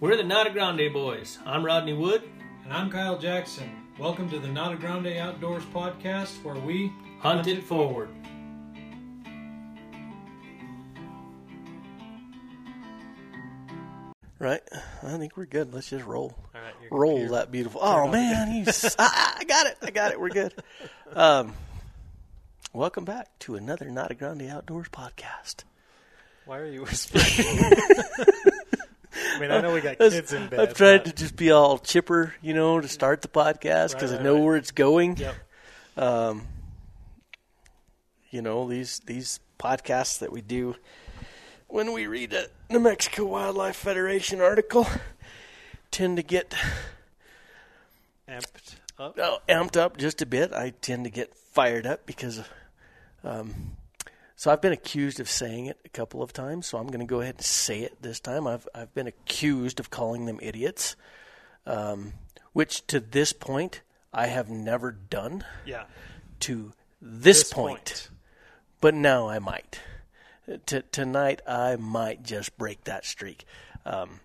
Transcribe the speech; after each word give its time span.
We're 0.00 0.16
the 0.16 0.22
Nata 0.22 0.50
Grande 0.50 0.92
Boys. 0.92 1.38
I'm 1.44 1.64
Rodney 1.64 1.92
Wood. 1.92 2.22
And 2.64 2.72
I'm 2.72 2.90
Kyle 2.90 3.18
Jackson. 3.18 3.70
Welcome 3.98 4.30
to 4.30 4.38
the 4.38 4.48
Nata 4.48 4.76
Grande 4.76 5.16
Outdoors 5.18 5.64
podcast 5.66 6.42
where 6.44 6.54
we 6.54 6.92
Hunt 7.20 7.48
it 7.48 7.64
forward. 7.64 8.10
Right? 14.38 14.60
I 15.02 15.16
think 15.16 15.36
we're 15.36 15.46
good. 15.46 15.74
Let's 15.74 15.90
just 15.90 16.04
roll. 16.06 16.36
All 16.54 16.60
right, 16.60 16.74
Roll 16.92 17.12
computer- 17.16 17.34
that 17.34 17.50
beautiful. 17.50 17.80
Oh 17.82 18.06
man, 18.06 18.52
you 18.54 18.64
s- 18.66 18.94
ah, 18.98 19.34
I 19.38 19.44
got 19.44 19.66
it. 19.66 19.78
I 19.82 19.90
got 19.90 20.12
it. 20.12 20.20
We're 20.20 20.28
good. 20.30 20.54
Um, 21.14 21.54
welcome 22.74 23.06
back 23.06 23.38
to 23.38 23.54
another 23.54 23.86
Nata 23.90 24.14
Grande 24.14 24.42
Outdoors 24.42 24.88
podcast. 24.90 25.64
Why 26.44 26.58
are 26.58 26.66
you 26.66 26.82
whispering? 26.84 27.48
I 29.38 29.40
mean, 29.40 29.50
I 29.50 29.60
know 29.60 29.72
we 29.72 29.80
got 29.80 29.98
kids 29.98 30.32
in 30.32 30.48
bed. 30.48 30.60
I've 30.60 30.74
tried 30.74 31.04
to 31.06 31.12
just 31.12 31.36
be 31.36 31.50
all 31.50 31.78
chipper, 31.78 32.34
you 32.42 32.54
know, 32.54 32.80
to 32.80 32.88
start 32.88 33.22
the 33.22 33.28
podcast 33.28 33.94
because 33.94 34.10
Right, 34.12 34.20
I 34.20 34.24
know 34.24 34.34
right. 34.34 34.42
where 34.44 34.56
it's 34.56 34.70
going. 34.72 35.16
Yep. 35.16 35.34
Um, 35.96 36.46
you 38.30 38.42
know 38.42 38.68
these 38.68 39.00
these 39.06 39.40
podcasts 39.58 40.18
that 40.18 40.30
we 40.30 40.40
do 40.42 40.76
when 41.66 41.92
we 41.92 42.06
read 42.06 42.32
a 42.32 42.46
New 42.70 42.78
Mexico 42.80 43.24
Wildlife 43.24 43.76
Federation 43.76 44.40
article 44.40 44.86
tend 45.90 46.16
to 46.18 46.22
get 46.22 46.54
Amped 48.28 48.74
up. 48.98 49.18
oh, 49.18 49.38
amped 49.48 49.76
up 49.76 49.96
just 49.96 50.20
a 50.20 50.26
bit. 50.26 50.52
I 50.52 50.70
tend 50.82 51.04
to 51.04 51.10
get 51.10 51.34
fired 51.34 51.86
up 51.86 52.04
because, 52.04 52.42
um, 53.24 53.72
so 54.38 54.52
I've 54.52 54.62
been 54.62 54.72
accused 54.72 55.18
of 55.18 55.28
saying 55.28 55.66
it 55.66 55.78
a 55.84 55.88
couple 55.88 56.22
of 56.22 56.32
times. 56.32 56.68
So 56.68 56.78
I'm 56.78 56.86
going 56.86 57.00
to 57.00 57.06
go 57.06 57.20
ahead 57.20 57.34
and 57.34 57.44
say 57.44 57.80
it 57.80 58.00
this 58.00 58.20
time. 58.20 58.46
I've 58.46 58.68
I've 58.72 58.94
been 58.94 59.08
accused 59.08 59.80
of 59.80 59.90
calling 59.90 60.26
them 60.26 60.38
idiots, 60.40 60.94
um, 61.66 62.12
which 62.52 62.86
to 62.86 63.00
this 63.00 63.32
point 63.32 63.82
I 64.14 64.28
have 64.28 64.48
never 64.48 64.92
done. 64.92 65.44
Yeah. 65.66 65.84
To 66.40 66.72
this, 67.02 67.40
This 67.42 67.52
point, 67.52 67.74
point. 67.84 68.10
but 68.80 68.94
now 68.94 69.28
I 69.28 69.40
might. 69.40 69.80
T- 70.66 70.82
tonight 70.92 71.42
I 71.46 71.74
might 71.76 72.22
just 72.22 72.56
break 72.56 72.84
that 72.84 73.04
streak. 73.04 73.44
Um, 73.84 74.20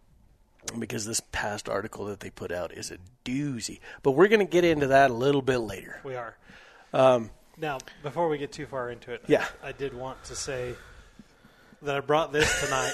because 0.80 1.06
this 1.06 1.22
past 1.32 1.68
article 1.68 2.06
that 2.06 2.20
they 2.22 2.30
put 2.30 2.52
out 2.52 2.72
is 2.72 2.92
a 2.92 2.98
doozy. 3.26 3.80
But 4.04 4.12
we're 4.12 4.28
going 4.30 4.46
to 4.46 4.50
get 4.50 4.64
into 4.64 4.88
that 4.88 5.12
a 5.12 5.14
little 5.14 5.42
bit 5.42 5.58
later. 5.58 6.00
We 6.06 6.16
are. 6.16 6.38
Um, 6.94 7.32
Now, 7.58 7.78
before 8.02 8.30
we 8.30 8.38
get 8.38 8.52
too 8.52 8.66
far 8.66 8.90
into 8.90 9.12
it, 9.12 9.24
Yeah. 9.28 9.46
I 9.64 9.72
did 9.72 9.94
want 9.94 10.24
to 10.26 10.36
say 10.36 10.74
that 11.84 11.96
I 11.96 12.00
brought 12.00 12.32
this 12.32 12.50
tonight. 12.64 12.94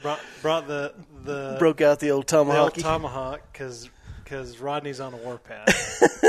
brought, 0.02 0.20
brought 0.42 0.66
the 0.66 0.94
the 1.24 1.56
broke 1.58 1.80
out 1.80 2.00
the 2.00 2.10
old 2.12 2.26
tomahawk. 2.26 2.74
the 2.74 2.80
old 2.80 2.84
tomahawk. 2.84 3.40
because 3.52 3.90
because 4.24 4.58
Rodney's 4.58 4.98
on 5.00 5.14
a 5.14 5.18
warpath, 5.18 6.02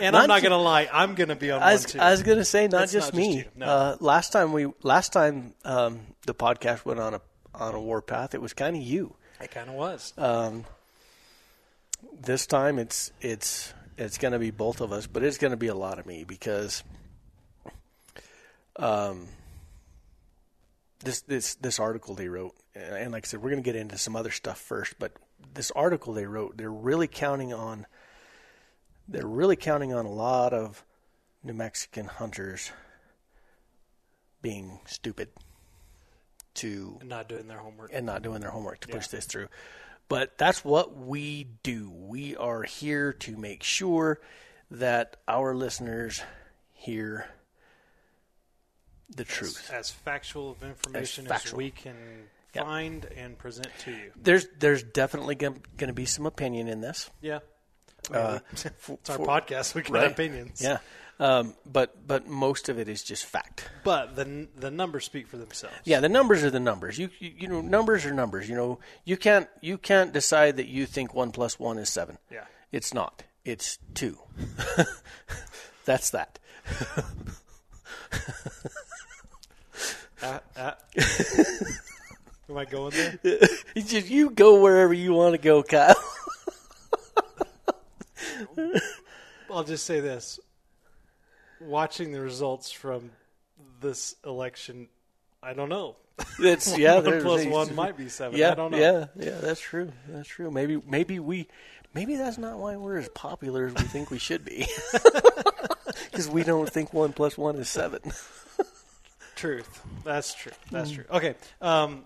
and 0.00 0.12
Not 0.12 0.22
I'm 0.22 0.28
not 0.28 0.42
gonna 0.42 0.58
lie, 0.58 0.88
I'm 0.92 1.14
gonna 1.14 1.34
be 1.36 1.50
on 1.50 1.60
I 1.62 1.66
one 1.66 1.72
was, 1.74 1.84
too. 1.86 1.98
I 1.98 2.10
was 2.12 2.22
going 2.22 2.38
to 2.38 2.44
say 2.44 2.68
not 2.68 2.84
It's 2.84 2.92
just 2.92 3.12
not 3.12 3.18
just 3.20 3.28
me. 3.30 3.36
you, 3.38 3.44
no. 3.56 3.66
uh, 3.66 3.96
last 4.00 4.30
time 4.32 4.52
we 4.52 4.66
last 4.82 5.12
time 5.12 5.52
um, 5.64 6.00
the 6.26 6.34
podcast 6.34 6.84
went 6.84 7.00
on 7.00 7.14
a 7.14 7.20
on 7.54 7.74
a 7.74 7.80
warpath, 7.80 8.34
it 8.34 8.40
was 8.42 8.52
kind 8.52 8.76
of 8.76 8.82
you. 8.82 9.14
it 9.40 9.50
kind 9.50 9.68
of 9.68 9.74
was. 9.74 10.12
Um, 10.16 10.64
this 12.20 12.46
time 12.46 12.78
it's 12.78 13.10
it's 13.20 13.72
it's 13.98 14.18
going 14.18 14.32
to 14.32 14.38
be 14.38 14.50
both 14.50 14.80
of 14.80 14.92
us, 14.92 15.06
but 15.06 15.22
it's 15.22 15.38
going 15.38 15.50
to 15.50 15.56
be 15.56 15.68
a 15.68 15.74
lot 15.74 15.98
of 15.98 16.06
me 16.06 16.24
because 16.24 16.82
um 18.76 19.28
this 21.00 21.20
this 21.22 21.56
this 21.56 21.78
article 21.78 22.14
they 22.14 22.28
wrote 22.28 22.54
and 22.74 22.94
and 22.94 23.12
like 23.12 23.26
I 23.26 23.28
said 23.28 23.42
we're 23.42 23.50
going 23.50 23.62
to 23.62 23.66
get 23.66 23.76
into 23.76 23.98
some 23.98 24.16
other 24.16 24.30
stuff 24.30 24.58
first, 24.58 24.94
but 24.98 25.12
this 25.54 25.70
article 25.72 26.14
they 26.14 26.26
wrote 26.26 26.56
they're 26.56 26.70
really 26.70 27.08
counting 27.08 27.52
on 27.52 27.86
they're 29.08 29.26
really 29.26 29.56
counting 29.56 29.92
on 29.92 30.06
a 30.06 30.12
lot 30.12 30.52
of 30.52 30.84
New 31.42 31.54
Mexican 31.54 32.06
hunters 32.06 32.70
being 34.40 34.80
stupid 34.86 35.28
to 36.54 36.98
not 37.04 37.28
doing 37.28 37.48
their 37.48 37.58
homework. 37.58 37.90
and 37.92 38.06
not 38.06 38.22
doing 38.22 38.40
their 38.40 38.50
homework 38.50 38.80
to 38.80 38.88
push 38.88 39.08
this 39.08 39.24
through. 39.24 39.48
But 40.12 40.36
that's 40.36 40.62
what 40.62 40.94
we 40.94 41.48
do. 41.62 41.90
We 41.90 42.36
are 42.36 42.62
here 42.64 43.14
to 43.14 43.34
make 43.36 43.62
sure 43.62 44.20
that 44.70 45.16
our 45.26 45.54
listeners 45.54 46.22
hear 46.74 47.26
the 49.14 49.24
truth. 49.24 49.70
as 49.72 49.90
factual 49.90 50.50
of 50.50 50.62
information 50.62 51.24
as, 51.26 51.32
factual. 51.32 51.56
we 51.58 51.70
can 51.70 52.28
Yeah. 52.54 52.62
find 52.64 53.04
and 53.16 53.38
present 53.38 53.68
to 53.80 53.90
you. 53.90 54.12
There's 54.16 54.46
there's 54.58 54.82
definitely 54.82 55.34
going 55.34 55.62
to 55.78 55.92
be 55.94 56.04
some 56.06 56.26
opinion 56.26 56.68
in 56.68 56.82
this. 56.82 57.08
Yeah. 57.22 57.38
Uh, 58.12 58.40
it's 58.52 58.66
our 58.66 59.16
for- 59.16 59.26
podcast. 59.26 59.74
We 59.74 59.82
can 59.82 59.94
right. 59.94 60.02
have 60.02 60.12
opinions. 60.12 60.60
Yeah. 60.60 60.78
Um, 61.20 61.54
but 61.64 62.06
but 62.06 62.26
most 62.26 62.68
of 62.68 62.78
it 62.78 62.88
is 62.88 63.02
just 63.02 63.24
fact. 63.24 63.70
But 63.84 64.16
the 64.16 64.48
the 64.56 64.70
numbers 64.70 65.04
speak 65.04 65.28
for 65.28 65.36
themselves. 65.36 65.76
Yeah, 65.84 66.00
the 66.00 66.08
numbers 66.08 66.42
are 66.42 66.50
the 66.50 66.60
numbers. 66.60 66.98
You, 66.98 67.10
you 67.18 67.32
you 67.38 67.48
know 67.48 67.60
numbers 67.60 68.04
are 68.04 68.12
numbers. 68.12 68.48
You 68.48 68.56
know 68.56 68.78
you 69.04 69.16
can't 69.16 69.48
you 69.60 69.78
can't 69.78 70.12
decide 70.12 70.56
that 70.56 70.66
you 70.66 70.86
think 70.86 71.14
one 71.14 71.30
plus 71.30 71.58
one 71.60 71.78
is 71.78 71.90
seven. 71.90 72.18
Yeah. 72.30 72.44
It's 72.72 72.92
not. 72.94 73.22
It's 73.44 73.78
two. 73.94 74.18
That's 75.84 76.10
that. 76.10 76.38
Uh, 80.22 80.38
uh. 80.56 80.72
Am 82.48 82.56
I 82.56 82.64
going 82.64 82.92
there? 82.92 83.18
It's 83.74 83.90
just 83.90 84.08
you 84.08 84.30
go 84.30 84.60
wherever 84.60 84.94
you 84.94 85.14
want 85.14 85.34
to 85.34 85.38
go, 85.38 85.64
Kyle. 85.64 85.96
I'll 89.50 89.64
just 89.64 89.84
say 89.84 89.98
this: 89.98 90.38
watching 91.66 92.12
the 92.12 92.20
results 92.20 92.70
from 92.70 93.10
this 93.80 94.14
election, 94.24 94.88
I 95.42 95.54
don't 95.54 95.68
know. 95.68 95.96
That's 96.38 96.76
yeah. 96.76 97.00
one 97.00 97.22
plus 97.22 97.44
one 97.46 97.74
might 97.74 97.96
be 97.96 98.08
seven. 98.08 98.38
Yeah, 98.38 98.52
I 98.52 98.54
don't 98.54 98.70
know. 98.70 98.78
yeah, 98.78 99.06
yeah. 99.16 99.38
That's 99.40 99.60
true. 99.60 99.92
That's 100.08 100.28
true. 100.28 100.50
Maybe 100.50 100.80
maybe 100.86 101.18
we 101.18 101.48
maybe 101.94 102.16
that's 102.16 102.36
not 102.36 102.58
why 102.58 102.76
we're 102.76 102.98
as 102.98 103.08
popular 103.08 103.66
as 103.66 103.74
we 103.74 103.82
think 103.84 104.10
we 104.10 104.18
should 104.18 104.44
be. 104.44 104.66
Because 106.10 106.28
we 106.28 106.42
don't 106.42 106.70
think 106.70 106.92
one 106.92 107.12
plus 107.12 107.38
one 107.38 107.56
is 107.56 107.68
seven. 107.70 108.00
Truth. 109.34 109.82
That's 110.04 110.34
true. 110.34 110.52
That's 110.70 110.90
true. 110.90 111.04
Okay. 111.10 111.34
Um, 111.60 112.04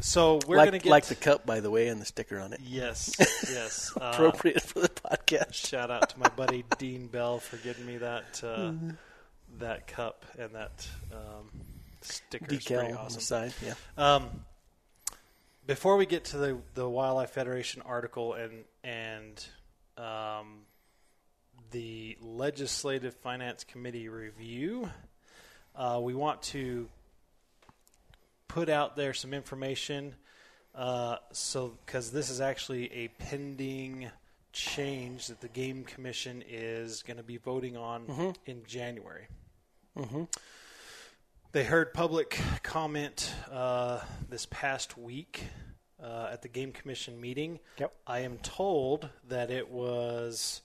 so 0.00 0.40
we're 0.46 0.56
like 0.56 0.68
gonna 0.68 0.78
get 0.78 0.90
like 0.90 1.06
the 1.06 1.14
cup, 1.14 1.46
by 1.46 1.60
the 1.60 1.70
way, 1.70 1.88
and 1.88 2.00
the 2.00 2.04
sticker 2.04 2.38
on 2.38 2.52
it. 2.52 2.60
yes, 2.62 3.14
yes. 3.18 3.92
Uh, 4.00 4.10
Appropriate 4.14 4.62
for 4.62 4.80
the 4.80 4.88
podcast. 4.88 5.54
Shout 5.54 5.90
out 5.90 6.10
to 6.10 6.18
my 6.18 6.28
buddy 6.28 6.64
Dean 6.78 7.06
Bell 7.06 7.38
for 7.38 7.56
getting 7.58 7.86
me 7.86 7.98
that 7.98 8.42
uh, 8.42 8.72
that 9.58 9.86
cup 9.86 10.24
and 10.38 10.54
that 10.54 10.88
um, 11.12 11.50
sticker. 12.02 12.46
Decal 12.46 12.98
on 12.98 13.12
the 13.12 13.20
side. 13.20 13.52
Yeah. 13.64 13.74
Um, 13.96 14.28
before 15.66 15.96
we 15.96 16.06
get 16.06 16.24
to 16.26 16.38
the 16.38 16.58
the 16.74 16.88
Wildlife 16.88 17.30
Federation 17.30 17.82
article 17.82 18.34
and 18.34 18.64
and 18.82 19.46
um, 19.96 20.60
the 21.70 22.16
Legislative 22.20 23.14
Finance 23.16 23.64
Committee 23.64 24.08
review, 24.08 24.88
uh, 25.74 26.00
we 26.02 26.14
want 26.14 26.42
to 26.42 26.88
put 28.48 28.68
out 28.68 28.96
there 28.96 29.14
some 29.14 29.32
information. 29.32 30.14
Uh, 30.74 31.16
so, 31.32 31.76
because 31.84 32.10
this 32.10 32.30
is 32.30 32.40
actually 32.40 32.92
a 32.92 33.08
pending 33.08 34.10
change 34.52 35.26
that 35.28 35.40
the 35.40 35.48
Game 35.48 35.84
Commission 35.84 36.42
is 36.48 37.02
going 37.02 37.16
to 37.16 37.22
be 37.22 37.36
voting 37.36 37.76
on 37.76 38.34
in 38.46 38.64
January. 38.66 39.26
They 41.52 41.64
heard 41.64 41.94
public 41.94 42.38
comment 42.62 43.32
uh, 43.50 44.00
this 44.28 44.46
past 44.50 44.98
week 44.98 45.42
uh, 46.02 46.28
at 46.32 46.42
the 46.42 46.48
Game 46.48 46.72
Commission 46.72 47.20
meeting. 47.20 47.58
Yep. 47.78 47.92
I 48.06 48.20
am 48.20 48.38
told 48.38 49.08
that 49.28 49.50
it 49.50 49.70
was 49.70 50.60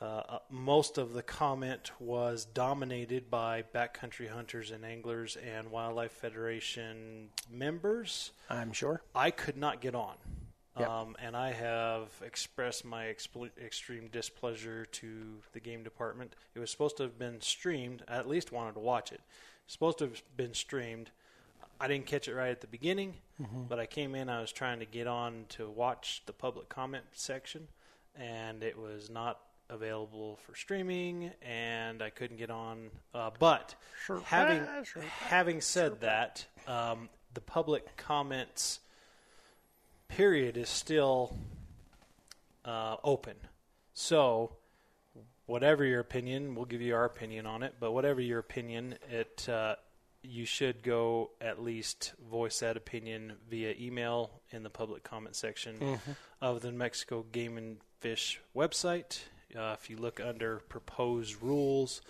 uh, 0.00 0.38
most 0.48 0.96
of 0.96 1.12
the 1.12 1.22
comment 1.22 1.90
was 1.98 2.44
dominated 2.44 3.30
by 3.30 3.64
backcountry 3.74 4.28
hunters 4.28 4.70
and 4.70 4.84
anglers 4.84 5.36
and 5.36 5.70
Wildlife 5.70 6.12
Federation 6.12 7.30
members. 7.50 8.30
I'm 8.48 8.72
sure. 8.72 9.02
I 9.14 9.30
could 9.30 9.56
not 9.56 9.80
get 9.80 9.94
on. 9.94 10.14
Yep. 10.78 10.88
Um, 10.88 11.16
and 11.20 11.36
I 11.36 11.52
have 11.52 12.08
expressed 12.24 12.84
my 12.84 13.06
expl- 13.06 13.50
extreme 13.60 14.08
displeasure 14.12 14.84
to 14.84 15.08
the 15.52 15.58
game 15.58 15.82
department. 15.82 16.36
It 16.54 16.60
was 16.60 16.70
supposed 16.70 16.96
to 16.98 17.02
have 17.02 17.18
been 17.18 17.40
streamed. 17.40 18.04
I 18.06 18.18
at 18.18 18.28
least 18.28 18.52
wanted 18.52 18.74
to 18.74 18.80
watch 18.80 19.10
it. 19.10 19.20
Supposed 19.66 19.98
to 19.98 20.04
have 20.04 20.22
been 20.36 20.54
streamed. 20.54 21.10
I 21.80 21.88
didn't 21.88 22.06
catch 22.06 22.28
it 22.28 22.34
right 22.34 22.50
at 22.50 22.60
the 22.60 22.66
beginning, 22.68 23.14
but 23.68 23.78
I 23.78 23.86
came 23.86 24.14
in. 24.14 24.28
I 24.28 24.40
was 24.40 24.50
trying 24.50 24.78
to 24.80 24.84
get 24.86 25.06
on 25.06 25.44
to 25.50 25.68
watch 25.68 26.22
the 26.26 26.32
public 26.32 26.68
comment 26.68 27.04
section, 27.12 27.68
and 28.16 28.62
it 28.64 28.76
was 28.78 29.10
not 29.10 29.38
available 29.70 30.38
for 30.46 30.54
streaming, 30.54 31.30
and 31.42 32.02
I 32.02 32.10
couldn't 32.10 32.36
get 32.36 32.50
on. 32.50 32.90
Uh, 33.14 33.30
but 33.38 33.74
having 34.24 34.66
having 35.20 35.60
said 35.60 36.00
that, 36.00 36.46
um, 36.66 37.08
the 37.34 37.40
public 37.40 37.96
comments 37.96 38.80
period 40.08 40.56
is 40.56 40.68
still 40.68 41.36
uh, 42.64 42.96
open. 43.04 43.36
So, 43.94 44.52
whatever 45.46 45.84
your 45.84 46.00
opinion, 46.00 46.54
we'll 46.54 46.64
give 46.64 46.80
you 46.80 46.94
our 46.94 47.04
opinion 47.04 47.46
on 47.46 47.62
it. 47.62 47.74
But 47.78 47.92
whatever 47.92 48.20
your 48.20 48.38
opinion, 48.38 48.96
it 49.10 49.48
uh, 49.48 49.76
you 50.22 50.44
should 50.44 50.82
go 50.82 51.30
at 51.40 51.62
least 51.62 52.12
voice 52.30 52.60
that 52.60 52.76
opinion 52.76 53.34
via 53.48 53.74
email 53.78 54.30
in 54.50 54.62
the 54.62 54.70
public 54.70 55.02
comment 55.02 55.36
section 55.36 56.00
of 56.40 56.60
the 56.60 56.70
New 56.70 56.78
Mexico 56.78 57.24
Game 57.30 57.56
and 57.56 57.78
Fish 58.00 58.40
website. 58.54 59.20
Uh, 59.56 59.74
if 59.80 59.88
you 59.88 59.96
look 59.96 60.20
under 60.20 60.58
proposed 60.68 61.42
rules, 61.42 62.00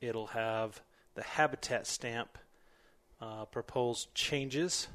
it'll 0.00 0.28
have 0.28 0.80
the 1.14 1.22
habitat 1.22 1.86
stamp, 1.86 2.38
uh, 3.20 3.44
proposed 3.44 4.12
changes, 4.14 4.88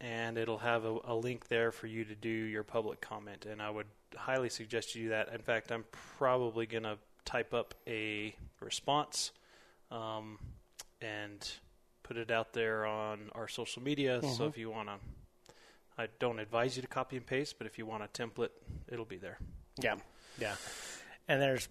and 0.00 0.36
it'll 0.38 0.58
have 0.58 0.84
a, 0.84 0.98
a 1.04 1.14
link 1.14 1.48
there 1.48 1.70
for 1.70 1.86
you 1.86 2.04
to 2.04 2.14
do 2.14 2.28
your 2.28 2.64
public 2.64 3.00
comment. 3.00 3.46
And 3.46 3.62
I 3.62 3.70
would 3.70 3.86
highly 4.16 4.48
suggest 4.48 4.94
you 4.94 5.04
do 5.04 5.08
that. 5.10 5.28
In 5.32 5.40
fact, 5.42 5.70
I'm 5.70 5.84
probably 6.18 6.66
going 6.66 6.82
to 6.84 6.98
type 7.24 7.54
up 7.54 7.74
a 7.86 8.34
response 8.60 9.30
um, 9.92 10.38
and 11.00 11.48
put 12.02 12.16
it 12.16 12.30
out 12.30 12.52
there 12.54 12.86
on 12.86 13.30
our 13.34 13.46
social 13.48 13.82
media. 13.82 14.20
So 14.36 14.46
if 14.46 14.58
you 14.58 14.70
want 14.70 14.88
to, 14.88 14.94
I 15.96 16.08
don't 16.18 16.38
advise 16.40 16.74
you 16.74 16.82
to 16.82 16.88
copy 16.88 17.16
and 17.16 17.26
paste, 17.26 17.56
but 17.58 17.66
if 17.66 17.78
you 17.78 17.86
want 17.86 18.02
a 18.02 18.06
template, 18.08 18.50
it'll 18.90 19.04
be 19.04 19.18
there. 19.18 19.38
Yeah, 19.80 19.96
yeah. 20.40 20.54
And 21.28 21.40
there's 21.40 21.68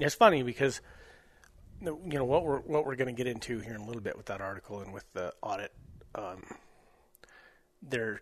it's 0.00 0.14
funny 0.14 0.42
because 0.42 0.80
you 1.80 1.98
know 2.04 2.24
what 2.24 2.44
we're 2.44 2.60
what 2.60 2.86
we're 2.86 2.96
going 2.96 3.14
to 3.14 3.24
get 3.24 3.26
into 3.26 3.58
here 3.60 3.74
in 3.74 3.80
a 3.80 3.86
little 3.86 4.02
bit 4.02 4.16
with 4.16 4.26
that 4.26 4.40
article 4.40 4.80
and 4.80 4.92
with 4.92 5.04
the 5.12 5.32
audit. 5.42 5.72
Um, 6.14 6.44
they're 7.82 8.20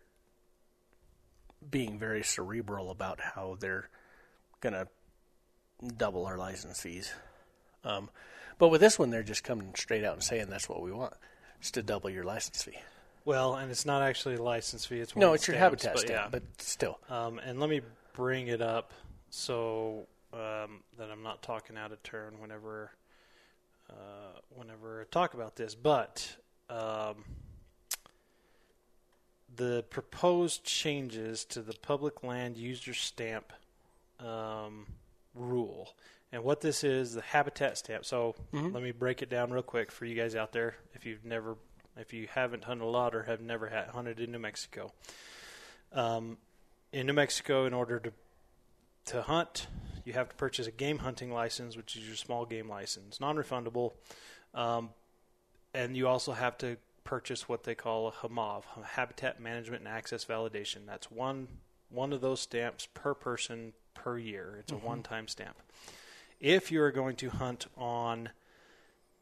being 1.70 1.99
very 1.99 2.23
cerebral 2.23 2.91
about 2.91 3.20
how 3.20 3.56
they're 3.61 3.88
going 4.61 4.73
to 4.73 4.88
double 5.97 6.26
our 6.26 6.38
license 6.38 6.81
fees. 6.81 7.12
Um, 7.85 8.08
but 8.58 8.69
with 8.69 8.81
this 8.81 8.99
one, 8.99 9.11
they're 9.11 9.23
just 9.23 9.44
coming 9.44 9.73
straight 9.76 10.05
out 10.05 10.14
and 10.14 10.23
saying 10.23 10.47
that's 10.49 10.69
what 10.69 10.82
we 10.82 10.93
want. 10.93 11.14
It's 11.61 11.70
to 11.73 11.82
double 11.82 12.11
your 12.11 12.25
license 12.25 12.62
fee. 12.62 12.79
Well, 13.25 13.55
and 13.55 13.70
it's 13.70 13.85
not 13.85 14.02
actually 14.02 14.37
a 14.37 14.43
license 14.43 14.87
fee. 14.87 15.00
It's 15.00 15.14
one 15.14 15.20
No, 15.20 15.32
it's 15.35 15.47
the 15.47 15.52
your 15.52 15.61
stamps, 15.61 15.85
habitat 15.85 15.94
but 15.94 16.00
stamp, 16.00 16.25
yeah. 16.25 16.29
but 16.31 16.62
still. 16.62 16.99
Um, 17.11 17.38
and 17.38 17.61
let 17.61 17.69
me 17.69 17.82
bring 18.20 18.49
it 18.49 18.61
up 18.61 18.93
so 19.31 20.06
um, 20.34 20.82
that 20.99 21.11
I'm 21.11 21.22
not 21.22 21.40
talking 21.43 21.78
out 21.78 21.90
of 21.90 22.02
turn 22.02 22.34
whenever 22.38 22.90
uh, 23.88 24.38
whenever 24.50 25.00
I 25.00 25.05
talk 25.11 25.32
about 25.32 25.56
this. 25.56 25.75
But 25.75 26.37
um, 26.69 27.25
the 29.56 29.87
proposed 29.88 30.64
changes 30.64 31.46
to 31.46 31.62
the 31.62 31.72
public 31.72 32.22
land 32.22 32.58
user 32.58 32.93
stamp 32.93 33.55
um, 34.19 34.87
rule. 35.34 35.94
And 36.31 36.44
what 36.44 36.61
this 36.61 36.84
is, 36.84 37.14
the 37.14 37.23
habitat 37.23 37.78
stamp. 37.78 38.05
So 38.05 38.34
let 38.52 38.82
me 38.82 38.93
break 38.93 39.23
it 39.23 39.31
down 39.31 39.50
real 39.50 39.62
quick 39.62 39.90
for 39.90 40.05
you 40.05 40.14
guys 40.14 40.37
out 40.37 40.52
there. 40.52 40.75
If 40.94 41.06
you've 41.06 41.25
never, 41.25 41.56
if 41.96 42.12
you 42.12 42.28
haven't 42.31 42.64
hunted 42.64 42.84
a 42.84 42.87
lot 42.87 43.14
or 43.14 43.23
have 43.23 43.40
never 43.40 43.87
hunted 43.93 44.20
in 44.20 44.31
New 44.31 44.38
Mexico, 44.38 44.93
um, 45.93 46.37
in 46.92 47.06
New 47.06 47.12
Mexico, 47.12 47.66
in 47.66 47.75
order 47.75 47.98
to 48.00 48.12
to 49.06 49.22
hunt, 49.22 49.66
you 50.04 50.12
have 50.12 50.28
to 50.28 50.37
purchase 50.37 50.66
a 50.66 50.70
game 50.70 50.98
hunting 50.98 51.32
license, 51.32 51.76
which 51.76 51.96
is 51.96 52.06
your 52.06 52.16
small 52.16 52.44
game 52.44 52.69
license, 52.69 53.19
non-refundable, 53.19 53.92
um, 54.54 54.90
and 55.72 55.96
you 55.96 56.06
also 56.06 56.32
have 56.32 56.58
to 56.58 56.76
purchase 57.02 57.48
what 57.48 57.64
they 57.64 57.75
call 57.75 58.08
a 58.08 58.12
HAMAV, 58.12 58.62
Habitat 58.84 59.40
Management 59.40 59.81
and 59.81 59.88
Access 59.88 60.25
Validation. 60.25 60.87
That's 60.87 61.10
one 61.10 61.48
one 61.88 62.12
of 62.12 62.20
those 62.20 62.40
stamps 62.40 62.87
per 62.94 63.14
person 63.14 63.72
per 63.94 64.16
year. 64.16 64.56
It's 64.60 64.70
a 64.70 64.76
one-time 64.76 65.26
stamp. 65.26 65.56
If 66.38 66.70
you 66.70 66.81
are 66.82 66.92
going 66.92 67.16
to 67.16 67.31
hunt 67.31 67.66
on 67.76 68.28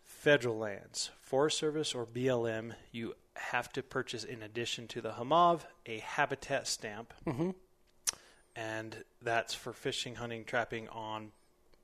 federal 0.05 0.59
lands, 0.59 1.11
Forest 1.19 1.57
Service 1.57 1.95
or 1.95 2.05
BLM, 2.05 2.75
you 2.93 3.15
have 3.39 3.73
to 3.73 3.83
purchase, 3.83 4.25
in 4.25 4.43
addition 4.43 4.87
to 4.89 5.01
the 5.01 5.13
HAMAV, 5.13 5.63
a 5.87 5.99
habitat 5.99 6.67
stamp. 6.67 7.15
And 8.57 9.05
that's 9.23 9.55
for 9.55 9.73
fishing, 9.73 10.17
hunting, 10.17 10.45
trapping 10.45 10.89
on 10.89 11.31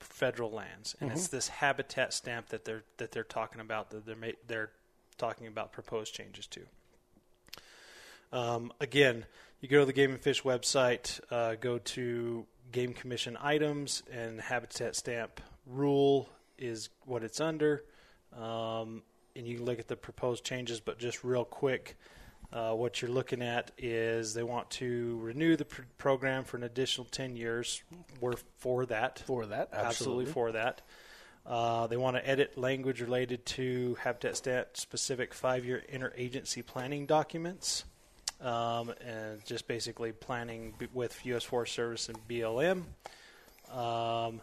federal 0.01 0.51
lands. 0.51 0.97
And 1.01 1.11
it's 1.13 1.29
this 1.29 1.49
habitat 1.49 2.13
stamp 2.13 2.49
that 2.49 2.65
they're 2.65 2.83
that 2.99 3.13
they're 3.13 3.25
talking 3.25 3.61
about 3.61 3.91
that 3.91 4.05
they're 4.05 4.17
ma- 4.17 4.39
they're 4.47 4.71
talking 5.17 5.47
about 5.47 5.73
proposed 5.73 6.15
changes 6.15 6.47
to. 6.49 6.61
Um, 8.33 8.73
again, 8.81 9.25
you 9.61 9.69
go 9.69 9.81
to 9.81 9.87
the 9.87 9.93
Game 9.93 10.11
and 10.11 10.21
Fish 10.21 10.43
website, 10.43 11.21
uh, 11.31 11.55
go 11.55 11.79
to 11.79 12.45
Game 12.73 12.93
Commission 12.93 13.39
items, 13.41 14.03
and 14.13 14.41
habitat 14.41 14.97
stamp 14.97 15.41
rule 15.67 16.29
is 16.59 16.89
what 17.05 17.23
it's 17.23 17.41
under. 17.41 17.85
Um, 18.37 19.03
and 19.37 19.47
you 19.47 19.57
can 19.57 19.65
look 19.65 19.79
at 19.79 19.89
the 19.89 19.97
proposed 19.97 20.45
changes, 20.45 20.81
but 20.81 20.99
just 20.99 21.25
real 21.25 21.45
quick, 21.45 21.97
uh, 22.53 22.73
what 22.73 23.03
you're 23.03 23.11
looking 23.11 23.43
at 23.43 23.73
is 23.79 24.35
they 24.35 24.43
want 24.43 24.71
to 24.71 25.19
renew 25.21 25.57
the 25.57 25.65
pr- 25.65 25.83
program 25.99 26.45
for 26.45 26.57
an 26.57 26.63
additional 26.63 27.07
10 27.07 27.37
years. 27.37 27.83
We're 28.21 28.35
for 28.59 28.87
that. 28.87 29.21
For 29.27 29.47
that, 29.47 29.71
Absolutely 29.73 30.27
absolutely. 30.27 30.33
for 30.33 30.53
that. 30.53 30.83
Uh, 31.47 31.87
they 31.89 31.97
want 31.97 32.17
to 32.17 32.27
edit 32.27 32.57
language 32.57 33.01
related 33.03 33.45
to 33.45 33.97
Habitat 34.01 34.37
Stat 34.37 34.77
specific 34.77 35.35
five 35.35 35.65
year 35.65 35.83
interagency 35.93 36.65
planning 36.65 37.07
documents. 37.07 37.85
Um, 38.41 38.93
and 39.07 39.45
just 39.47 39.67
basically 39.69 40.13
planning 40.13 40.75
b- 40.79 40.89
with 40.93 41.25
U.S. 41.27 41.45
Forest 41.45 41.73
Service 41.75 42.09
and 42.09 42.19
BLM. 42.29 42.83
Um, 43.73 44.41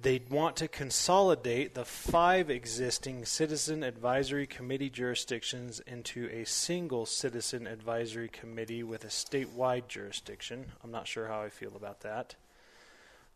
they 0.00 0.20
want 0.28 0.56
to 0.56 0.68
consolidate 0.68 1.74
the 1.74 1.84
five 1.84 2.50
existing 2.50 3.24
citizen 3.24 3.82
advisory 3.82 4.46
committee 4.46 4.90
jurisdictions 4.90 5.80
into 5.80 6.28
a 6.30 6.44
single 6.44 7.06
citizen 7.06 7.66
advisory 7.66 8.28
committee 8.28 8.82
with 8.82 9.04
a 9.04 9.08
statewide 9.08 9.88
jurisdiction. 9.88 10.66
I'm 10.84 10.90
not 10.90 11.06
sure 11.06 11.28
how 11.28 11.40
I 11.40 11.48
feel 11.48 11.72
about 11.74 12.00
that. 12.00 12.34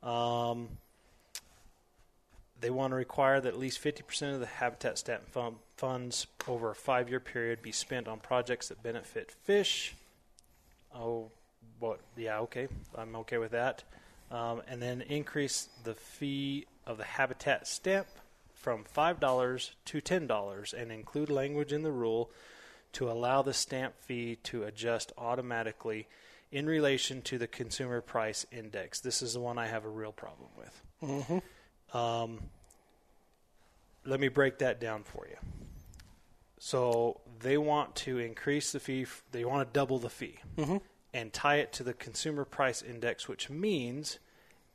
Um, 0.06 0.68
they 2.60 2.70
want 2.70 2.90
to 2.90 2.96
require 2.96 3.40
that 3.40 3.48
at 3.48 3.58
least 3.58 3.82
50% 3.82 4.34
of 4.34 4.40
the 4.40 4.46
Habitat 4.46 4.98
Stat 4.98 5.26
fun- 5.28 5.56
funds 5.76 6.26
over 6.46 6.70
a 6.70 6.74
five 6.74 7.08
year 7.08 7.20
period 7.20 7.62
be 7.62 7.72
spent 7.72 8.06
on 8.06 8.18
projects 8.18 8.68
that 8.68 8.82
benefit 8.82 9.30
fish. 9.30 9.94
Oh, 10.94 11.30
what? 11.78 12.00
Yeah, 12.16 12.40
okay. 12.40 12.68
I'm 12.94 13.16
okay 13.16 13.38
with 13.38 13.52
that. 13.52 13.82
Um, 14.30 14.62
and 14.68 14.80
then 14.80 15.00
increase 15.02 15.68
the 15.82 15.94
fee 15.94 16.66
of 16.86 16.98
the 16.98 17.04
habitat 17.04 17.66
stamp 17.66 18.06
from 18.54 18.84
$5 18.84 19.70
to 19.86 20.00
$10 20.00 20.72
and 20.74 20.92
include 20.92 21.30
language 21.30 21.72
in 21.72 21.82
the 21.82 21.90
rule 21.90 22.30
to 22.92 23.10
allow 23.10 23.42
the 23.42 23.52
stamp 23.54 23.94
fee 24.00 24.36
to 24.44 24.64
adjust 24.64 25.12
automatically 25.18 26.06
in 26.52 26.66
relation 26.66 27.22
to 27.22 27.38
the 27.38 27.46
consumer 27.46 28.00
price 28.00 28.44
index. 28.52 29.00
This 29.00 29.22
is 29.22 29.34
the 29.34 29.40
one 29.40 29.58
I 29.58 29.66
have 29.66 29.84
a 29.84 29.88
real 29.88 30.12
problem 30.12 30.48
with. 30.56 31.42
Um, 31.94 32.40
let 34.04 34.20
me 34.20 34.28
break 34.28 34.58
that 34.58 34.80
down 34.80 35.02
for 35.04 35.26
you. 35.28 35.36
So 36.58 37.20
they 37.40 37.56
want 37.56 37.96
to 37.96 38.18
increase 38.18 38.72
the 38.72 38.80
fee, 38.80 39.02
f- 39.02 39.22
they 39.32 39.44
want 39.44 39.66
to 39.66 39.72
double 39.72 39.98
the 39.98 40.10
fee 40.10 40.38
and 41.12 41.32
tie 41.32 41.56
it 41.56 41.72
to 41.74 41.82
the 41.82 41.94
consumer 41.94 42.44
price 42.44 42.82
index, 42.82 43.28
which 43.28 43.50
means 43.50 44.18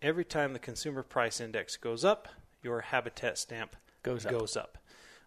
every 0.01 0.25
time 0.25 0.53
the 0.53 0.59
consumer 0.59 1.03
price 1.03 1.39
index 1.39 1.77
goes 1.77 2.03
up, 2.03 2.27
your 2.61 2.81
habitat 2.81 3.37
stamp 3.37 3.75
Goes 4.05 4.25
up. 4.25 4.31
Goes 4.31 4.55
up. 4.55 4.77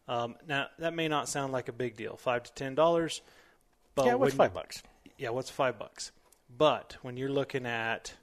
Um, 0.06 0.36
now 0.46 0.68
that 0.78 0.94
may 0.94 1.08
not 1.08 1.28
sound 1.28 1.52
like 1.52 1.68
a 1.68 1.72
big 1.72 1.96
deal, 1.96 2.16
five 2.16 2.44
to 2.44 2.54
ten 2.54 2.76
dollars. 2.76 3.20
But 3.96 4.06
yeah, 4.06 4.14
what's 4.14 4.34
five 4.34 4.54
bucks? 4.54 4.84
yeah, 5.18 5.30
what's 5.30 5.50
five 5.50 5.80
bucks? 5.80 6.12
But 6.56 6.96
when 7.02 7.16
you're 7.16 7.28
looking 7.28 7.66
at 7.66 8.14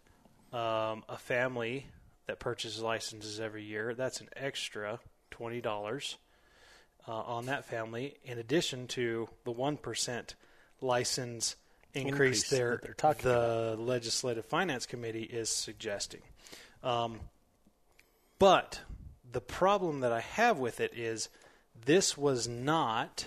um, 0.54 1.04
a 1.10 1.18
family 1.18 1.88
that 2.28 2.40
purchases 2.40 2.82
licenses 2.82 3.42
every 3.42 3.64
year, 3.64 3.94
that's 3.94 4.22
an 4.22 4.30
extra 4.38 5.00
twenty 5.30 5.60
dollars 5.60 6.18
uh, 7.06 7.12
on 7.12 7.48
that 7.48 7.66
family, 7.66 8.16
in 8.24 8.40
addition 8.40 8.88
to 8.88 9.28
the 9.44 9.52
one 9.52 9.76
percent 9.76 10.36
license 10.80 11.58
increase, 11.96 12.44
Increase 12.44 12.50
there 12.50 12.72
that 12.72 12.82
they're 12.84 12.94
talking 12.94 13.24
the 13.24 13.76
Legislative 13.80 14.46
Finance 14.46 14.86
Committee 14.86 15.24
is 15.24 15.50
suggesting. 15.50 16.22
Um, 16.84 17.20
but 18.38 18.82
the 19.32 19.42
problem 19.42 20.02
that 20.02 20.12
I 20.12 20.22
have 20.22 20.60
with 20.60 20.80
it 20.80 20.94
is 20.96 21.30
this 21.86 22.18
was 22.18 22.48
not 22.48 23.26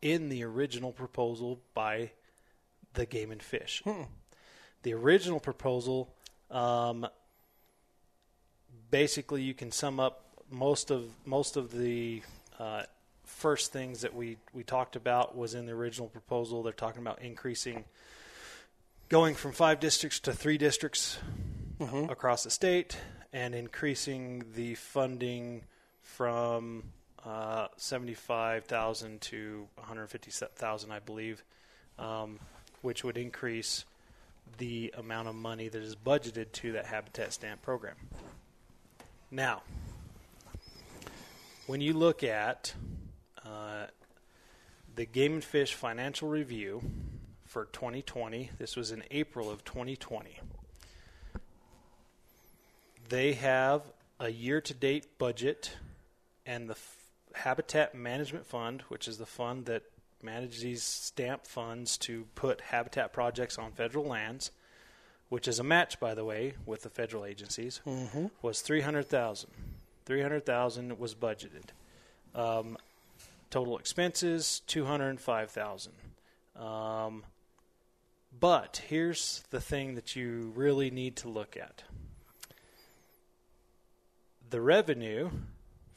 in 0.00 0.28
the 0.28 0.44
original 0.44 0.92
proposal 0.92 1.60
by 1.74 2.10
the 2.94 3.06
Game 3.06 3.30
and 3.30 3.42
Fish. 3.42 3.82
The 4.82 4.94
original 4.94 5.40
proposal, 5.40 6.14
um, 6.50 7.06
basically, 8.90 9.42
you 9.42 9.54
can 9.54 9.72
sum 9.72 9.98
up 10.00 10.24
most 10.50 10.90
of 10.90 11.10
most 11.26 11.56
of 11.56 11.72
the 11.72 12.22
uh, 12.58 12.84
first 13.38 13.72
things 13.72 14.00
that 14.00 14.14
we, 14.14 14.36
we 14.52 14.64
talked 14.64 14.96
about 14.96 15.36
was 15.36 15.54
in 15.54 15.66
the 15.66 15.72
original 15.72 16.08
proposal. 16.08 16.64
They're 16.64 16.72
talking 16.72 17.00
about 17.00 17.22
increasing, 17.22 17.84
going 19.08 19.36
from 19.36 19.52
five 19.52 19.78
districts 19.78 20.18
to 20.20 20.32
three 20.32 20.58
districts 20.58 21.18
across 22.08 22.42
the 22.42 22.50
state, 22.50 22.98
and 23.32 23.54
increasing 23.54 24.44
the 24.56 24.74
funding 24.74 25.62
from 26.02 26.82
uh, 27.24 27.68
seventy-five 27.76 28.64
thousand 28.64 29.20
to 29.20 29.68
one 29.76 29.86
hundred 29.86 30.08
fifty 30.08 30.32
thousand, 30.32 30.90
I 30.90 30.98
believe, 30.98 31.44
um, 31.96 32.40
which 32.82 33.04
would 33.04 33.16
increase 33.16 33.84
the 34.56 34.92
amount 34.98 35.28
of 35.28 35.36
money 35.36 35.68
that 35.68 35.82
is 35.82 35.94
budgeted 35.94 36.50
to 36.52 36.72
that 36.72 36.86
habitat 36.86 37.32
stamp 37.32 37.62
program. 37.62 37.94
Now, 39.30 39.62
when 41.68 41.80
you 41.80 41.92
look 41.92 42.24
at 42.24 42.74
uh, 43.48 43.86
the 44.94 45.06
Game 45.06 45.34
and 45.34 45.44
Fish 45.44 45.74
Financial 45.74 46.28
Review 46.28 46.82
for 47.46 47.66
2020, 47.66 48.50
this 48.58 48.76
was 48.76 48.90
in 48.90 49.02
April 49.10 49.50
of 49.50 49.64
2020. 49.64 50.38
They 53.08 53.32
have 53.34 53.82
a 54.20 54.30
year 54.30 54.60
to 54.60 54.74
date 54.74 55.18
budget, 55.18 55.76
and 56.44 56.68
the 56.68 56.74
F- 56.74 56.96
Habitat 57.34 57.94
Management 57.94 58.44
Fund, 58.46 58.82
which 58.88 59.08
is 59.08 59.16
the 59.18 59.26
fund 59.26 59.64
that 59.66 59.82
manages 60.22 60.60
these 60.62 60.82
stamp 60.82 61.46
funds 61.46 61.96
to 61.98 62.26
put 62.34 62.60
habitat 62.60 63.12
projects 63.12 63.56
on 63.56 63.72
federal 63.72 64.04
lands, 64.04 64.50
which 65.28 65.46
is 65.46 65.58
a 65.58 65.64
match, 65.64 66.00
by 66.00 66.12
the 66.14 66.24
way, 66.24 66.54
with 66.66 66.82
the 66.82 66.90
federal 66.90 67.24
agencies, 67.24 67.80
was 68.42 68.60
300000 68.60 69.50
300000 70.04 70.98
was 70.98 71.14
budgeted. 71.14 71.68
Um, 72.34 72.76
total 73.50 73.78
expenses 73.78 74.62
205000 74.66 75.92
um, 76.56 77.24
but 78.38 78.82
here's 78.88 79.44
the 79.50 79.60
thing 79.60 79.94
that 79.94 80.16
you 80.16 80.52
really 80.54 80.90
need 80.90 81.16
to 81.16 81.28
look 81.28 81.56
at. 81.56 81.82
The 84.50 84.60
revenue 84.60 85.30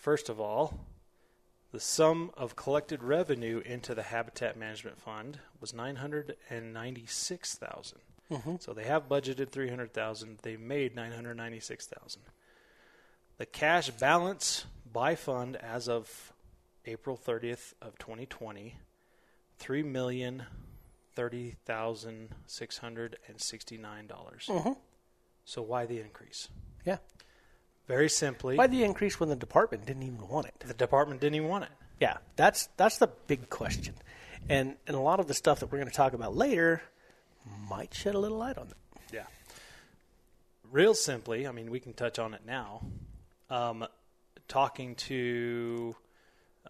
first 0.02 0.28
of 0.30 0.40
all 0.40 0.88
the 1.72 1.80
sum 1.80 2.32
of 2.36 2.56
collected 2.56 3.04
revenue 3.04 3.62
into 3.64 3.94
the 3.96 4.04
habitat 4.04 4.58
management 4.58 5.00
fund 5.00 5.40
was 5.62 5.74
996000 5.74 8.00
so 8.60 8.74
they 8.74 8.84
have 8.84 9.08
budgeted 9.08 9.50
300000 9.50 10.40
they 10.42 10.58
made 10.58 10.94
996000 10.96 12.22
the 13.38 13.46
cash 13.46 13.90
balance 13.92 14.66
by 14.92 15.16
fund 15.16 15.56
as 15.58 15.88
of 15.88 16.34
April 16.86 17.18
30th 17.18 17.74
of 17.82 17.98
2020, 18.00 18.76
three 19.58 19.84
million 19.84 20.44
thirty 21.16 21.56
thousand 21.66 22.30
six 22.48 22.78
hundred 22.78 23.18
and 23.28 23.40
sixty-nine 23.40 24.08
dollars. 24.08 24.50
So 25.46 25.62
why 25.62 25.86
the 25.86 26.00
increase? 26.00 26.48
Yeah. 26.86 26.98
Very 27.88 28.10
simply, 28.10 28.56
Why 28.58 28.68
the 28.68 28.84
increase 28.84 29.20
when 29.20 29.28
the 29.30 29.36
department 29.36 29.86
didn't 29.86 30.04
even 30.04 30.28
want 30.28 30.48
it? 30.48 30.54
the 30.66 30.74
department 30.74 31.20
didn't 31.20 31.36
even 31.36 31.50
want 31.50 31.66
it. 31.66 31.72
Yeah, 32.00 32.18
that's 32.36 32.70
that's 32.78 32.98
the 32.98 33.08
big 33.28 33.50
question, 33.50 33.94
and 34.50 34.76
and 34.88 34.96
a 34.96 35.00
lot 35.00 35.20
of 35.20 35.28
the 35.28 35.34
stuff 35.34 35.60
that 35.60 35.68
we're 35.72 35.78
going 35.80 35.90
to 35.90 35.96
talk 35.96 36.14
about 36.14 36.36
later 36.36 36.82
might 37.70 37.94
shed 37.94 38.16
a 38.16 38.20
little 38.20 38.38
light 38.38 38.58
on 38.58 38.70
that. 38.70 38.78
Yeah. 39.14 39.26
Real 40.72 40.94
simply, 40.94 41.46
I 41.48 41.52
mean, 41.52 41.70
we 41.70 41.80
can 41.80 41.94
touch 41.94 42.18
on 42.18 42.34
it 42.34 42.42
now. 42.46 42.82
Um, 43.50 43.86
talking 44.48 44.96
to 44.96 45.96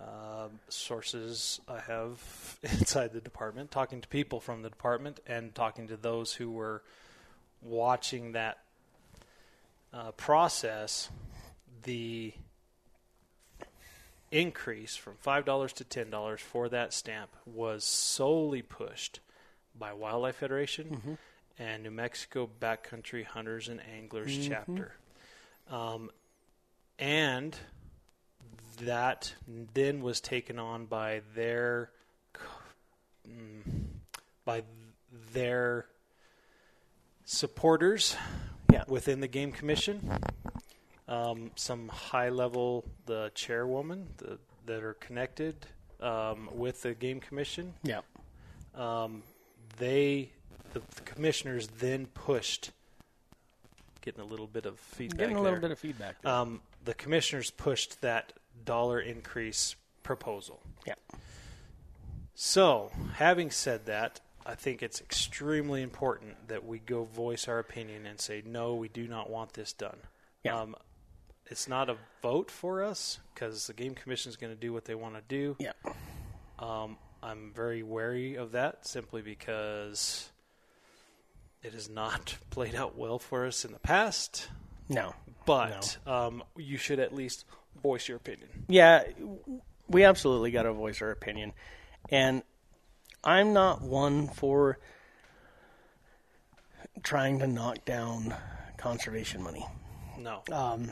uh, 0.01 0.47
sources 0.69 1.61
I 1.67 1.79
have 1.79 2.59
inside 2.63 3.13
the 3.13 3.21
department, 3.21 3.71
talking 3.71 4.01
to 4.01 4.07
people 4.07 4.39
from 4.39 4.61
the 4.61 4.69
department, 4.69 5.19
and 5.27 5.53
talking 5.53 5.87
to 5.87 5.97
those 5.97 6.33
who 6.33 6.51
were 6.51 6.81
watching 7.61 8.31
that 8.31 8.59
uh, 9.93 10.11
process, 10.11 11.09
the 11.83 12.33
increase 14.31 14.95
from 14.95 15.15
$5 15.25 15.73
to 15.73 15.83
$10 15.83 16.39
for 16.39 16.69
that 16.69 16.93
stamp 16.93 17.31
was 17.45 17.83
solely 17.83 18.61
pushed 18.61 19.19
by 19.77 19.93
Wildlife 19.93 20.37
Federation 20.37 21.17
and 21.59 21.83
New 21.83 21.91
Mexico 21.91 22.49
Backcountry 22.59 23.25
Hunters 23.25 23.67
and 23.67 23.81
Anglers 23.93 24.47
chapter. 24.47 24.93
Um, 25.69 26.09
and 26.97 27.55
that 28.85 29.33
then 29.73 30.01
was 30.01 30.19
taken 30.21 30.57
on 30.59 30.85
by 30.85 31.21
their 31.35 31.91
mm, 33.27 33.61
by 34.45 34.63
their 35.33 35.85
supporters 37.25 38.15
Yeah. 38.71 38.83
within 38.87 39.19
the 39.19 39.27
game 39.27 39.51
commission 39.51 40.01
um, 41.07 41.51
some 41.55 41.87
high 41.89 42.29
level 42.29 42.85
the 43.05 43.31
chairwoman 43.35 44.07
the, 44.17 44.39
that 44.65 44.83
are 44.83 44.93
connected 44.95 45.55
um, 45.99 46.49
with 46.53 46.81
the 46.83 46.93
game 46.93 47.19
commission 47.19 47.73
Yeah. 47.83 48.01
um, 48.75 49.23
they 49.77 50.31
the, 50.73 50.81
the 50.95 51.01
commissioners 51.01 51.67
then 51.67 52.05
pushed 52.07 52.71
getting 54.01 54.21
a 54.21 54.25
little 54.25 54.47
bit 54.47 54.65
of 54.65 54.79
feedback 54.79 55.19
Getting 55.19 55.35
a 55.35 55.41
little 55.41 55.59
there. 55.59 55.61
bit 55.69 55.71
of 55.71 55.79
feedback. 55.79 56.25
Um, 56.25 56.61
the 56.85 56.93
commissioners 56.95 57.51
pushed 57.51 58.01
that 58.01 58.33
dollar 58.65 58.99
increase 58.99 59.75
proposal 60.03 60.61
yeah. 60.85 60.93
so 62.33 62.91
having 63.15 63.51
said 63.51 63.85
that 63.85 64.19
I 64.45 64.55
think 64.55 64.81
it's 64.81 64.99
extremely 65.01 65.81
important 65.83 66.47
that 66.47 66.65
we 66.65 66.79
go 66.79 67.03
voice 67.03 67.47
our 67.47 67.59
opinion 67.59 68.05
and 68.05 68.19
say 68.19 68.41
no 68.45 68.75
we 68.75 68.89
do 68.89 69.07
not 69.07 69.29
want 69.29 69.53
this 69.53 69.73
done 69.73 69.97
Yeah. 70.43 70.59
um, 70.61 70.75
it's 71.47 71.67
not 71.67 71.89
a 71.89 71.97
vote 72.21 72.49
for 72.49 72.83
us 72.83 73.19
because 73.33 73.67
the 73.67 73.73
game 73.73 73.93
commission 73.93 74.29
is 74.29 74.37
going 74.37 74.53
to 74.53 74.59
do 74.59 74.73
what 74.73 74.85
they 74.85 74.95
want 74.95 75.15
to 75.15 75.21
do 75.27 75.55
Yeah. 75.59 75.73
um, 76.59 76.97
I'm 77.23 77.51
very 77.55 77.83
wary 77.83 78.35
of 78.35 78.53
that 78.53 78.87
simply 78.87 79.21
because 79.21 80.29
it 81.61 81.73
has 81.73 81.87
not 81.89 82.35
played 82.49 82.73
out 82.73 82.97
well 82.97 83.19
for 83.19 83.45
us 83.45 83.63
in 83.65 83.71
the 83.73 83.79
past. 83.79 84.47
No. 84.89 85.13
But 85.45 85.97
um, 86.07 86.43
you 86.57 86.77
should 86.77 86.99
at 86.99 87.13
least 87.13 87.45
voice 87.81 88.07
your 88.07 88.17
opinion. 88.17 88.49
Yeah, 88.67 89.03
we 89.87 90.03
absolutely 90.03 90.51
got 90.51 90.63
to 90.63 90.73
voice 90.73 91.01
our 91.01 91.11
opinion. 91.11 91.53
And 92.09 92.43
I'm 93.23 93.53
not 93.53 93.81
one 93.81 94.27
for 94.27 94.79
trying 97.03 97.39
to 97.39 97.47
knock 97.47 97.85
down 97.85 98.33
conservation 98.77 99.43
money. 99.43 99.65
No. 100.17 100.41
Um, 100.51 100.91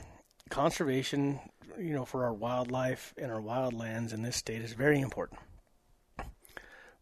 conservation, 0.49 1.39
you 1.77 1.93
know, 1.93 2.05
for 2.05 2.25
our 2.25 2.33
wildlife 2.33 3.13
and 3.17 3.31
our 3.31 3.41
wildlands 3.41 4.13
in 4.13 4.21
this 4.21 4.35
state 4.35 4.61
is 4.61 4.73
very 4.73 4.99
important. 4.99 5.39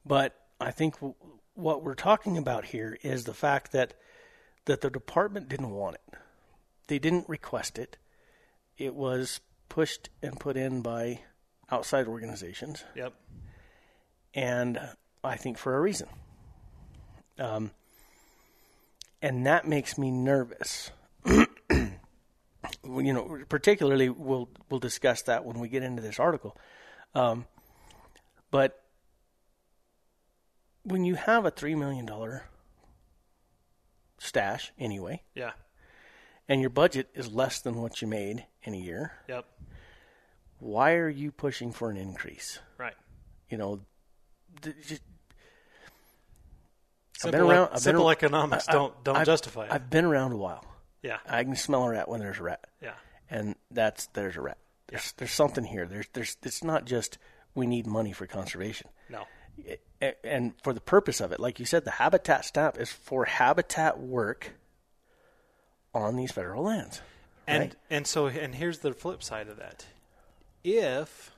But 0.05 0.35
I 0.59 0.71
think 0.71 0.95
w- 0.95 1.15
what 1.55 1.83
we're 1.83 1.95
talking 1.95 2.37
about 2.37 2.65
here 2.65 2.97
is 3.03 3.25
the 3.25 3.33
fact 3.33 3.71
that 3.73 3.93
that 4.65 4.81
the 4.81 4.89
department 4.89 5.47
didn't 5.47 5.71
want 5.71 5.95
it. 5.95 6.17
They 6.87 6.99
didn't 6.99 7.29
request 7.29 7.79
it. 7.79 7.97
It 8.77 8.93
was 8.93 9.39
pushed 9.69 10.09
and 10.21 10.39
put 10.39 10.57
in 10.57 10.81
by 10.81 11.21
outside 11.71 12.07
organizations, 12.07 12.83
Yep. 12.95 13.13
and 14.33 14.79
I 15.23 15.35
think 15.35 15.57
for 15.57 15.75
a 15.75 15.81
reason. 15.81 16.07
Um, 17.39 17.71
and 19.21 19.45
that 19.45 19.67
makes 19.67 19.97
me 19.97 20.11
nervous. 20.11 20.91
you 21.25 21.93
know, 22.83 23.43
particularly 23.49 24.09
we'll 24.09 24.49
we'll 24.69 24.79
discuss 24.79 25.21
that 25.23 25.43
when 25.45 25.59
we 25.59 25.67
get 25.67 25.83
into 25.83 26.01
this 26.01 26.19
article. 26.19 26.57
Um, 27.13 27.45
but 28.51 28.81
when 30.83 31.03
you 31.03 31.15
have 31.15 31.45
a 31.45 31.51
three 31.51 31.75
million 31.75 32.05
dollar 32.05 32.45
stash 34.19 34.71
anyway, 34.79 35.21
Yeah. 35.35 35.51
And 36.47 36.61
your 36.61 36.69
budget 36.69 37.09
is 37.13 37.31
less 37.31 37.59
than 37.61 37.81
what 37.81 38.01
you 38.01 38.07
made 38.07 38.45
in 38.63 38.73
a 38.73 38.77
year, 38.77 39.11
Yep. 39.27 39.45
why 40.59 40.93
are 40.93 41.09
you 41.09 41.31
pushing 41.31 41.71
for 41.71 41.89
an 41.89 41.97
increase? 41.97 42.59
Right. 42.77 42.95
You 43.49 43.57
know, 43.57 43.81
th- 44.61 44.75
just, 44.87 45.01
I've 47.15 47.21
Simple, 47.21 47.39
been 47.39 47.49
around. 47.49 47.69
I've 47.73 47.79
simple 47.79 48.05
ar- 48.07 48.11
economics 48.11 48.69
I- 48.69 48.73
don't 48.73 49.03
don't 49.03 49.15
I've- 49.17 49.25
justify 49.25 49.65
it. 49.65 49.71
I've 49.71 49.89
been 49.89 50.05
around 50.05 50.33
a 50.33 50.37
while. 50.37 50.63
yeah. 51.01 51.19
I 51.25 51.43
can 51.43 51.55
smell 51.55 51.83
a 51.83 51.89
rat 51.89 52.07
when 52.07 52.19
there's 52.19 52.37
a 52.39 52.43
rat, 52.43 52.65
Yeah. 52.81 52.93
and 53.29 53.55
that's 53.71 54.07
there's 54.07 54.35
a 54.37 54.41
rat. 54.41 54.57
There's 54.87 55.11
there's 55.13 55.31
something 55.31 55.63
here. 55.63 55.85
There's 55.87 56.07
there's 56.13 56.37
it's 56.43 56.63
not 56.63 56.85
just 56.85 57.17
we 57.55 57.65
need 57.65 57.87
money 57.87 58.11
for 58.13 58.27
conservation, 58.27 58.89
No. 59.09 59.25
A- 60.01 60.25
and 60.25 60.53
for 60.63 60.73
the 60.73 60.79
purpose 60.81 61.19
of 61.19 61.31
it, 61.31 61.39
like 61.39 61.59
you 61.59 61.65
said, 61.65 61.83
the 61.85 61.91
habitat 61.91 62.45
stamp 62.45 62.77
is 62.77 62.91
for 62.91 63.25
habitat 63.25 63.99
work 63.99 64.51
on 66.03 66.15
these 66.15 66.31
federal 66.31 66.63
lands. 66.63 67.01
And 67.45 67.61
Right. 67.61 67.75
and 67.89 68.07
so 68.07 68.27
and 68.27 68.55
here's 68.55 68.79
the 68.79 68.93
flip 68.93 69.23
side 69.23 69.47
of 69.47 69.57
that. 69.57 69.85
If 70.63 71.31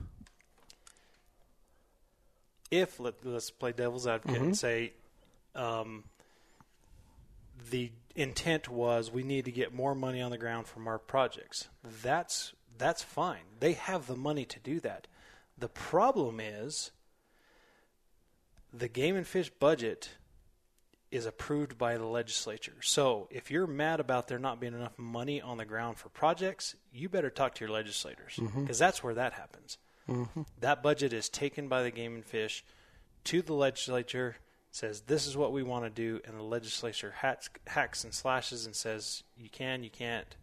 if 2.70 3.00
let, 3.00 3.24
let's 3.24 3.50
play 3.50 3.72
devil's 3.72 4.06
advocate 4.06 4.36
Mm-hmm. 4.36 4.44
and 4.44 4.56
say 4.58 4.92
um, 5.54 6.04
the 7.70 7.90
intent 8.14 8.68
was 8.68 9.10
we 9.10 9.22
need 9.22 9.44
to 9.44 9.52
get 9.52 9.74
more 9.74 9.94
money 9.94 10.20
on 10.20 10.30
the 10.30 10.38
ground 10.38 10.66
from 10.66 10.86
our 10.88 10.98
projects. 10.98 11.68
That's 12.02 12.52
that's 12.78 13.02
fine. 13.02 13.42
They 13.58 13.72
have 13.74 14.06
the 14.06 14.16
money 14.16 14.44
to 14.46 14.58
do 14.60 14.80
that. 14.80 15.06
The 15.58 15.68
problem 15.68 16.40
is 16.40 16.90
the 18.72 18.88
game 18.88 19.16
and 19.16 19.26
fish 19.26 19.50
budget 19.50 20.10
is 21.10 21.26
approved 21.26 21.76
by 21.76 21.96
the 21.96 22.06
legislature. 22.06 22.76
So 22.82 23.26
if 23.30 23.50
you're 23.50 23.66
mad 23.66 23.98
about 23.98 24.28
there 24.28 24.38
not 24.38 24.60
being 24.60 24.74
enough 24.74 24.96
money 24.96 25.40
on 25.40 25.56
the 25.56 25.64
ground 25.64 25.98
for 25.98 26.08
projects, 26.08 26.76
you 26.92 27.08
better 27.08 27.30
talk 27.30 27.56
to 27.56 27.64
your 27.64 27.74
legislators 27.74 28.34
mm-hmm. 28.36 28.62
because 28.62 28.78
that's 28.78 29.02
where 29.02 29.14
that 29.14 29.32
happens. 29.32 29.76
Mm-hmm. 30.08 30.42
That 30.60 30.82
budget 30.82 31.12
is 31.12 31.28
taken 31.28 31.68
by 31.68 31.82
the 31.82 31.90
game 31.90 32.14
and 32.14 32.24
fish 32.24 32.64
to 33.24 33.42
the 33.42 33.54
legislature, 33.54 34.36
says 34.70 35.02
this 35.02 35.26
is 35.26 35.36
what 35.36 35.52
we 35.52 35.62
want 35.62 35.84
to 35.84 35.90
do, 35.90 36.20
and 36.24 36.38
the 36.38 36.44
legislature 36.44 37.12
hacks, 37.16 37.50
hacks 37.66 38.04
and 38.04 38.14
slashes 38.14 38.64
and 38.66 38.76
says 38.76 39.24
you 39.36 39.48
can, 39.48 39.82
you 39.82 39.90
can't, 39.90 40.36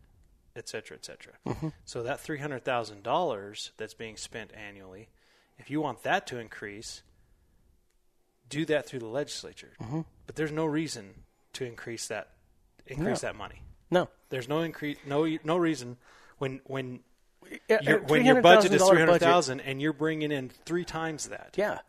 et 0.55 0.67
cetera, 0.67 0.97
et 0.97 1.05
cetera. 1.05 1.33
Mm-hmm. 1.47 1.69
So 1.85 2.03
that 2.03 2.19
three 2.19 2.39
hundred 2.39 2.65
thousand 2.65 3.03
dollars 3.03 3.71
that's 3.77 3.93
being 3.93 4.17
spent 4.17 4.51
annually, 4.53 5.07
if 5.57 5.69
you 5.69 5.79
want 5.79 6.03
that 6.03 6.27
to 6.27 6.39
increase, 6.39 7.03
do 8.49 8.65
that 8.65 8.85
through 8.87 8.99
the 8.99 9.07
legislature. 9.07 9.73
Mm-hmm. 9.81 10.01
But 10.25 10.35
there's 10.35 10.51
no 10.51 10.65
reason 10.65 11.23
to 11.53 11.65
increase 11.65 12.07
that 12.07 12.29
increase 12.85 13.21
No. 13.23 13.27
that 13.29 13.35
money. 13.35 13.61
No. 13.91 14.09
There's 14.29 14.47
no 14.47 14.61
increase 14.61 14.97
no 15.05 15.25
no 15.43 15.57
reason 15.57 15.97
when 16.37 16.61
when 16.65 16.99
Yeah, 17.69 17.97
when 18.07 18.25
your 18.25 18.41
budget 18.41 18.73
is 18.73 18.81
$300,000 18.81 18.89
three 18.89 18.99
hundred 18.99 19.19
thousand 19.19 19.59
and 19.61 19.81
you're 19.81 19.93
bringing 19.93 20.31
in 20.31 20.49
three 20.65 20.85
times 20.85 21.29
that. 21.29 21.55
Yeah. 21.57 21.79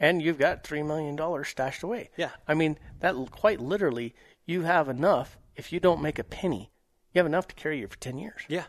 And 0.00 0.22
you've 0.22 0.38
got 0.38 0.62
$3 0.62 0.86
million 0.86 1.44
stashed 1.44 1.82
away. 1.82 2.10
Yeah. 2.16 2.30
I 2.46 2.54
mean, 2.54 2.78
that 3.00 3.16
quite 3.32 3.60
literally, 3.60 4.14
you 4.46 4.62
have 4.62 4.88
enough. 4.88 5.36
If 5.56 5.72
you 5.72 5.80
don't 5.80 6.00
make 6.00 6.20
a 6.20 6.24
penny, 6.24 6.70
you 7.12 7.18
have 7.18 7.26
enough 7.26 7.48
to 7.48 7.54
carry 7.56 7.80
you 7.80 7.88
for 7.88 7.96
10 7.98 8.16
years. 8.16 8.42
Yeah. 8.48 8.64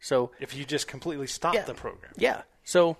So, 0.00 0.32
If 0.40 0.56
you 0.56 0.64
just 0.64 0.88
completely 0.88 1.28
stop 1.28 1.54
yeah. 1.54 1.62
the 1.62 1.74
program. 1.74 2.10
Yeah. 2.16 2.42
So, 2.64 2.96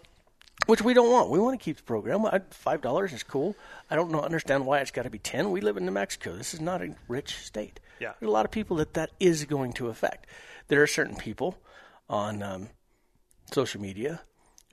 which 0.66 0.82
we 0.82 0.94
don't 0.94 1.10
want. 1.10 1.30
We 1.30 1.38
want 1.38 1.58
to 1.58 1.64
keep 1.64 1.76
the 1.76 1.82
program. 1.82 2.20
$5 2.20 3.12
is 3.12 3.22
cool. 3.22 3.56
I 3.90 3.96
don't 3.96 4.10
know, 4.10 4.20
understand 4.20 4.66
why 4.66 4.80
it's 4.80 4.90
got 4.90 5.02
to 5.02 5.10
be 5.10 5.18
10 5.18 5.50
We 5.50 5.60
live 5.60 5.76
in 5.76 5.84
New 5.84 5.92
Mexico. 5.92 6.36
This 6.36 6.54
is 6.54 6.60
not 6.60 6.82
a 6.82 6.94
rich 7.08 7.36
state. 7.38 7.80
Yeah. 8.00 8.12
There's 8.18 8.28
a 8.28 8.32
lot 8.32 8.44
of 8.44 8.50
people 8.50 8.76
that 8.78 8.94
that 8.94 9.10
is 9.20 9.44
going 9.44 9.72
to 9.74 9.88
affect. 9.88 10.26
There 10.68 10.82
are 10.82 10.86
certain 10.86 11.16
people 11.16 11.58
on 12.08 12.42
um, 12.42 12.68
social 13.52 13.80
media 13.80 14.22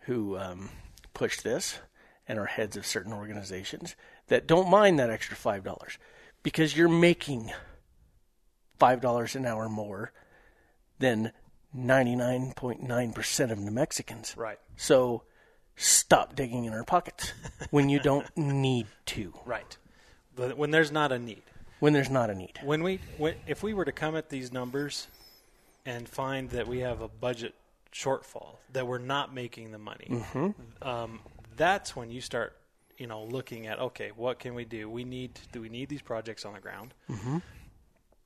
who 0.03 0.37
um, 0.37 0.69
push 1.13 1.41
this 1.41 1.79
and 2.27 2.39
are 2.39 2.45
heads 2.45 2.77
of 2.77 2.85
certain 2.85 3.13
organizations 3.13 3.95
that 4.27 4.47
don't 4.47 4.69
mind 4.69 4.99
that 4.99 5.09
extra 5.09 5.35
five 5.35 5.63
dollars 5.63 5.97
because 6.43 6.77
you're 6.77 6.87
making 6.87 7.51
five 8.77 9.01
dollars 9.01 9.35
an 9.35 9.45
hour 9.45 9.67
more 9.67 10.11
than 10.99 11.31
ninety 11.73 12.15
nine 12.15 12.53
point 12.55 12.81
nine 12.81 13.13
percent 13.13 13.51
of 13.51 13.57
New 13.59 13.71
Mexicans. 13.71 14.35
Right. 14.37 14.59
So 14.77 15.23
stop 15.79 16.35
digging 16.35 16.65
in 16.65 16.73
our 16.73 16.83
pockets 16.83 17.31
when 17.71 17.89
you 17.89 17.99
don't 17.99 18.27
need 18.37 18.85
to. 19.05 19.33
Right. 19.45 19.77
But 20.35 20.57
when 20.57 20.71
there's 20.71 20.91
not 20.91 21.11
a 21.11 21.19
need. 21.19 21.41
When 21.79 21.93
there's 21.93 22.09
not 22.09 22.29
a 22.29 22.35
need. 22.35 22.59
When 22.63 22.83
we 22.83 22.99
when, 23.17 23.35
if 23.47 23.63
we 23.63 23.73
were 23.73 23.85
to 23.85 23.91
come 23.91 24.15
at 24.15 24.29
these 24.29 24.51
numbers 24.51 25.07
and 25.85 26.07
find 26.07 26.49
that 26.51 26.67
we 26.67 26.79
have 26.79 27.01
a 27.01 27.07
budget 27.07 27.55
shortfall 27.91 28.57
that 28.73 28.85
we're 28.85 28.99
not 28.99 29.33
making 29.33 29.71
the 29.71 29.79
money, 29.79 30.23
um, 30.81 31.19
that's 31.57 31.95
when 31.95 32.11
you 32.11 32.21
start, 32.21 32.55
you 32.97 33.07
know, 33.07 33.23
looking 33.23 33.67
at 33.67 33.79
okay, 33.79 34.11
what 34.15 34.39
can 34.39 34.53
we 34.53 34.65
do? 34.65 34.89
We 34.89 35.03
need 35.03 35.39
do 35.51 35.61
we 35.61 35.69
need 35.69 35.89
these 35.89 36.01
projects 36.01 36.45
on 36.45 36.53
the 36.53 36.59
ground? 36.59 36.93
Mm-hmm. 37.09 37.37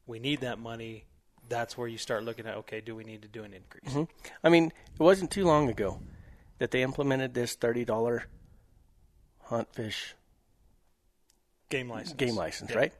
We 0.06 0.20
need 0.20 0.42
that 0.42 0.60
money. 0.60 1.06
That's 1.50 1.78
where 1.78 1.88
you 1.88 1.98
start 1.98 2.24
looking 2.24 2.46
at 2.48 2.56
okay, 2.58 2.82
do 2.82 2.96
we 2.96 3.04
need 3.04 3.22
to 3.22 3.28
do 3.28 3.44
an 3.44 3.54
increase? 3.54 4.08
I 4.44 4.50
mean, 4.50 4.66
it 4.66 5.00
wasn't 5.00 5.32
too 5.32 5.46
long 5.46 5.70
ago 5.70 6.00
that 6.64 6.72
they 6.72 6.82
implemented 6.82 7.34
this 7.34 7.56
thirty 7.56 7.84
dollar 7.84 8.24
hunt 9.42 9.68
fish 9.76 10.16
Game 11.68 11.90
license. 11.90 12.14
game 12.16 12.38
license, 12.38 12.72
Yeah. 12.72 12.78
right? 12.78 12.94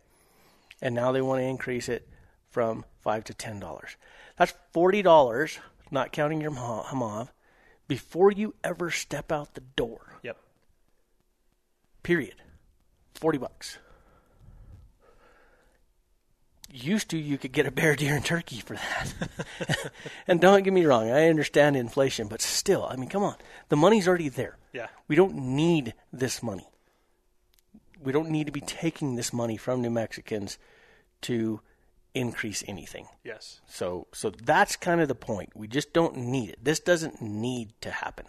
And 0.82 0.94
now 0.94 1.14
they 1.14 1.22
want 1.22 1.40
to 1.40 1.46
increase 1.46 1.88
it 1.88 2.06
from 2.50 2.84
five 3.04 3.24
to 3.24 3.34
ten 3.34 3.62
dollars. 3.62 3.96
That's 4.36 4.54
forty 4.74 5.02
dollars, 5.02 5.60
not 5.92 6.12
counting 6.12 6.42
your 6.42 6.52
hama- 6.54 6.84
hamav, 6.88 7.30
before 7.88 8.34
you 8.34 8.54
ever 8.66 8.92
step 8.92 9.32
out 9.32 9.54
the 9.54 9.62
door. 9.62 10.20
Yep. 10.24 10.36
Period. 12.04 12.36
Forty 13.16 13.38
bucks. 13.38 13.78
Used 16.76 17.10
to, 17.10 17.18
you 17.20 17.38
could 17.38 17.52
get 17.52 17.68
a 17.68 17.72
bear, 17.72 17.96
deer, 17.96 18.16
and 18.16 18.26
turkey 18.26 18.60
for 18.60 18.76
that. 18.76 19.92
and 20.28 20.42
don't 20.42 20.64
get 20.64 20.74
me 20.74 20.86
wrong, 20.86 21.12
I 21.12 21.30
understand 21.30 21.78
inflation, 21.78 22.28
but 22.28 22.42
still, 22.42 22.88
I 22.90 22.96
mean, 22.96 23.10
come 23.10 23.22
on, 23.22 23.36
the 23.70 23.76
money's 23.76 24.08
already 24.08 24.30
there. 24.30 24.58
Yeah. 24.72 24.88
We 25.08 25.16
don't 25.16 25.36
need 25.36 25.94
this 26.12 26.42
money. 26.42 26.68
We 28.04 28.12
don't 28.12 28.32
need 28.32 28.48
to 28.48 28.52
be 28.52 28.62
taking 28.62 29.16
this 29.16 29.32
money 29.32 29.56
from 29.56 29.84
New 29.84 29.92
Mexicans 29.92 30.58
to 31.22 31.62
increase 32.14 32.64
anything. 32.68 33.08
Yes. 33.24 33.62
So 33.68 34.08
so 34.14 34.30
that's 34.30 34.76
kind 34.76 35.02
of 35.02 35.08
the 35.08 35.16
point. 35.16 35.52
We 35.56 35.68
just 35.68 35.94
don't 35.94 36.18
need 36.18 36.50
it. 36.50 36.60
This 36.64 36.80
doesn't 36.80 37.22
need 37.22 37.74
to 37.82 37.92
happen. 37.92 38.26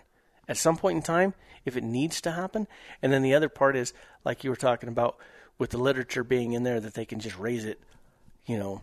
At 0.49 0.57
some 0.57 0.77
point 0.77 0.97
in 0.97 1.03
time, 1.03 1.35
if 1.65 1.77
it 1.77 1.85
needs 1.85 2.21
to 2.23 2.33
happen, 2.33 2.67
and 3.01 3.13
then 3.13 3.23
the 3.23 3.35
other 3.35 3.49
part 3.49 3.77
is 3.77 3.93
like 4.25 4.45
you 4.45 4.51
were 4.51 4.57
talking 4.57 4.89
about 4.89 5.17
with 5.59 5.71
the 5.71 5.79
literature 5.79 6.25
being 6.25 6.53
in 6.53 6.63
there 6.63 6.81
that 6.81 6.95
they 6.95 7.05
can 7.05 7.21
just 7.21 7.39
raise 7.39 7.65
it, 7.65 7.81
you 8.47 8.59
know, 8.59 8.83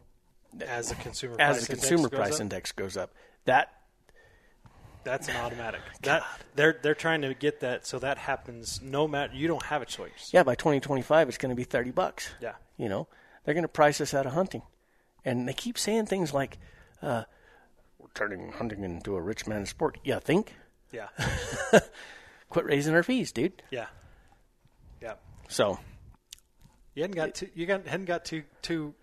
As 0.66 0.90
the 0.90 0.96
consumer 0.96 1.36
as 1.40 1.58
price 1.58 1.68
the 1.68 1.74
index 1.74 1.88
consumer 1.88 2.10
goes 2.10 2.20
price 2.20 2.36
up, 2.36 2.42
index 2.42 2.72
goes 2.72 2.98
up. 2.98 3.14
That 3.46 3.72
That's 5.04 5.28
an 5.30 5.36
automatic. 5.38 5.82
that 6.04 6.24
they're 6.56 6.78
they're 6.82 6.96
trying 6.96 7.22
to 7.22 7.34
get 7.34 7.60
that 7.62 7.86
so 7.88 8.00
that 8.00 8.18
happens 8.18 8.82
no 8.82 9.08
matter 9.08 9.34
you 9.34 9.48
don't 9.48 9.64
have 9.64 9.82
a 9.82 9.86
choice. 9.86 10.30
yeah, 10.34 10.44
by 10.44 10.56
2025 10.56 11.30
it's 11.30 11.38
going 11.38 11.50
to 11.50 11.56
be 11.56 11.64
30 11.64 11.92
bucks. 11.92 12.32
Yeah. 12.42 12.54
You 12.78 12.90
know, 12.90 13.08
they're 13.44 13.54
going 13.54 13.64
to 13.64 13.68
price 13.68 14.02
us 14.02 14.14
out 14.14 14.26
of 14.26 14.34
hunting. 14.34 14.62
And 15.24 15.48
they 15.48 15.54
keep 15.54 15.78
saying 15.78 16.08
things 16.08 16.34
like 16.34 16.58
uh, 17.04 17.24
we're 18.00 18.08
turning 18.16 18.52
hunting 18.54 18.84
into 18.84 19.16
a 19.16 19.22
rich 19.22 19.46
man's 19.46 19.70
sport. 19.70 20.00
Yeah, 20.04 20.18
think. 20.20 20.54
Yeah. 20.92 21.08
Quit 22.50 22.66
raising 22.66 22.96
our 22.96 23.04
fees, 23.04 23.32
dude. 23.32 23.62
Yeah. 23.70 23.86
Yeah. 25.02 25.14
So, 25.48 25.80
You 26.96 27.04
hadn't 27.04 27.16
got 27.16 27.36
too 27.36 27.50
you 27.54 27.66
got 27.66 27.86
hadn't 27.88 28.08
got 28.08 28.26
too 28.26 28.44
too 28.62 28.94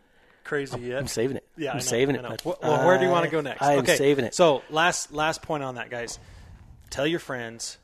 crazy 0.49 0.81
yet. 0.81 0.99
I'm 0.99 1.07
saving 1.07 1.37
it. 1.37 1.47
Yeah, 1.57 1.69
I 1.69 1.73
I'm 1.73 1.77
know, 1.79 1.83
saving 1.83 2.17
I 2.19 2.35
it. 2.35 2.45
Well, 2.45 2.87
where 2.87 2.99
do 2.99 3.05
you 3.05 3.11
want 3.11 3.25
to 3.27 3.31
go 3.31 3.41
next? 3.41 3.63
I'm 3.63 3.81
okay, 3.81 3.97
saving 3.97 4.25
it. 4.25 4.35
So 4.35 4.63
last 4.71 5.13
last 5.13 5.43
point 5.43 5.63
on 5.63 5.77
that, 5.77 5.91
guys. 5.91 6.19
Tell 6.91 7.07
your 7.07 7.21
friends. 7.21 7.79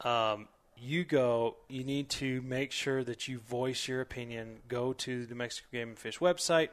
Um, 0.00 0.48
you 0.76 1.04
go. 1.04 1.56
You 1.68 1.84
need 1.84 2.10
to 2.10 2.42
make 2.42 2.72
sure 2.72 3.04
that 3.04 3.28
you 3.28 3.38
voice 3.38 3.86
your 3.86 4.00
opinion. 4.00 4.58
Go 4.68 4.92
to 4.94 5.24
the 5.24 5.34
New 5.34 5.38
Mexico 5.38 5.68
Game 5.72 5.90
and 5.90 5.98
Fish 5.98 6.18
website. 6.18 6.68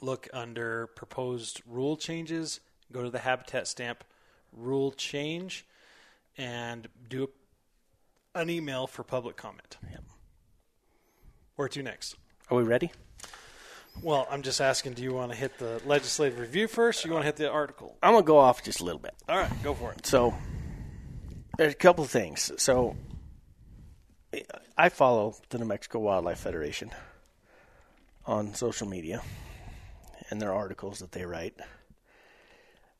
Look 0.00 0.28
under 0.32 0.86
proposed 0.86 1.60
rule 1.66 1.96
changes. 1.96 2.60
Go 2.92 3.02
to 3.02 3.10
the 3.10 3.18
habitat 3.18 3.66
stamp 3.66 4.04
rule 4.52 4.92
change, 4.92 5.66
and 6.38 6.88
do 7.08 7.28
an 8.34 8.48
email 8.48 8.86
for 8.86 9.02
public 9.02 9.36
comment. 9.36 9.76
Yep. 9.90 10.04
Where 11.56 11.68
to 11.68 11.82
next? 11.82 12.14
Are 12.50 12.56
we 12.56 12.62
ready? 12.62 12.92
Well, 14.02 14.28
I'm 14.30 14.42
just 14.42 14.60
asking, 14.60 14.94
do 14.94 15.02
you 15.02 15.12
want 15.12 15.32
to 15.32 15.36
hit 15.36 15.58
the 15.58 15.82
legislative 15.84 16.38
review 16.38 16.68
first, 16.68 17.04
or 17.04 17.08
you 17.08 17.14
want 17.14 17.22
to 17.24 17.26
hit 17.26 17.36
the 17.36 17.50
article? 17.50 17.96
I'm 18.02 18.12
gonna 18.12 18.24
go 18.24 18.38
off 18.38 18.62
just 18.62 18.80
a 18.80 18.84
little 18.84 19.00
bit. 19.00 19.14
All 19.28 19.36
right, 19.36 19.50
go 19.62 19.74
for 19.74 19.92
it. 19.92 20.06
So, 20.06 20.34
there's 21.56 21.72
a 21.72 21.76
couple 21.76 22.04
of 22.04 22.10
things. 22.10 22.52
So, 22.58 22.96
I 24.76 24.88
follow 24.88 25.34
the 25.48 25.58
New 25.58 25.64
Mexico 25.64 25.98
Wildlife 25.98 26.38
Federation 26.38 26.90
on 28.24 28.54
social 28.54 28.86
media 28.86 29.20
and 30.30 30.40
their 30.40 30.52
articles 30.52 31.00
that 31.00 31.12
they 31.12 31.24
write, 31.24 31.54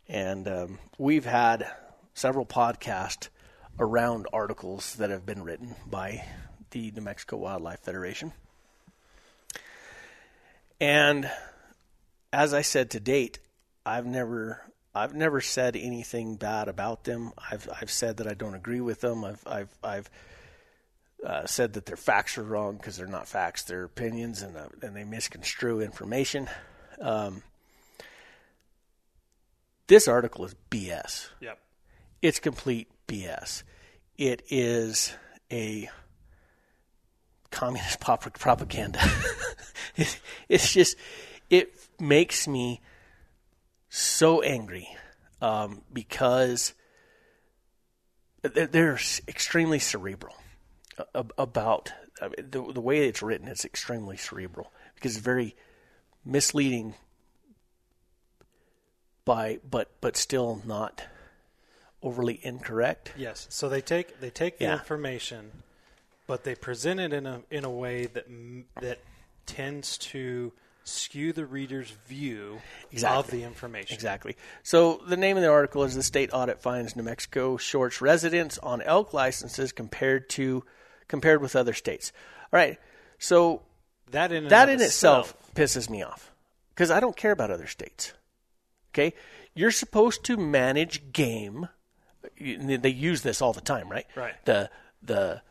and 0.09 0.49
um, 0.49 0.79
we've 0.99 1.27
had 1.27 1.71
several 2.15 2.45
podcasts 2.45 3.29
around 3.79 4.27
articles 4.33 4.97
that 4.97 5.11
have 5.11 5.25
been 5.25 5.45
written 5.45 5.77
by 5.87 6.25
the 6.73 6.91
New 6.91 7.03
Mexico 7.03 7.37
Wildlife 7.37 7.81
Federation. 7.81 8.33
And 10.81 11.31
as 12.33 12.55
I 12.55 12.63
said 12.63 12.91
to 12.91 13.01
date, 13.01 13.39
I've 13.85 14.07
never 14.07 14.63
I've 14.95 15.15
never 15.15 15.41
said 15.41 15.77
anything 15.77 16.37
bad 16.37 16.69
about 16.69 17.05
them. 17.05 17.33
I've 17.51 17.69
I've 17.81 17.91
said 17.91 18.19
that 18.19 18.27
I 18.27 18.35
don't 18.35 18.55
agree 18.55 18.81
with 18.81 19.01
them. 19.01 19.25
I've 19.25 19.47
I've 19.47 19.75
I've 19.83 20.11
uh, 21.25 21.47
said 21.47 21.73
that 21.73 21.87
their 21.87 21.97
facts 21.97 22.39
are 22.39 22.45
wrong 22.45 22.77
because 22.77 22.97
they're 22.97 23.07
not 23.07 23.27
facts; 23.27 23.65
they're 23.65 23.85
opinions, 23.85 24.43
and 24.43 24.57
uh, 24.57 24.69
and 24.83 24.95
they 24.95 25.05
misconstrue 25.05 25.81
information. 25.81 26.49
Um, 27.01 27.43
this 29.89 30.07
article 30.07 30.45
is 30.45 30.55
BS. 30.71 31.29
Yep. 31.41 31.59
It's 32.23 32.39
complete 32.41 32.89
BS. 33.07 33.63
It 34.17 34.43
is 34.51 35.15
a 35.51 35.89
communist 37.51 38.01
pop- 38.01 38.39
propaganda. 38.39 39.01
it, 39.97 40.21
it's 40.49 40.73
just, 40.73 40.97
it 41.51 41.75
makes 42.01 42.47
me 42.49 42.81
so 43.89 44.43
angry 44.43 44.89
um, 45.41 45.83
because 45.93 46.75
they're, 48.43 48.67
they're 48.67 48.99
extremely 49.27 49.79
cerebral 49.79 50.35
about 51.37 51.93
I 52.21 52.25
mean, 52.29 52.51
the, 52.51 52.73
the 52.73 52.81
way 52.81 53.07
it's 53.07 53.23
written. 53.23 53.49
It's 53.49 53.65
extremely 53.65 54.17
cerebral 54.17 54.73
because 54.95 55.17
it's 55.17 55.25
very 55.25 55.55
misleading 56.25 56.95
by 59.25 59.61
but 59.69 59.91
but 60.01 60.17
still 60.17 60.61
not 60.65 61.05
overly 62.03 62.41
incorrect. 62.43 63.13
Yes. 63.17 63.47
So 63.51 63.69
they 63.69 63.81
take 63.81 64.21
they 64.21 64.31
take 64.31 64.59
the 64.59 64.65
Yeah. 64.65 64.73
information, 64.75 65.63
but 66.29 66.45
they 66.45 66.55
present 66.55 67.01
it 67.01 67.13
in 67.13 67.27
a 67.27 67.43
in 67.51 67.65
a 67.65 67.71
way 67.71 68.07
that 68.07 68.27
that 68.81 69.01
tends 69.47 69.99
to 69.99 70.53
skew 70.85 71.33
the 71.33 71.45
reader's 71.45 71.91
view 72.07 72.61
of 73.05 73.31
the 73.31 73.43
information. 73.43 73.95
Exactly. 73.95 74.37
So 74.63 75.03
the 75.07 75.17
name 75.17 75.37
of 75.37 75.43
the 75.43 75.51
article 75.51 75.83
is 75.83 75.97
"The 75.97 76.03
State 76.05 76.31
Audit 76.33 76.61
Finds 76.61 76.95
New 76.95 77.03
Mexico 77.03 77.57
Shorts 77.57 78.01
Residents 78.01 78.59
on 78.59 78.81
Elk 78.83 79.13
Licenses 79.13 79.73
Compared 79.73 80.31
to 80.31 80.65
Compared 81.09 81.43
with 81.43 81.57
Other 81.57 81.75
States." 81.75 82.13
All 82.53 82.59
right. 82.59 82.79
So 83.19 83.63
That 84.13 84.31
in 84.31 84.49
that 84.49 84.69
in 84.69 84.81
itself 84.81 85.35
pisses 85.55 85.91
me 85.91 86.03
off 86.03 86.31
because 86.75 86.91
I 86.91 87.01
don't 87.01 87.17
care 87.17 87.33
about 87.33 87.51
other 87.51 87.67
states. 87.67 88.13
Okay, 88.93 89.15
you're 89.55 89.71
supposed 89.71 90.25
to 90.25 90.37
manage 90.37 91.13
game. 91.13 91.69
They 92.39 92.91
use 92.91 93.23
this 93.23 93.43
all 93.43 93.53
the 93.53 93.61
time, 93.61 93.89
right? 93.89 94.07
Right. 94.15 94.35
The 94.45 94.71
the 95.03 95.43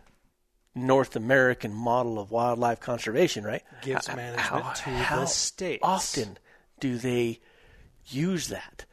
North 0.77 1.15
American 1.15 1.73
model 1.73 2.19
of 2.19 2.31
wildlife 2.31 2.79
conservation, 2.79 3.43
right? 3.43 3.63
Gives 3.81 4.07
management 4.07 4.37
how- 4.39 4.71
to 4.73 4.89
how 4.89 5.19
the 5.21 5.25
states. 5.27 5.81
Often 5.83 6.37
do 6.79 6.97
they 6.97 7.39
use 8.05 8.47
that, 8.49 8.85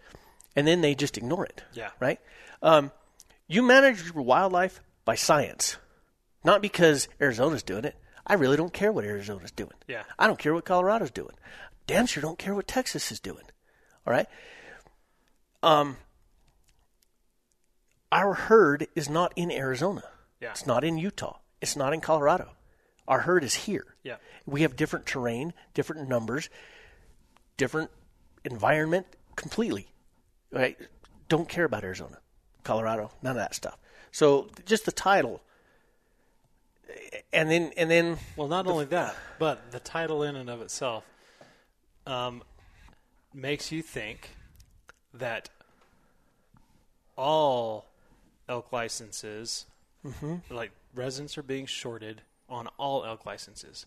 and 0.56 0.66
then 0.66 0.80
they 0.80 0.94
just 0.94 1.16
ignore 1.16 1.44
it. 1.44 1.62
Yeah. 1.72 1.90
Right. 2.00 2.20
Um, 2.62 2.90
you 3.46 3.62
manage 3.62 4.02
your 4.04 4.22
wildlife 4.22 4.80
by 5.04 5.14
science, 5.14 5.76
not 6.42 6.62
because 6.62 7.08
Arizona's 7.20 7.62
doing 7.62 7.84
it. 7.84 7.94
I 8.26 8.34
really 8.34 8.56
don't 8.56 8.72
care 8.72 8.90
what 8.90 9.04
Arizona's 9.04 9.50
doing. 9.52 9.74
Yeah. 9.86 10.04
I 10.18 10.26
don't 10.26 10.38
care 10.38 10.54
what 10.54 10.64
Colorado's 10.64 11.10
doing. 11.10 11.34
Damn 11.86 12.06
sure 12.06 12.22
don't 12.22 12.38
care 12.38 12.54
what 12.54 12.66
Texas 12.66 13.12
is 13.12 13.20
doing. 13.20 13.44
All 14.06 14.12
right. 14.12 14.26
Um, 15.62 15.98
our 18.10 18.34
herd 18.34 18.86
is 18.94 19.08
not 19.08 19.32
in 19.36 19.50
Arizona. 19.50 20.04
Yeah. 20.40 20.50
It's 20.50 20.66
not 20.66 20.84
in 20.84 20.96
Utah. 20.98 21.38
It's 21.64 21.76
not 21.76 21.94
in 21.94 22.02
Colorado. 22.02 22.50
Our 23.08 23.20
herd 23.20 23.42
is 23.42 23.54
here. 23.54 23.86
Yeah. 24.02 24.16
We 24.44 24.60
have 24.62 24.76
different 24.76 25.06
terrain, 25.06 25.54
different 25.72 26.10
numbers, 26.10 26.50
different 27.56 27.90
environment 28.44 29.06
completely. 29.34 29.88
Right? 30.50 30.76
Don't 31.30 31.48
care 31.48 31.64
about 31.64 31.82
Arizona, 31.82 32.18
Colorado, 32.64 33.12
none 33.22 33.30
of 33.30 33.36
that 33.38 33.54
stuff. 33.54 33.78
So 34.12 34.50
just 34.66 34.84
the 34.84 34.92
title 34.92 35.40
and 37.32 37.50
then 37.50 37.72
and 37.78 37.90
then 37.90 38.18
Well, 38.36 38.48
not 38.48 38.66
only 38.66 38.84
that, 38.84 39.16
but 39.38 39.72
the 39.72 39.80
title 39.80 40.22
in 40.22 40.36
and 40.36 40.50
of 40.50 40.60
itself 40.60 41.04
um, 42.06 42.42
makes 43.32 43.72
you 43.72 43.80
think 43.80 44.36
that 45.14 45.48
all 47.16 47.86
elk 48.50 48.70
licenses, 48.70 49.64
Mm-hmm. 50.04 50.54
like 50.54 50.70
residents, 50.94 51.38
are 51.38 51.42
being 51.42 51.66
shorted 51.66 52.22
on 52.48 52.68
all 52.78 53.04
elk 53.04 53.26
licenses. 53.26 53.86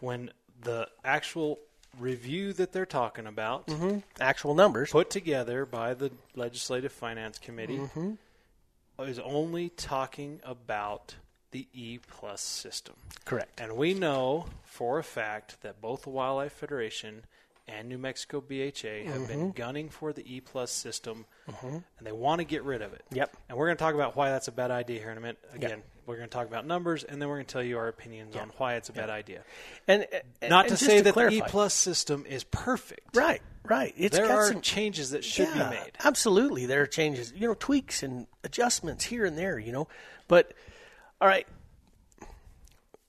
When 0.00 0.30
the 0.62 0.88
actual 1.04 1.58
review 1.98 2.52
that 2.54 2.72
they're 2.72 2.86
talking 2.86 3.26
about, 3.26 3.66
mm-hmm. 3.66 3.98
actual 4.20 4.54
numbers. 4.54 4.90
put 4.90 5.10
together 5.10 5.64
by 5.66 5.94
the 5.94 6.10
Legislative 6.34 6.92
Finance 6.92 7.38
Committee, 7.38 7.78
mm-hmm. 7.78 9.02
is 9.02 9.18
only 9.18 9.70
talking 9.70 10.40
about 10.44 11.14
the 11.50 11.66
E 11.72 11.98
plus 11.98 12.40
system. 12.40 12.94
Correct. 13.24 13.60
And 13.60 13.76
we 13.76 13.94
know 13.94 14.46
for 14.64 14.98
a 14.98 15.04
fact 15.04 15.62
that 15.62 15.80
both 15.80 16.02
the 16.02 16.10
Wildlife 16.10 16.52
Federation 16.52 17.24
and 17.68 17.88
New 17.88 17.98
Mexico 17.98 18.40
BHA 18.40 18.48
have 18.48 18.72
Mm-hmm. 18.72 19.26
been 19.26 19.52
gunning 19.52 19.88
for 19.90 20.12
the 20.12 20.22
E 20.34 20.40
plus 20.40 20.70
system, 20.72 21.26
mm-hmm. 21.48 21.66
and 21.66 22.06
they 22.06 22.12
want 22.12 22.40
to 22.40 22.44
get 22.44 22.64
rid 22.64 22.82
of 22.82 22.92
it. 22.92 23.04
Yep. 23.12 23.36
And 23.48 23.58
we're 23.58 23.66
going 23.66 23.76
to 23.76 23.82
talk 23.82 23.94
about 23.94 24.16
why 24.16 24.30
that's 24.30 24.48
a 24.48 24.52
bad 24.52 24.70
idea 24.70 24.98
here 25.00 25.10
in 25.10 25.18
a 25.18 25.20
minute. 25.20 25.38
Again, 25.54 25.82
we're 26.06 26.16
going 26.16 26.28
to 26.28 26.32
talk 26.32 26.46
about 26.46 26.66
numbers, 26.66 27.04
and 27.04 27.20
then 27.20 27.28
we're 27.28 27.36
going 27.36 27.46
to 27.46 27.52
tell 27.52 27.62
you 27.62 27.76
our 27.76 27.88
opinions 27.88 28.34
on 28.34 28.50
why 28.56 28.76
it's 28.76 28.88
a 28.88 28.92
bad 28.92 29.10
idea. 29.10 29.42
And, 29.86 30.06
and 30.40 30.50
Not 30.50 30.66
and 30.66 30.68
to 30.68 30.74
just 30.74 30.84
say 30.86 31.02
that 31.02 31.12
clarify. 31.12 31.38
the 31.38 31.44
E 31.44 31.48
plus 31.48 31.74
system 31.74 32.24
is 32.26 32.44
perfect. 32.44 33.14
Right, 33.14 33.42
right. 33.64 33.92
It's 33.96 34.16
There 34.16 34.26
got 34.26 34.34
are 34.38 34.48
some 34.48 34.62
changes 34.62 35.10
that 35.10 35.24
should 35.24 35.48
yeah, 35.48 35.68
be 35.68 35.76
made. 35.76 35.92
Absolutely, 36.02 36.64
there 36.66 36.80
are 36.82 36.86
changes, 36.86 37.32
you 37.36 37.46
know, 37.46 37.54
tweaks 37.54 38.02
and 38.02 38.26
adjustments 38.42 39.04
here 39.04 39.26
and 39.26 39.36
there, 39.36 39.58
you 39.58 39.72
know. 39.72 39.88
But 40.28 40.54
all 41.20 41.28
right, 41.28 41.46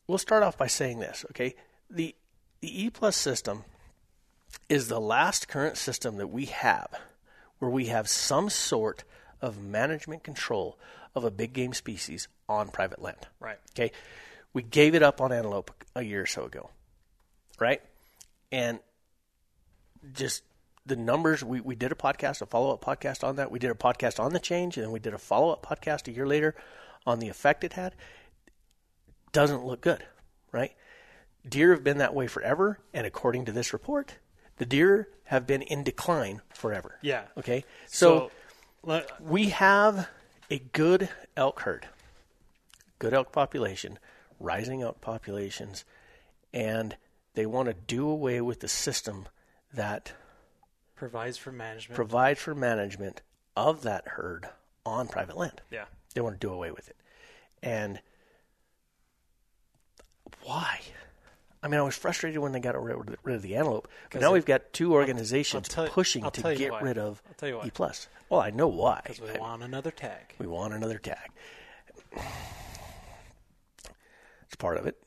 we'll 0.07 0.17
start 0.17 0.43
off 0.43 0.57
by 0.57 0.67
saying 0.67 0.99
this, 0.99 1.25
okay? 1.31 1.55
The 1.89 2.15
the 2.61 2.83
E 2.85 2.89
plus 2.89 3.15
system 3.15 3.63
is 4.67 4.87
the 4.87 4.99
last 4.99 5.47
current 5.47 5.77
system 5.77 6.17
that 6.17 6.27
we 6.27 6.45
have 6.45 6.89
where 7.59 7.71
we 7.71 7.87
have 7.87 8.07
some 8.07 8.49
sort 8.49 9.03
of 9.41 9.61
management 9.61 10.23
control 10.23 10.77
of 11.15 11.23
a 11.23 11.31
big 11.31 11.53
game 11.53 11.73
species 11.73 12.27
on 12.47 12.69
private 12.69 13.01
land. 13.01 13.27
Right. 13.39 13.57
Okay. 13.71 13.91
We 14.53 14.63
gave 14.63 14.95
it 14.95 15.03
up 15.03 15.21
on 15.21 15.31
antelope 15.31 15.71
a 15.95 16.03
year 16.03 16.21
or 16.21 16.25
so 16.25 16.45
ago. 16.45 16.69
Right? 17.59 17.81
And 18.51 18.79
just 20.13 20.43
the 20.85 20.95
numbers 20.95 21.43
we, 21.43 21.59
we 21.61 21.75
did 21.75 21.91
a 21.91 21.95
podcast, 21.95 22.41
a 22.41 22.45
follow 22.45 22.73
up 22.73 22.83
podcast 22.83 23.23
on 23.23 23.35
that. 23.35 23.51
We 23.51 23.59
did 23.59 23.71
a 23.71 23.75
podcast 23.75 24.19
on 24.19 24.33
the 24.33 24.39
change 24.39 24.77
and 24.77 24.85
then 24.85 24.91
we 24.91 24.99
did 24.99 25.13
a 25.13 25.19
follow 25.19 25.51
up 25.51 25.65
podcast 25.65 26.07
a 26.07 26.11
year 26.11 26.27
later 26.27 26.55
on 27.05 27.19
the 27.19 27.29
effect 27.29 27.63
it 27.63 27.73
had. 27.73 27.95
Doesn't 29.31 29.65
look 29.65 29.81
good, 29.81 30.03
right? 30.51 30.73
Deer 31.47 31.71
have 31.73 31.83
been 31.83 31.99
that 31.99 32.13
way 32.13 32.27
forever, 32.27 32.79
and 32.93 33.07
according 33.07 33.45
to 33.45 33.51
this 33.51 33.71
report, 33.71 34.17
the 34.59 34.65
deer 34.65 35.09
have 35.25 35.45
been 35.47 35.61
in 35.63 35.83
decline 35.83 36.41
forever. 36.53 36.97
Yeah. 37.01 37.23
Okay. 37.37 37.65
So, 37.87 38.31
let- 38.83 39.19
we 39.21 39.49
have 39.49 40.07
a 40.51 40.59
good 40.59 41.09
elk 41.35 41.61
herd, 41.61 41.87
good 42.99 43.13
elk 43.13 43.31
population, 43.31 43.97
rising 44.39 44.81
elk 44.81 45.01
populations, 45.01 45.83
and 46.53 46.95
they 47.33 47.45
want 47.45 47.67
to 47.67 47.73
do 47.73 48.07
away 48.07 48.41
with 48.41 48.59
the 48.59 48.67
system 48.67 49.27
that 49.73 50.13
provides 50.95 51.37
for 51.37 51.51
management. 51.51 51.95
provides 51.95 52.39
for 52.39 52.53
management 52.55 53.21
of 53.55 53.83
that 53.83 54.07
herd 54.09 54.49
on 54.85 55.07
private 55.07 55.37
land. 55.37 55.61
yeah. 55.71 55.85
They 56.15 56.21
want 56.21 56.39
to 56.41 56.47
do 56.47 56.51
away 56.51 56.71
with 56.71 56.89
it. 56.89 56.95
And 57.61 58.01
why? 60.41 60.81
I 61.61 61.67
mean, 61.67 61.79
I 61.79 61.83
was 61.83 61.97
frustrated 61.97 62.39
when 62.39 62.51
they 62.53 62.59
got 62.59 62.81
rid 62.81 63.17
rid 63.23 63.35
of 63.35 63.41
the 63.41 63.55
antelope, 63.57 63.89
but 64.11 64.21
now 64.21 64.29
it- 64.29 64.33
we've 64.33 64.45
got 64.45 64.71
two 64.71 64.93
organizations 64.93 65.67
tell 65.67 65.85
you- 65.85 65.91
pushing 65.91 66.23
I'll 66.23 66.31
to 66.31 66.55
get 66.55 66.71
why. 66.71 66.81
rid 66.81 66.97
of 66.97 67.21
I'll 67.27 67.33
tell 67.35 67.49
you 67.49 67.57
why. 67.57 67.65
E 67.65 67.69
plus. 67.71 68.07
Well, 68.29 68.39
I 68.39 68.49
know 68.51 68.67
why. 68.67 69.01
Because 69.03 69.19
we 69.21 69.37
want 69.39 69.63
another 69.63 69.91
tag. 69.91 70.35
We 70.37 70.47
want 70.47 70.73
another 70.73 70.97
tag. 70.99 71.29
It's 74.43 74.55
part 74.57 74.77
of 74.77 74.85
it. 74.87 74.97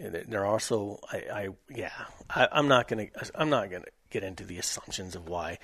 And 0.00 0.14
there- 0.14 0.42
are 0.42 0.46
also, 0.46 1.00
I, 1.12 1.16
I 1.16 1.48
yeah, 1.68 1.90
I, 2.30 2.48
I'm 2.52 2.68
not 2.68 2.86
gonna, 2.88 3.06
I'm 3.34 3.50
not 3.50 3.70
gonna 3.70 3.84
get 4.10 4.22
into 4.24 4.44
the 4.44 4.58
assumptions 4.58 5.16
of 5.16 5.28
why. 5.28 5.58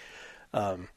Um, 0.52 0.88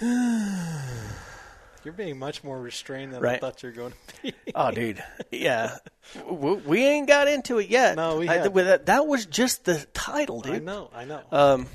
You're 1.84 1.94
being 1.94 2.18
much 2.18 2.42
more 2.44 2.60
restrained 2.60 3.12
than 3.12 3.24
I 3.24 3.38
thought 3.38 3.62
you 3.62 3.68
were 3.70 3.74
going 3.74 3.92
to 3.92 4.22
be. 4.22 4.34
oh, 4.54 4.70
dude, 4.70 5.02
yeah, 5.30 5.78
we, 6.30 6.54
we 6.54 6.84
ain't 6.86 7.08
got 7.08 7.28
into 7.28 7.58
it 7.58 7.68
yet. 7.68 7.96
No, 7.96 8.18
we 8.18 8.28
I- 8.28 8.48
that, 8.48 8.86
that 8.86 9.06
was 9.06 9.26
just 9.26 9.64
the 9.64 9.86
title, 9.94 10.40
dude. 10.40 10.54
I 10.56 10.58
know, 10.58 10.90
I 10.94 11.04
know. 11.04 11.22
Um, 11.30 11.66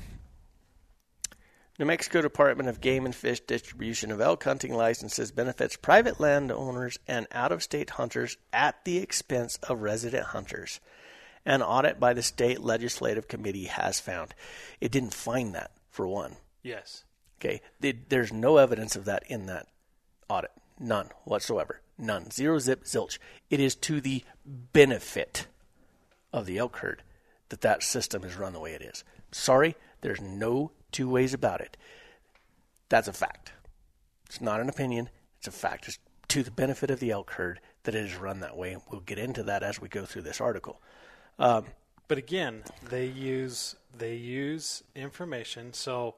New 1.78 1.86
Mexico 1.86 2.22
Department 2.22 2.68
of 2.68 2.80
Game 2.80 3.04
and 3.04 3.14
Fish 3.14 3.40
distribution 3.40 4.12
of 4.12 4.20
elk 4.20 4.44
hunting 4.44 4.72
licenses 4.74 5.32
benefits 5.32 5.76
private 5.76 6.20
landowners 6.20 6.98
and 7.08 7.26
out 7.32 7.50
of 7.50 7.64
state 7.64 7.90
hunters 7.90 8.36
at 8.52 8.84
the 8.84 8.98
expense 8.98 9.58
of 9.68 9.82
resident 9.82 10.26
hunters. 10.26 10.78
An 11.44 11.62
audit 11.62 11.98
by 11.98 12.14
the 12.14 12.22
state 12.22 12.60
legislative 12.60 13.26
committee 13.26 13.64
has 13.64 13.98
found. 13.98 14.34
It 14.80 14.92
didn't 14.92 15.14
find 15.14 15.54
that, 15.54 15.72
for 15.90 16.06
one. 16.06 16.36
yes. 16.62 17.04
Okay, 17.40 17.60
there's 18.08 18.32
no 18.32 18.56
evidence 18.56 18.96
of 18.96 19.04
that 19.04 19.24
in 19.26 19.46
that 19.46 19.66
audit. 20.28 20.52
None 20.78 21.08
whatsoever. 21.24 21.80
None. 21.98 22.30
Zero 22.30 22.58
zip 22.58 22.84
zilch. 22.84 23.18
It 23.50 23.60
is 23.60 23.74
to 23.76 24.00
the 24.00 24.24
benefit 24.44 25.46
of 26.32 26.46
the 26.46 26.58
elk 26.58 26.78
herd 26.78 27.02
that 27.50 27.60
that 27.60 27.82
system 27.82 28.24
is 28.24 28.36
run 28.36 28.52
the 28.52 28.60
way 28.60 28.72
it 28.72 28.82
is. 28.82 29.04
Sorry, 29.30 29.76
there's 30.00 30.20
no 30.20 30.72
two 30.90 31.08
ways 31.08 31.32
about 31.34 31.60
it. 31.60 31.76
That's 32.88 33.08
a 33.08 33.12
fact. 33.12 33.52
It's 34.26 34.40
not 34.40 34.60
an 34.60 34.68
opinion. 34.68 35.08
It's 35.38 35.48
a 35.48 35.52
fact. 35.52 35.86
It's 35.88 35.98
to 36.28 36.42
the 36.42 36.50
benefit 36.50 36.90
of 36.90 37.00
the 37.00 37.10
elk 37.10 37.32
herd 37.32 37.60
that 37.84 37.94
it 37.94 38.04
is 38.04 38.16
run 38.16 38.40
that 38.40 38.56
way. 38.56 38.76
We'll 38.90 39.00
get 39.00 39.18
into 39.18 39.42
that 39.44 39.62
as 39.62 39.80
we 39.80 39.88
go 39.88 40.04
through 40.04 40.22
this 40.22 40.40
article. 40.40 40.80
But 41.38 42.18
again, 42.18 42.64
they 42.82 43.06
use 43.06 43.76
they 43.96 44.14
use 44.16 44.82
information. 44.94 45.72
So 45.72 46.16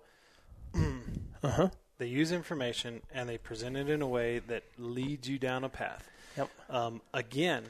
Uh-huh. 0.75 1.69
They 1.99 2.07
use 2.07 2.33
information 2.33 3.03
and 3.13 3.29
they 3.29 3.39
present 3.39 3.77
it 3.77 3.89
in 3.89 4.03
a 4.03 4.07
way 4.07 4.41
that 4.41 4.65
leads 4.79 5.29
you 5.29 5.39
down 5.39 5.65
a 5.65 5.69
path. 5.69 6.09
Yep. 6.37 6.51
Um, 6.69 7.01
again, 7.15 7.65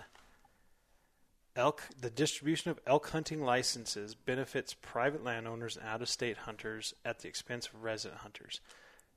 elk 1.54 1.82
the 2.00 2.10
distribution 2.10 2.70
of 2.70 2.80
elk 2.86 3.08
hunting 3.10 3.42
licenses 3.42 4.14
benefits 4.14 4.74
private 4.74 5.24
landowners 5.24 5.76
and 5.76 5.86
out-of-state 5.86 6.38
hunters 6.38 6.94
at 7.04 7.20
the 7.20 7.28
expense 7.28 7.68
of 7.68 7.82
resident 7.82 8.20
hunters. 8.20 8.60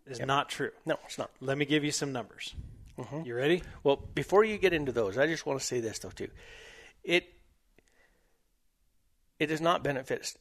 Is 0.06 0.20
not 0.20 0.50
true. 0.50 0.72
No, 0.86 0.98
it's 1.06 1.18
not. 1.20 1.30
Let 1.40 1.58
me 1.58 1.66
give 1.66 1.84
you 1.84 1.92
some 1.92 2.12
numbers. 2.12 2.56
Mm-hmm. 2.98 3.26
You 3.26 3.36
ready? 3.36 3.62
Well, 3.84 3.98
before 4.16 4.44
you 4.44 4.58
get 4.58 4.74
into 4.74 4.92
those, 4.92 5.18
I 5.18 5.28
just 5.28 5.46
want 5.46 5.60
to 5.60 5.66
say 5.66 5.80
this 5.82 6.00
though 6.00 6.10
too. 6.10 6.30
It 7.04 7.32
it 9.40 9.48
does 9.48 9.62
not 9.62 9.84
benefit 9.84 10.36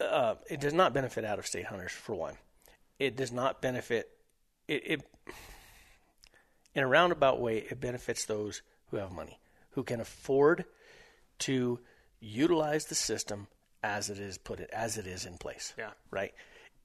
uh, 0.00 0.34
it 0.48 0.60
does 0.60 0.72
not 0.72 0.94
benefit 0.94 1.24
out 1.24 1.38
of 1.38 1.46
state 1.46 1.66
hunters 1.66 1.92
for 1.92 2.14
one. 2.14 2.34
It 2.98 3.16
does 3.16 3.32
not 3.32 3.60
benefit 3.60 4.10
it, 4.68 4.82
it 4.86 5.02
in 6.74 6.82
a 6.82 6.86
roundabout 6.86 7.40
way 7.40 7.58
it 7.58 7.80
benefits 7.80 8.24
those 8.24 8.62
who 8.90 8.98
have 8.98 9.12
money, 9.12 9.38
who 9.70 9.82
can 9.82 10.00
afford 10.00 10.64
to 11.40 11.80
utilize 12.20 12.86
the 12.86 12.94
system 12.94 13.46
as 13.82 14.10
it 14.10 14.18
is 14.18 14.38
put 14.38 14.60
it 14.60 14.70
as 14.72 14.98
it 14.98 15.06
is 15.06 15.24
in 15.24 15.38
place. 15.38 15.74
Yeah. 15.78 15.90
Right? 16.10 16.34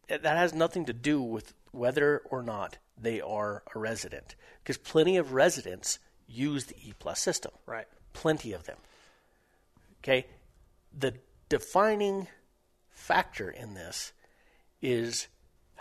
That 0.08 0.26
has 0.26 0.54
nothing 0.54 0.86
to 0.86 0.94
do 0.94 1.22
with 1.22 1.54
whether 1.72 2.22
or 2.26 2.44
not 2.44 2.78
they 2.98 3.22
are 3.22 3.64
a 3.74 3.80
resident 3.80 4.36
because 4.64 4.78
plenty 4.78 5.18
of 5.18 5.34
residents 5.34 6.00
use 6.28 6.66
the 6.66 6.76
E 6.76 6.94
plus 6.98 7.20
system. 7.20 7.52
Right. 7.66 7.88
Plenty 8.14 8.54
of 8.54 8.66
them. 8.66 8.78
Okay? 10.04 10.26
The 10.98 11.16
defining 11.50 12.28
factor 12.90 13.50
in 13.50 13.74
this 13.74 14.14
is 14.82 15.28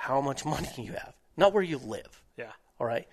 how 0.01 0.21
much 0.23 0.47
money 0.47 0.69
you 0.79 0.93
have, 0.93 1.15
not 1.37 1.53
where 1.53 1.63
you 1.63 1.79
live. 1.79 2.23
Yeah. 2.37 2.53
All 2.79 2.87
right? 2.87 3.07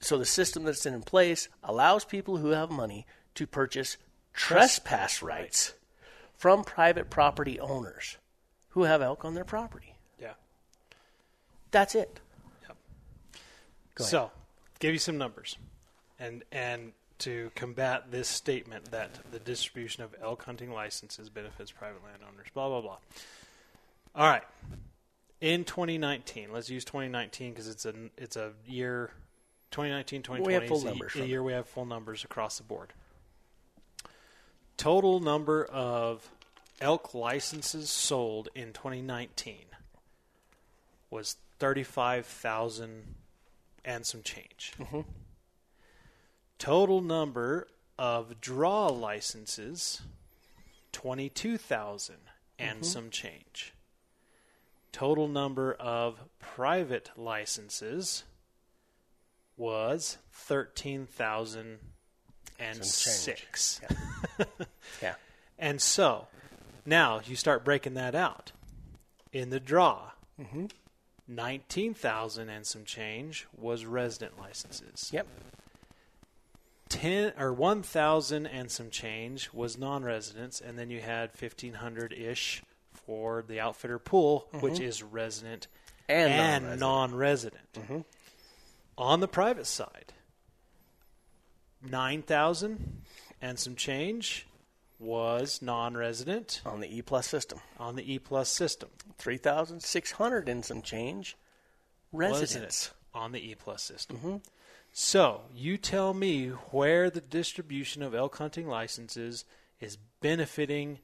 So 0.00 0.16
the 0.16 0.24
system 0.24 0.64
that's 0.64 0.86
in 0.86 1.02
place 1.02 1.48
allows 1.64 2.04
people 2.04 2.36
who 2.36 2.50
have 2.50 2.70
money 2.70 3.06
to 3.34 3.46
purchase 3.46 3.96
trespass 4.32 5.20
rights 5.22 5.74
from 6.36 6.62
private 6.64 7.10
property 7.10 7.58
owners 7.58 8.18
who 8.70 8.84
have 8.84 9.02
elk 9.02 9.24
on 9.24 9.34
their 9.34 9.44
property. 9.44 9.94
Yeah. 10.20 10.34
That's 11.72 11.94
it. 11.94 12.20
Go 13.94 14.04
ahead. 14.04 14.10
So, 14.10 14.30
give 14.78 14.92
you 14.92 14.98
some 14.98 15.18
numbers, 15.18 15.58
and 16.18 16.44
and 16.50 16.92
to 17.18 17.50
combat 17.54 18.10
this 18.10 18.26
statement 18.26 18.90
that 18.90 19.18
the 19.30 19.38
distribution 19.38 20.02
of 20.02 20.14
elk 20.22 20.44
hunting 20.44 20.72
licenses 20.72 21.28
benefits 21.28 21.70
private 21.70 22.02
landowners. 22.02 22.46
Blah 22.54 22.68
blah 22.68 22.80
blah. 22.80 22.96
All 24.14 24.26
right. 24.26 24.44
In 25.42 25.64
2019, 25.64 26.52
let's 26.52 26.70
use 26.70 26.84
2019 26.84 27.50
because 27.50 27.66
it's 27.66 27.84
a 27.84 27.92
it's 28.16 28.36
a 28.36 28.52
year. 28.64 29.10
2019, 29.72 30.22
2020 30.22 30.46
We 30.46 30.54
have 30.54 30.68
full 30.68 30.76
is 30.76 30.84
a- 30.84 30.86
numbers 30.86 31.14
a, 31.14 31.18
from 31.18 31.26
year 31.26 31.42
we 31.42 31.52
have 31.52 31.66
full 31.66 31.84
numbers 31.84 32.22
across 32.24 32.58
the 32.58 32.62
board. 32.62 32.92
Total 34.76 35.18
number 35.18 35.64
of 35.64 36.30
elk 36.80 37.12
licenses 37.12 37.90
sold 37.90 38.50
in 38.54 38.72
2019 38.72 39.56
was 41.10 41.36
35,000 41.58 43.16
and 43.84 44.06
some 44.06 44.22
change. 44.22 44.74
Mm-hmm. 44.78 45.00
Total 46.58 47.00
number 47.00 47.66
of 47.98 48.40
draw 48.40 48.86
licenses 48.86 50.02
22,000 50.92 52.16
and 52.58 52.76
mm-hmm. 52.76 52.84
some 52.84 53.10
change. 53.10 53.72
Total 54.92 55.26
number 55.26 55.72
of 55.74 56.20
private 56.38 57.10
licenses 57.16 58.24
was 59.56 60.18
13,006. 60.32 61.80
and 62.58 62.84
Some 62.84 63.12
change. 63.12 63.40
six. 63.56 63.80
Yeah. 65.02 65.14
And 65.58 65.80
so, 65.80 66.26
now 66.84 67.20
you 67.24 67.36
start 67.36 67.64
breaking 67.64 67.94
that 67.94 68.14
out. 68.14 68.52
In 69.32 69.50
the 69.50 69.60
draw, 69.60 70.10
mm-hmm. 70.40 70.66
19,000 71.26 72.48
and 72.48 72.66
some 72.66 72.84
change 72.84 73.46
was 73.56 73.86
resident 73.86 74.38
licenses. 74.38 75.10
Yep. 75.12 75.26
10 76.88 77.32
or 77.38 77.52
1,000 77.52 78.46
and 78.46 78.70
some 78.70 78.90
change 78.90 79.50
was 79.52 79.78
non-residents 79.78 80.60
and 80.60 80.78
then 80.78 80.90
you 80.90 81.00
had 81.00 81.32
1500-ish 81.34 82.62
for 83.06 83.42
the 83.46 83.60
outfitter 83.60 83.98
pool, 83.98 84.48
which 84.60 84.74
mm-hmm. 84.74 84.84
is 84.84 85.02
resident 85.02 85.66
And 86.08 86.32
and, 86.32 86.80
non-resident. 86.80 86.80
non-resident. 86.80 87.72
Mm-hmm. 87.74 88.00
On 88.98 89.20
the 89.20 89.28
private 89.28 89.66
side, 89.66 90.12
9,000 91.82 93.02
and 93.40 93.58
some 93.58 93.74
change 93.74 94.46
was 94.98 95.60
non-resident 95.60 96.62
On 96.64 96.80
the 96.80 96.96
E 96.96 97.02
plus 97.02 97.26
system. 97.26 97.58
on 97.78 97.96
the 97.96 98.12
E 98.12 98.18
plus 98.18 98.48
system. 98.48 98.88
3,600 99.18 100.48
and 100.48 100.64
some 100.64 100.80
change 100.80 101.36
residents. 102.12 102.52
residents 102.54 102.90
on 103.12 103.32
the 103.32 103.40
E 103.40 103.54
plus 103.56 103.82
system. 103.82 104.16
Mm-hmm. 104.18 104.36
So 104.92 105.42
you 105.54 105.76
tell 105.78 106.14
me 106.14 106.48
where 106.48 107.10
the 107.10 107.20
distribution 107.20 108.02
of 108.02 108.14
elk 108.14 108.36
hunting 108.36 108.68
licenses 108.68 109.44
is 109.80 109.96
benefiting 110.20 111.00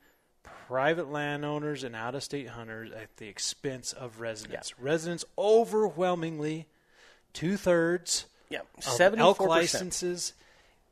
private 0.67 1.11
landowners 1.11 1.85
and 1.85 1.95
out-of-state 1.97 2.49
hunters 2.49 2.91
at 2.93 3.17
the 3.17 3.27
expense 3.29 3.93
of 3.93 4.21
residents. 4.21 4.79
Residents 4.79 5.25
overwhelmingly, 5.37 6.67
two 7.33 7.57
thirds 7.57 8.27
Yep. 8.51 8.67
of 8.79 8.85
74%. 8.85 9.19
elk 9.19 9.41
licenses 9.41 10.33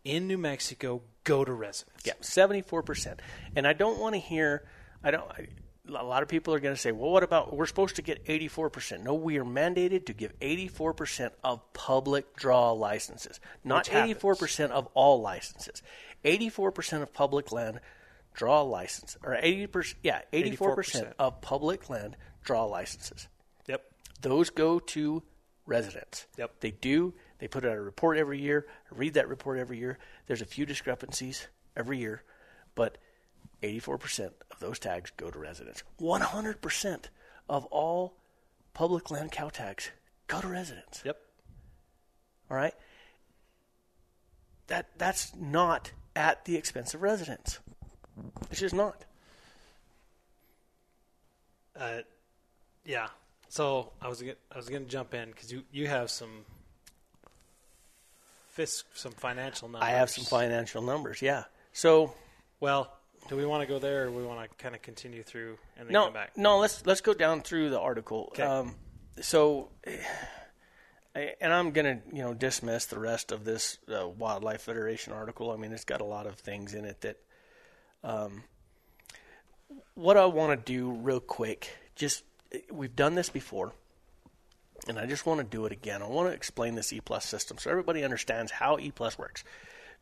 in 0.04 0.26
New 0.28 0.38
Mexico 0.38 1.02
go 1.24 1.44
to 1.44 1.52
residents. 1.52 2.04
Yeah, 2.04 2.12
seventy-four 2.20 2.82
percent. 2.82 3.20
And 3.56 3.66
I 3.66 3.72
don't 3.72 3.98
want 3.98 4.14
to 4.14 4.20
hear. 4.20 4.64
I 5.02 5.10
don't. 5.10 5.24
I, 5.30 5.48
a 5.88 6.04
lot 6.04 6.22
of 6.22 6.28
people 6.28 6.52
are 6.52 6.60
going 6.60 6.74
to 6.74 6.80
say, 6.80 6.92
"Well, 6.92 7.10
what 7.10 7.22
about 7.22 7.56
we're 7.56 7.66
supposed 7.66 7.96
to 7.96 8.02
get 8.02 8.22
eighty-four 8.26 8.70
percent?" 8.70 9.02
No, 9.02 9.14
we 9.14 9.38
are 9.38 9.44
mandated 9.44 10.06
to 10.06 10.12
give 10.12 10.32
eighty-four 10.40 10.92
percent 10.94 11.32
of 11.42 11.60
public 11.72 12.36
draw 12.36 12.72
licenses, 12.72 13.40
not 13.64 13.92
eighty-four 13.92 14.34
percent 14.36 14.72
of 14.72 14.86
all 14.94 15.20
licenses. 15.20 15.82
Eighty-four 16.24 16.72
percent 16.72 17.02
of 17.02 17.12
public 17.12 17.50
land 17.52 17.80
draw 18.36 18.62
license, 18.62 19.16
or 19.24 19.36
eighty 19.40 19.66
percent. 19.66 19.98
Yeah, 20.02 20.20
eighty-four 20.32 20.76
percent 20.76 21.08
84%. 21.08 21.12
of 21.18 21.40
public 21.40 21.90
land 21.90 22.16
draw 22.44 22.64
licenses. 22.66 23.26
Yep. 23.66 23.82
Those 24.20 24.50
go 24.50 24.78
to 24.78 25.22
residents. 25.66 26.26
Yep. 26.38 26.60
They 26.60 26.70
do. 26.70 27.14
They 27.38 27.48
put 27.48 27.64
out 27.64 27.76
a 27.76 27.80
report 27.80 28.18
every 28.18 28.40
year. 28.40 28.66
I 28.92 28.96
read 28.96 29.14
that 29.14 29.28
report 29.28 29.58
every 29.58 29.78
year. 29.78 29.98
There's 30.26 30.42
a 30.42 30.46
few 30.46 30.64
discrepancies 30.64 31.48
every 31.76 31.98
year, 31.98 32.22
but 32.74 32.98
84% 33.62 34.30
of 34.50 34.60
those 34.60 34.78
tags 34.78 35.10
go 35.16 35.30
to 35.30 35.38
residents. 35.38 35.82
100% 36.00 37.04
of 37.48 37.64
all 37.66 38.16
public 38.74 39.10
land 39.10 39.32
cow 39.32 39.48
tags 39.48 39.90
go 40.28 40.40
to 40.40 40.48
residents. 40.48 41.02
Yep. 41.04 41.18
All 42.50 42.56
right? 42.56 42.74
That 44.68 44.90
that's 44.98 45.34
not 45.36 45.92
at 46.14 46.44
the 46.44 46.56
expense 46.56 46.94
of 46.94 47.02
residents. 47.02 47.60
It's 48.50 48.60
just 48.60 48.74
not. 48.74 49.04
Uh, 51.78 51.98
yeah. 52.84 53.08
So 53.48 53.92
I 54.00 54.08
was 54.08 54.20
gonna, 54.20 54.34
I 54.52 54.56
was 54.56 54.68
going 54.68 54.84
to 54.84 54.90
jump 54.90 55.14
in 55.14 55.30
because 55.30 55.52
you, 55.52 55.62
you 55.70 55.86
have 55.86 56.10
some 56.10 56.44
fisc 58.56 58.84
some 58.94 59.12
financial 59.12 59.68
numbers. 59.68 59.86
I 59.86 59.90
have 59.90 60.10
some 60.10 60.24
financial 60.24 60.82
numbers. 60.82 61.20
Yeah. 61.22 61.44
So 61.72 62.14
Well, 62.60 62.92
do 63.28 63.36
we 63.36 63.44
want 63.44 63.62
to 63.62 63.66
go 63.66 63.78
there, 63.78 64.06
or 64.06 64.10
we 64.10 64.24
want 64.24 64.48
to 64.48 64.56
kind 64.56 64.74
of 64.74 64.82
continue 64.82 65.22
through 65.22 65.58
and 65.78 65.88
then 65.88 65.92
no, 65.92 66.04
come 66.04 66.14
back? 66.14 66.36
no. 66.36 66.58
Let's 66.58 66.86
let's 66.86 67.00
go 67.00 67.12
down 67.12 67.42
through 67.42 67.70
the 67.70 67.80
article. 67.80 68.28
Okay. 68.32 68.42
Um, 68.42 68.74
so, 69.20 69.70
and 71.14 71.52
I'm 71.52 71.72
gonna 71.72 72.00
you 72.12 72.22
know 72.22 72.34
dismiss 72.34 72.86
the 72.86 72.98
rest 72.98 73.32
of 73.32 73.44
this 73.44 73.78
uh, 73.92 74.08
Wildlife 74.08 74.62
Federation 74.62 75.12
article. 75.12 75.50
I 75.50 75.56
mean, 75.56 75.72
it's 75.72 75.84
got 75.84 76.00
a 76.00 76.04
lot 76.04 76.26
of 76.26 76.36
things 76.36 76.74
in 76.74 76.84
it 76.84 77.02
that. 77.02 77.16
Um, 78.06 78.44
what 79.94 80.16
I 80.16 80.26
want 80.26 80.64
to 80.64 80.72
do 80.72 80.92
real 80.92 81.18
quick, 81.18 81.68
just 81.96 82.22
we've 82.70 82.94
done 82.94 83.16
this 83.16 83.28
before, 83.28 83.72
and 84.88 84.96
I 84.98 85.06
just 85.06 85.26
want 85.26 85.40
to 85.40 85.44
do 85.44 85.66
it 85.66 85.72
again. 85.72 86.02
I 86.02 86.06
want 86.06 86.28
to 86.28 86.34
explain 86.34 86.76
this 86.76 86.92
E 86.92 87.00
plus 87.00 87.26
system 87.26 87.58
so 87.58 87.68
everybody 87.68 88.04
understands 88.04 88.52
how 88.52 88.78
E 88.78 88.92
plus 88.92 89.18
works, 89.18 89.42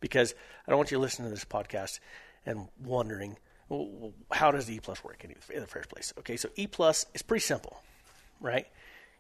because 0.01 0.35
I 0.67 0.71
don't 0.71 0.79
want 0.79 0.91
you 0.91 0.99
listening 0.99 1.29
to 1.31 1.35
this 1.35 1.47
podcast 1.47 1.99
and 2.45 2.69
wondering 2.85 3.39
well, 3.71 4.13
how 4.31 4.51
does 4.51 4.71
E 4.71 4.79
plus 4.81 5.03
work 5.03 5.25
in 5.25 5.31
the- 5.49 5.55
in 5.55 5.61
the 5.63 5.67
first 5.67 5.89
place. 5.89 6.13
Okay, 6.19 6.37
so 6.37 6.51
E 6.57 6.67
plus 6.67 7.07
is 7.15 7.23
pretty 7.23 7.41
simple, 7.41 7.81
right? 8.39 8.67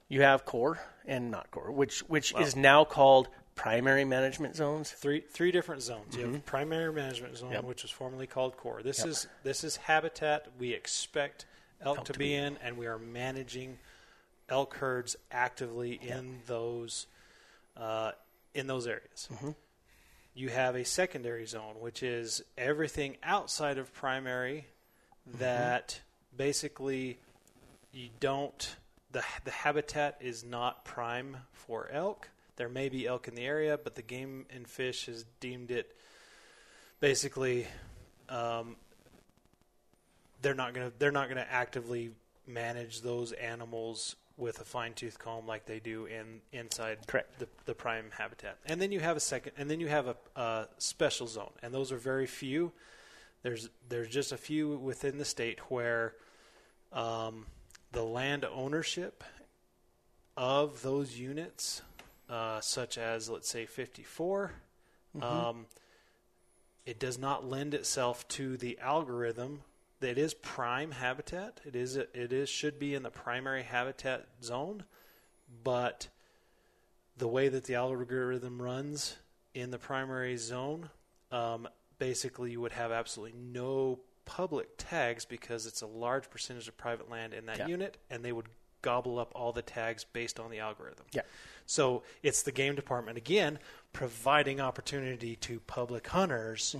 You 0.08 0.20
have 0.20 0.44
core 0.44 0.78
and 1.06 1.30
not 1.30 1.50
core, 1.50 1.72
which 1.72 2.00
which 2.00 2.34
is 2.34 2.54
now 2.54 2.84
called 2.84 3.28
primary 3.54 4.04
management 4.04 4.56
zones. 4.56 4.90
Three 4.90 5.20
three 5.20 5.50
different 5.52 5.82
zones. 5.82 6.16
You 6.16 6.26
have 6.26 6.44
primary 6.46 6.92
management 6.92 7.36
zone, 7.36 7.48
Mm-hmm. 7.48 7.54
Yep. 7.56 7.64
which 7.64 7.82
was 7.82 7.90
formerly 7.90 8.26
called 8.26 8.56
core. 8.56 8.82
This 8.82 8.98
Yep. 9.00 9.08
is 9.08 9.26
this 9.42 9.64
is 9.64 9.76
habitat 9.76 10.46
we 10.58 10.72
expect 10.72 11.46
elk, 11.80 11.98
Elk 11.98 12.06
to, 12.06 12.12
to 12.14 12.18
be 12.18 12.26
be 12.26 12.34
in, 12.34 12.56
and 12.62 12.76
we 12.76 12.86
are 12.86 12.98
managing 12.98 13.78
elk 14.48 14.74
herds 14.76 15.16
actively 15.30 15.92
in 16.02 16.40
those 16.46 17.06
uh, 17.76 18.12
in 18.54 18.66
those 18.66 18.86
areas. 18.86 19.28
Mm-hmm. 19.32 19.50
You 20.36 20.48
have 20.48 20.74
a 20.74 20.84
secondary 20.84 21.46
zone, 21.46 21.76
which 21.80 22.02
is 22.02 22.42
everything 22.58 23.16
outside 23.22 23.78
of 23.78 23.92
primary 23.92 24.66
Mm-hmm. 25.26 25.38
that 25.38 26.00
basically 26.36 27.16
you 27.94 28.10
don't 28.20 28.76
the 29.10 29.24
the 29.44 29.50
habitat 29.50 30.18
is 30.20 30.44
not 30.44 30.84
prime 30.84 31.38
for 31.52 31.88
elk. 31.90 32.28
There 32.56 32.68
may 32.68 32.88
be 32.88 33.06
elk 33.06 33.28
in 33.28 33.34
the 33.34 33.44
area, 33.44 33.78
but 33.82 33.94
the 33.94 34.02
game 34.02 34.46
and 34.54 34.68
fish 34.68 35.06
has 35.06 35.24
deemed 35.40 35.70
it 35.70 35.94
basically 37.00 37.66
um, 38.28 38.76
they're 40.40 40.54
not 40.54 40.74
gonna 40.74 40.92
they're 40.98 41.12
not 41.12 41.28
gonna 41.28 41.46
actively 41.50 42.10
manage 42.46 43.00
those 43.00 43.32
animals 43.32 44.16
with 44.36 44.60
a 44.60 44.64
fine 44.64 44.92
tooth 44.94 45.18
comb 45.18 45.46
like 45.46 45.64
they 45.66 45.78
do 45.80 46.06
in 46.06 46.40
inside 46.52 46.98
Correct. 47.06 47.38
the 47.38 47.48
the 47.64 47.74
prime 47.74 48.06
habitat. 48.16 48.58
And 48.66 48.80
then 48.80 48.92
you 48.92 49.00
have 49.00 49.16
a 49.16 49.20
second, 49.20 49.52
and 49.56 49.70
then 49.70 49.80
you 49.80 49.88
have 49.88 50.08
a, 50.08 50.16
a 50.36 50.68
special 50.78 51.26
zone, 51.26 51.52
and 51.62 51.72
those 51.72 51.92
are 51.92 51.98
very 51.98 52.26
few. 52.26 52.72
There's 53.42 53.68
there's 53.88 54.08
just 54.08 54.32
a 54.32 54.36
few 54.36 54.76
within 54.76 55.18
the 55.18 55.24
state 55.24 55.58
where 55.70 56.14
um, 56.92 57.46
the 57.92 58.02
land 58.02 58.44
ownership 58.44 59.22
of 60.36 60.82
those 60.82 61.18
units, 61.18 61.82
uh, 62.28 62.60
such 62.60 62.98
as 62.98 63.28
let's 63.28 63.48
say 63.48 63.66
54, 63.66 64.52
um, 65.20 65.66
it 66.86 66.98
does 66.98 67.18
not 67.18 67.48
lend 67.48 67.74
itself 67.74 68.26
to 68.28 68.56
the 68.56 68.78
algorithm. 68.80 69.62
It 70.00 70.18
is 70.18 70.34
prime 70.34 70.90
habitat. 70.90 71.60
It 71.64 71.74
is 71.74 71.96
it 71.96 72.32
is 72.32 72.48
should 72.48 72.78
be 72.78 72.94
in 72.94 73.02
the 73.02 73.10
primary 73.10 73.62
habitat 73.62 74.26
zone, 74.42 74.84
but 75.62 76.08
the 77.16 77.28
way 77.28 77.48
that 77.48 77.64
the 77.64 77.74
algorithm 77.76 78.60
runs 78.60 79.16
in 79.54 79.70
the 79.70 79.78
primary 79.78 80.36
zone, 80.36 80.90
um, 81.30 81.68
basically 81.98 82.50
you 82.50 82.60
would 82.60 82.72
have 82.72 82.90
absolutely 82.92 83.38
no 83.38 84.00
public 84.24 84.68
tags 84.76 85.24
because 85.24 85.64
it's 85.64 85.80
a 85.80 85.86
large 85.86 86.28
percentage 86.28 86.66
of 86.68 86.76
private 86.76 87.08
land 87.08 87.32
in 87.32 87.46
that 87.46 87.58
Yeah. 87.58 87.66
unit, 87.68 87.96
and 88.10 88.24
they 88.24 88.32
would 88.32 88.48
gobble 88.84 89.18
up 89.18 89.32
all 89.34 89.50
the 89.52 89.62
tags 89.62 90.04
based 90.04 90.38
on 90.38 90.50
the 90.50 90.58
algorithm. 90.60 91.06
Yeah. 91.12 91.22
So 91.66 92.02
it's 92.22 92.42
the 92.42 92.52
game 92.52 92.74
department 92.74 93.16
again 93.18 93.58
providing 93.92 94.60
opportunity 94.60 95.36
to 95.36 95.60
public 95.60 96.06
hunters 96.08 96.76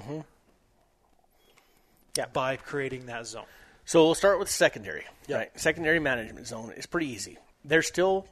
Yeah. 2.16 2.26
by 2.32 2.56
creating 2.56 3.06
that 3.06 3.26
zone. 3.26 3.46
So 3.86 4.04
we'll 4.04 4.14
start 4.14 4.38
with 4.38 4.48
secondary. 4.50 5.04
Yeah. 5.26 5.36
Right. 5.38 5.60
Secondary 5.60 5.98
management 5.98 6.46
zone 6.46 6.72
is 6.76 6.86
pretty 6.86 7.08
easy. 7.08 7.38
They're 7.64 7.82
still 7.82 8.26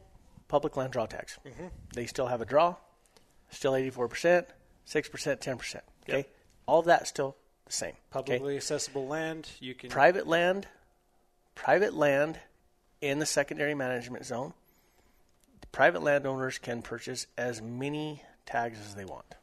public 0.48 0.76
land 0.76 0.92
draw 0.92 1.06
tags. 1.06 1.38
Mm-hmm. 1.46 1.66
They 1.94 2.06
still 2.06 2.26
have 2.26 2.40
a 2.40 2.44
draw, 2.44 2.76
still 3.50 3.72
84%, 3.72 4.46
6%, 4.86 5.40
10%. 5.40 5.76
Okay. 6.04 6.16
Yep. 6.18 6.30
All 6.66 6.80
of 6.80 6.86
that's 6.86 7.08
still 7.08 7.36
the 7.66 7.72
same. 7.72 7.90
okay? 7.90 7.98
Publicly 8.10 8.56
accessible 8.56 9.06
land, 9.06 9.48
you 9.60 9.74
can 9.74 9.88
Private 9.90 10.26
land, 10.26 10.66
private 11.54 11.94
land 11.94 12.38
in 13.02 13.18
the 13.18 13.26
secondary 13.26 13.74
management 13.74 14.24
zone, 14.24 14.54
private 15.72 16.02
landowners 16.02 16.56
can 16.56 16.80
purchase 16.80 17.26
as 17.36 17.60
many 17.60 18.22
tags 18.46 18.78
as 18.78 18.94
they 18.94 19.04
want. 19.04 19.34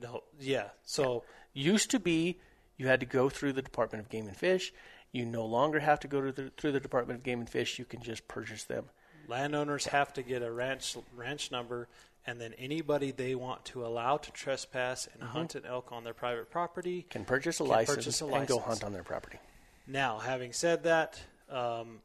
no, 0.00 0.22
yeah. 0.40 0.68
So 0.84 1.24
Used 1.56 1.90
to 1.92 1.98
be 1.98 2.38
you 2.76 2.86
had 2.86 3.00
to 3.00 3.06
go 3.06 3.30
through 3.30 3.54
the 3.54 3.62
Department 3.62 4.04
of 4.04 4.10
Game 4.10 4.26
and 4.26 4.36
Fish. 4.36 4.74
You 5.10 5.24
no 5.24 5.46
longer 5.46 5.78
have 5.78 5.98
to 6.00 6.08
go 6.08 6.20
to 6.20 6.30
the, 6.30 6.50
through 6.58 6.72
the 6.72 6.80
Department 6.80 7.18
of 7.18 7.24
Game 7.24 7.40
and 7.40 7.48
Fish. 7.48 7.78
You 7.78 7.86
can 7.86 8.02
just 8.02 8.28
purchase 8.28 8.64
them. 8.64 8.84
landowners 9.26 9.86
have 9.86 10.12
to 10.12 10.22
get 10.22 10.42
a 10.42 10.52
ranch 10.52 10.98
ranch 11.16 11.50
number, 11.50 11.88
and 12.26 12.38
then 12.38 12.52
anybody 12.58 13.10
they 13.10 13.34
want 13.34 13.64
to 13.66 13.86
allow 13.86 14.18
to 14.18 14.30
trespass 14.32 15.08
and 15.14 15.22
hunt 15.22 15.54
an 15.54 15.64
elk 15.64 15.92
on 15.92 16.04
their 16.04 16.12
private 16.12 16.50
property 16.50 17.06
Can 17.08 17.24
purchase 17.24 17.58
a 17.60 17.62
Can 17.62 17.72
license 17.72 17.96
purchase 17.96 18.20
a 18.20 18.26
and 18.26 18.46
go 18.46 18.58
hunt 18.58 18.84
on 18.84 18.92
their 18.92 19.02
property. 19.02 19.38
Now, 19.86 20.18
having 20.18 20.52
said 20.52 20.82
that, 20.82 21.18
um, 21.48 22.00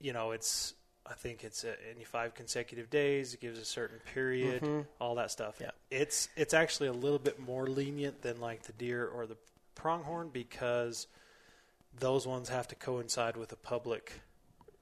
you 0.00 0.12
know, 0.12 0.32
it's 0.32 0.74
I 1.06 1.14
think 1.14 1.44
it's 1.44 1.64
any 1.94 2.04
five 2.04 2.34
consecutive 2.34 2.90
days. 2.90 3.34
It 3.34 3.40
gives 3.40 3.58
a 3.58 3.64
certain 3.64 3.98
period, 4.14 4.86
all 5.00 5.16
that 5.16 5.30
stuff. 5.30 5.56
Yeah. 5.60 5.70
It's 5.90 6.28
it's 6.36 6.54
actually 6.54 6.88
a 6.88 6.92
little 6.92 7.18
bit 7.18 7.40
more 7.40 7.66
lenient 7.66 8.22
than 8.22 8.40
like 8.40 8.62
the 8.62 8.72
deer 8.72 9.06
or 9.06 9.26
the 9.26 9.36
pronghorn 9.74 10.30
because 10.32 11.06
those 11.98 12.26
ones 12.26 12.48
have 12.48 12.68
to 12.68 12.74
coincide 12.74 13.36
with 13.36 13.52
a 13.52 13.56
public 13.56 14.20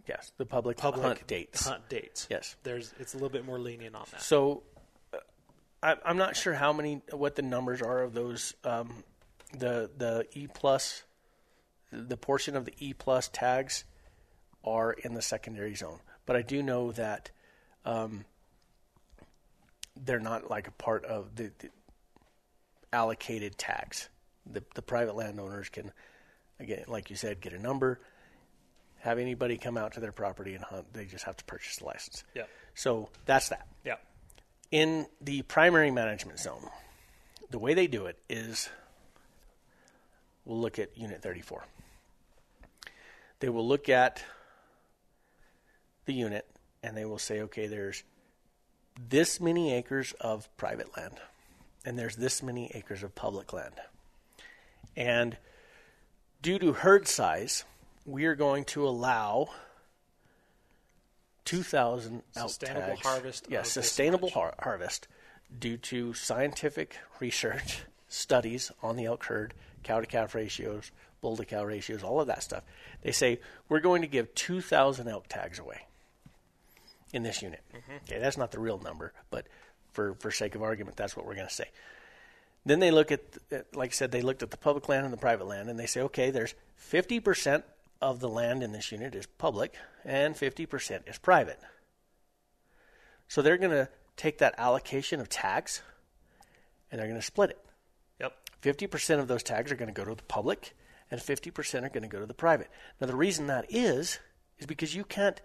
Yes, 0.08 0.32
the 0.38 0.46
public, 0.46 0.78
public 0.78 1.04
hunt 1.04 1.26
dates. 1.26 1.66
Hunt 1.66 1.86
dates. 1.90 2.26
Yes. 2.30 2.56
There's 2.62 2.94
it's 2.98 3.12
a 3.12 3.18
little 3.18 3.28
bit 3.28 3.44
more 3.44 3.58
lenient 3.58 3.94
on 3.94 4.06
that. 4.10 4.22
So 4.22 4.62
uh, 5.12 5.18
I, 5.82 5.96
I'm 6.02 6.16
not 6.16 6.34
sure 6.34 6.54
how 6.54 6.72
many, 6.72 7.02
what 7.12 7.36
the 7.36 7.42
numbers 7.42 7.82
are 7.82 8.02
of 8.02 8.14
those. 8.14 8.54
Um, 8.64 9.04
the 9.52 9.90
the 9.96 10.26
E 10.32 10.46
plus, 10.46 11.02
the 11.92 12.16
portion 12.16 12.56
of 12.56 12.64
the 12.64 12.72
E 12.78 12.94
plus 12.94 13.28
tags 13.28 13.84
are 14.68 14.92
in 14.92 15.14
the 15.14 15.22
secondary 15.22 15.74
zone, 15.74 15.98
but 16.26 16.36
I 16.36 16.42
do 16.42 16.62
know 16.62 16.92
that 16.92 17.30
um, 17.84 18.24
they're 19.96 20.20
not 20.20 20.50
like 20.50 20.68
a 20.68 20.72
part 20.72 21.04
of 21.04 21.34
the, 21.36 21.50
the 21.58 21.68
allocated 22.92 23.58
tax. 23.58 24.08
The 24.50 24.62
the 24.74 24.82
private 24.82 25.16
landowners 25.16 25.68
can, 25.68 25.92
again, 26.58 26.84
like 26.88 27.10
you 27.10 27.16
said, 27.16 27.40
get 27.40 27.52
a 27.52 27.58
number. 27.58 28.00
Have 29.00 29.18
anybody 29.18 29.58
come 29.58 29.76
out 29.76 29.92
to 29.92 30.00
their 30.00 30.12
property 30.12 30.54
and 30.54 30.64
hunt? 30.64 30.92
They 30.92 31.04
just 31.04 31.24
have 31.24 31.36
to 31.36 31.44
purchase 31.44 31.76
the 31.76 31.84
license. 31.84 32.24
Yeah. 32.34 32.44
So 32.74 33.08
that's 33.26 33.50
that. 33.50 33.68
Yeah. 33.84 33.96
In 34.70 35.06
the 35.20 35.42
primary 35.42 35.90
management 35.90 36.40
zone, 36.40 36.68
the 37.50 37.58
way 37.58 37.74
they 37.74 37.86
do 37.86 38.06
it 38.06 38.18
is 38.28 38.68
we'll 40.44 40.60
look 40.60 40.78
at 40.78 40.96
Unit 40.98 41.22
34. 41.22 41.64
They 43.40 43.48
will 43.48 43.66
look 43.66 43.88
at 43.88 44.22
the 46.08 46.14
unit 46.14 46.46
and 46.82 46.96
they 46.96 47.04
will 47.04 47.18
say, 47.18 47.42
okay, 47.42 47.68
there's 47.68 48.02
this 49.08 49.40
many 49.40 49.72
acres 49.72 50.12
of 50.20 50.48
private 50.56 50.96
land 50.96 51.20
and 51.84 51.96
there's 51.96 52.16
this 52.16 52.42
many 52.42 52.72
acres 52.74 53.04
of 53.04 53.14
public 53.14 53.52
land. 53.52 53.74
And 54.96 55.36
due 56.42 56.58
to 56.58 56.72
herd 56.72 57.06
size, 57.06 57.64
we 58.04 58.24
are 58.24 58.34
going 58.34 58.64
to 58.64 58.88
allow 58.88 59.50
2,000 61.44 62.22
elk 62.36 62.48
Sustainable 62.48 62.86
tags. 62.88 63.00
harvest 63.02 63.46
Yes, 63.48 63.66
this 63.66 63.72
sustainable 63.86 64.30
har- 64.30 64.54
harvest 64.58 65.08
due 65.56 65.76
to 65.76 66.14
scientific 66.14 66.96
research, 67.20 67.82
studies 68.08 68.72
on 68.82 68.96
the 68.96 69.04
elk 69.04 69.24
herd, 69.24 69.54
cow 69.82 70.00
to 70.00 70.06
calf 70.06 70.34
ratios, 70.34 70.90
bull 71.20 71.36
to 71.36 71.44
cow 71.44 71.64
ratios, 71.64 72.02
all 72.02 72.20
of 72.20 72.26
that 72.26 72.42
stuff. 72.42 72.64
They 73.02 73.12
say 73.12 73.40
we're 73.68 73.80
going 73.80 74.02
to 74.02 74.08
give 74.08 74.34
2,000 74.34 75.06
elk 75.06 75.26
tags 75.28 75.58
away 75.58 75.87
in 77.12 77.22
this 77.22 77.42
unit. 77.42 77.60
Okay, 78.04 78.20
that's 78.20 78.36
not 78.36 78.50
the 78.50 78.60
real 78.60 78.78
number, 78.78 79.12
but 79.30 79.46
for, 79.92 80.14
for 80.14 80.30
sake 80.30 80.54
of 80.54 80.62
argument, 80.62 80.96
that's 80.96 81.16
what 81.16 81.26
we're 81.26 81.34
going 81.34 81.48
to 81.48 81.54
say. 81.54 81.70
Then 82.64 82.80
they 82.80 82.90
look 82.90 83.10
at, 83.10 83.22
like 83.74 83.90
I 83.90 83.94
said, 83.94 84.10
they 84.10 84.20
looked 84.20 84.42
at 84.42 84.50
the 84.50 84.56
public 84.56 84.88
land 84.88 85.04
and 85.04 85.12
the 85.12 85.18
private 85.18 85.46
land, 85.46 85.70
and 85.70 85.78
they 85.78 85.86
say, 85.86 86.02
okay, 86.02 86.30
there's 86.30 86.54
50% 86.90 87.62
of 88.00 88.20
the 88.20 88.28
land 88.28 88.62
in 88.62 88.72
this 88.72 88.92
unit 88.92 89.14
is 89.14 89.26
public, 89.26 89.74
and 90.04 90.34
50% 90.34 91.08
is 91.08 91.18
private. 91.18 91.58
So 93.28 93.42
they're 93.42 93.56
going 93.56 93.70
to 93.70 93.88
take 94.16 94.38
that 94.38 94.54
allocation 94.58 95.20
of 95.20 95.28
tags, 95.28 95.82
and 96.90 96.98
they're 96.98 97.08
going 97.08 97.20
to 97.20 97.26
split 97.26 97.50
it. 97.50 97.58
Yep. 98.20 98.34
50% 98.62 99.18
of 99.18 99.28
those 99.28 99.42
tags 99.42 99.72
are 99.72 99.76
going 99.76 99.92
to 99.92 99.94
go 99.94 100.04
to 100.04 100.14
the 100.14 100.22
public, 100.24 100.74
and 101.10 101.20
50% 101.20 101.84
are 101.84 101.88
going 101.88 102.02
to 102.02 102.08
go 102.08 102.20
to 102.20 102.26
the 102.26 102.34
private. 102.34 102.68
Now, 103.00 103.06
the 103.06 103.16
reason 103.16 103.46
that 103.46 103.66
is, 103.68 104.18
is 104.58 104.66
because 104.66 104.94
you 104.94 105.04
can't 105.04 105.40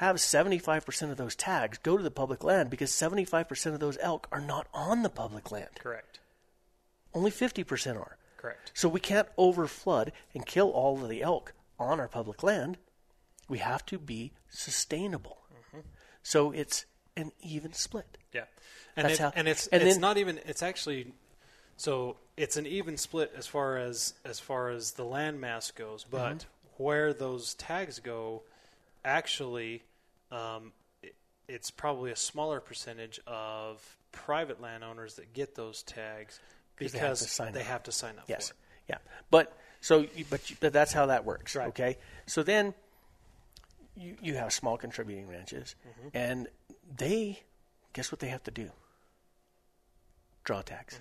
have 0.00 0.16
75% 0.16 1.10
of 1.10 1.16
those 1.16 1.34
tags 1.36 1.78
go 1.78 1.96
to 1.96 2.02
the 2.02 2.10
public 2.10 2.42
land 2.42 2.70
because 2.70 2.90
75% 2.90 3.66
of 3.74 3.80
those 3.80 3.98
elk 4.00 4.26
are 4.32 4.40
not 4.40 4.66
on 4.74 5.02
the 5.02 5.08
public 5.10 5.50
land. 5.52 5.70
Correct. 5.78 6.18
Only 7.14 7.30
50% 7.30 7.96
are. 7.96 8.16
Correct. 8.36 8.72
So 8.74 8.88
we 8.88 9.00
can't 9.00 9.28
overflood 9.36 10.10
and 10.34 10.46
kill 10.46 10.70
all 10.70 11.02
of 11.02 11.08
the 11.10 11.22
elk 11.22 11.52
on 11.78 12.00
our 12.00 12.08
public 12.08 12.42
land. 12.42 12.78
We 13.48 13.58
have 13.58 13.84
to 13.86 13.98
be 13.98 14.32
sustainable. 14.48 15.38
So 16.22 16.50
it's 16.50 16.84
an 17.16 17.32
even 17.42 17.72
split. 17.72 18.18
Yeah, 18.32 18.44
and 18.96 19.06
it, 19.10 19.18
how- 19.18 19.32
and 19.34 19.48
it's 19.48 19.66
and 19.68 19.82
it's 19.82 19.94
then- 19.94 20.00
not 20.02 20.18
even 20.18 20.38
it's 20.46 20.62
actually 20.62 21.12
so 21.78 22.16
it's 22.36 22.56
an 22.58 22.66
even 22.66 22.96
split 22.98 23.32
as 23.36 23.46
far 23.46 23.78
as 23.78 24.12
as 24.24 24.38
far 24.38 24.68
as 24.68 24.92
the 24.92 25.04
land 25.04 25.40
mass 25.40 25.70
goes, 25.70 26.04
but 26.08 26.18
Mm-hmm. 26.38 26.82
where 26.84 27.12
those 27.14 27.54
tags 27.54 27.98
go, 28.00 28.42
actually, 29.04 29.82
um, 30.30 30.72
it, 31.02 31.14
it's 31.48 31.70
probably 31.70 32.10
a 32.10 32.16
smaller 32.16 32.60
percentage 32.60 33.20
of 33.26 33.84
private 34.12 34.60
landowners 34.60 35.14
that 35.16 35.32
get 35.32 35.54
those 35.54 35.82
tags 35.82 36.40
because 36.76 36.92
they 36.92 36.98
have 36.98 37.16
to 37.18 37.24
sign 37.24 37.56
up. 37.56 37.62
have 37.62 37.82
to 37.84 37.92
sign 37.92 38.18
up 38.18 38.24
Yes. 38.28 38.52
Yeah. 38.88 38.98
But 39.30 39.56
so, 39.80 40.00
you, 40.14 40.24
but, 40.28 40.50
you, 40.50 40.56
but 40.60 40.72
that's 40.72 40.92
how 40.92 41.06
that 41.06 41.24
works. 41.24 41.54
Right. 41.54 41.68
Okay. 41.68 41.96
So 42.26 42.42
then 42.42 42.74
you 43.96 44.16
you 44.22 44.34
have 44.34 44.52
small 44.52 44.76
contributing 44.78 45.28
ranches, 45.28 45.74
Mm-hmm. 45.86 46.08
and 46.14 46.48
they 46.96 47.40
guess 47.92 48.10
what 48.12 48.18
they 48.20 48.28
have 48.28 48.42
to 48.44 48.50
do? 48.50 48.70
Draw 50.44 50.62
tax. 50.62 50.98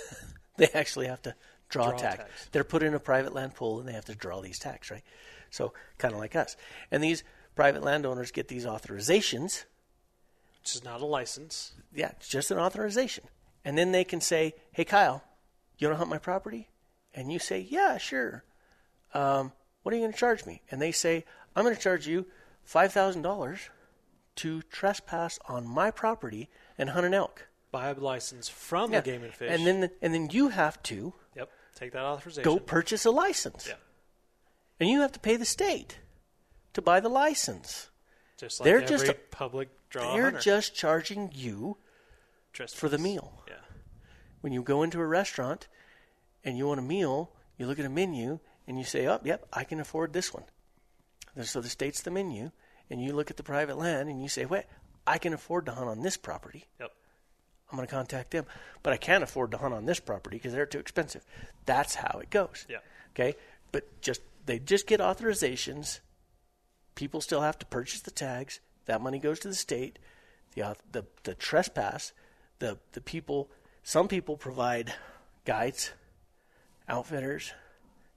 they 0.56 0.68
actually 0.74 1.06
have 1.08 1.22
to 1.22 1.34
draw, 1.68 1.86
Mm-hmm. 1.88 1.98
Draw 1.98 2.08
tax. 2.10 2.16
tax. 2.18 2.48
They're 2.52 2.64
put 2.64 2.82
in 2.82 2.94
a 2.94 3.00
private 3.00 3.34
land 3.34 3.54
pool, 3.54 3.80
and 3.80 3.88
they 3.88 3.92
have 3.92 4.04
to 4.06 4.14
draw 4.14 4.40
these 4.40 4.58
tax. 4.58 4.90
Right. 4.90 5.02
So 5.50 5.72
kind 5.98 6.14
of 6.14 6.20
like 6.20 6.36
us, 6.36 6.56
and 6.90 7.02
these 7.02 7.22
private 7.56 7.82
landowners 7.82 8.30
get 8.30 8.46
these 8.48 8.64
authorizations 8.64 9.64
Which 10.60 10.76
is 10.76 10.84
not 10.84 11.00
a 11.00 11.06
license. 11.06 11.72
yeah, 11.92 12.10
it's 12.16 12.28
just 12.28 12.50
an 12.52 12.58
authorization. 12.58 13.24
And 13.64 13.76
then 13.76 13.90
they 13.90 14.04
can 14.04 14.20
say, 14.20 14.54
hey, 14.72 14.84
Kyle, 14.84 15.24
you 15.78 15.88
want 15.88 15.94
to 15.94 15.98
hunt 15.98 16.10
my 16.10 16.18
property? 16.18 16.68
And 17.14 17.32
you 17.32 17.40
say, 17.40 17.58
yeah, 17.68 17.98
sure. 17.98 18.44
Um, 19.14 19.50
what 19.82 19.92
are 19.92 19.96
you 19.96 20.02
going 20.02 20.12
to 20.12 20.18
charge 20.18 20.46
me? 20.46 20.62
And 20.70 20.80
they 20.80 20.92
say, 20.92 21.24
I'm 21.56 21.64
going 21.64 21.74
to 21.74 21.80
charge 21.82 22.06
you 22.06 22.26
$5,000 22.68 23.58
to 24.36 24.62
trespass 24.62 25.38
on 25.48 25.66
my 25.66 25.90
property 25.90 26.48
and 26.78 26.90
hunt 26.90 27.06
an 27.06 27.14
elk. 27.14 27.48
Buy 27.72 27.88
a 27.88 27.94
license 27.94 28.48
from 28.48 28.92
Yeah. 28.92 29.00
the 29.00 29.10
Game 29.10 29.24
and 29.24 29.32
Fish. 29.34 29.50
And 29.52 29.66
then, 29.66 29.90
and 30.02 30.14
then 30.14 30.28
you 30.30 30.48
have 30.50 30.80
to 30.84 31.12
yep, 31.34 31.50
take 31.74 31.92
that 31.92 32.02
authorization. 32.04 32.44
go 32.44 32.58
purchase 32.60 33.04
a 33.06 33.10
license. 33.10 33.66
Yeah, 33.66 33.74
And 34.78 34.88
you 34.90 35.00
have 35.00 35.12
to 35.12 35.20
pay 35.20 35.36
the 35.36 35.44
state 35.44 35.98
to 36.76 36.82
buy 36.82 37.00
the 37.00 37.08
license. 37.08 37.90
just 38.38 38.60
like 38.60 38.64
They're 38.64 38.80
just- 38.82 39.10
public 39.30 39.68
draw 39.90 40.12
They're 40.14 40.24
hunter. 40.24 40.40
just 40.40 40.74
charging 40.74 41.30
you 41.32 41.78
Just 42.52 42.76
for 42.76 42.88
the 42.88 42.98
meal. 42.98 43.42
Yeah, 43.48 43.54
when 44.42 44.52
you 44.52 44.62
go 44.62 44.82
into 44.82 45.00
a 45.00 45.06
restaurant 45.06 45.68
and 46.44 46.56
you 46.58 46.66
want 46.66 46.78
a 46.78 46.82
meal, 46.82 47.32
you 47.56 47.66
look 47.66 47.78
at 47.78 47.84
a 47.86 47.90
menu 47.90 48.38
and 48.66 48.78
you 48.78 48.84
say, 48.84 49.06
"Oh, 49.06 49.20
yep, 49.24 49.46
I 49.52 49.64
can 49.64 49.80
afford 49.80 50.12
this 50.12 50.32
one." 50.34 50.44
So 51.42 51.60
the 51.60 51.68
state's 51.70 52.02
the 52.02 52.10
menu, 52.10 52.50
and 52.90 53.02
you 53.02 53.12
look 53.14 53.30
at 53.30 53.36
the 53.36 53.42
private 53.42 53.76
land 53.78 54.08
and 54.08 54.22
you 54.22 54.28
say, 54.28 54.44
"Wait, 54.44 54.64
I 55.06 55.18
can 55.18 55.32
afford 55.32 55.66
to 55.66 55.72
hunt 55.72 55.88
on 55.88 56.02
this 56.02 56.16
property. 56.16 56.66
yep. 56.78 56.92
I'm 57.70 57.76
going 57.76 57.86
to 57.88 57.92
contact 57.94 58.30
them, 58.30 58.46
but 58.82 58.92
I 58.92 58.96
can't 58.96 59.24
afford 59.24 59.50
to 59.52 59.58
hunt 59.58 59.74
on 59.74 59.86
this 59.86 59.98
property 60.00 60.36
because 60.36 60.52
they're 60.52 60.66
too 60.66 60.78
expensive." 60.78 61.24
That's 61.64 61.94
how 61.96 62.18
it 62.20 62.28
goes. 62.30 62.66
Yeah. 62.68 62.78
Okay, 63.10 63.34
but 63.72 64.00
just 64.02 64.20
they 64.44 64.58
just 64.58 64.86
get 64.86 65.00
authorizations. 65.00 66.00
People 66.96 67.20
still 67.20 67.42
have 67.42 67.58
to 67.60 67.66
purchase 67.66 68.00
the 68.00 68.10
tags. 68.10 68.58
That 68.86 69.00
money 69.00 69.20
goes 69.20 69.38
to 69.40 69.48
the 69.48 69.54
state. 69.54 70.00
The 70.54 70.74
the 70.90 71.04
the 71.22 71.34
trespass. 71.34 72.12
The 72.58 72.78
the 72.92 73.00
people. 73.00 73.48
Some 73.84 74.08
people 74.08 74.36
provide 74.36 74.92
guides, 75.44 75.92
outfitters, 76.88 77.52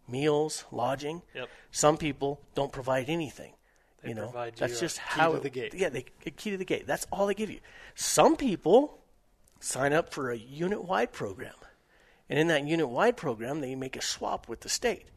meals, 0.07 0.65
lodging. 0.71 1.21
Yep. 1.35 1.49
Some 1.69 1.97
people 1.97 2.41
don't 2.55 2.71
provide 2.71 3.07
anything. 3.09 3.53
They 4.01 4.09
you 4.09 4.15
know, 4.15 4.29
provide 4.29 4.55
that's 4.55 4.79
just 4.79 4.97
key 4.97 5.03
how 5.05 5.31
to 5.31 5.37
it- 5.37 5.43
the 5.43 5.49
gate. 5.49 5.73
Yeah, 5.75 5.89
they 5.89 6.05
a 6.25 6.31
key 6.31 6.51
to 6.51 6.57
the 6.57 6.65
gate. 6.65 6.87
That's 6.87 7.05
all 7.11 7.27
they 7.27 7.35
give 7.35 7.51
you. 7.51 7.59
Some 7.95 8.35
people 8.35 8.99
sign 9.59 9.93
up 9.93 10.13
for 10.13 10.31
a 10.31 10.37
unit 10.37 10.83
wide 10.83 11.11
program. 11.11 11.53
And 12.29 12.39
in 12.39 12.47
that 12.47 12.63
unit 12.65 12.87
wide 12.87 13.17
program, 13.17 13.59
they 13.59 13.75
make 13.75 13.95
a 13.95 14.01
swap 14.01 14.47
with 14.47 14.61
the 14.61 14.69
state. 14.69 15.07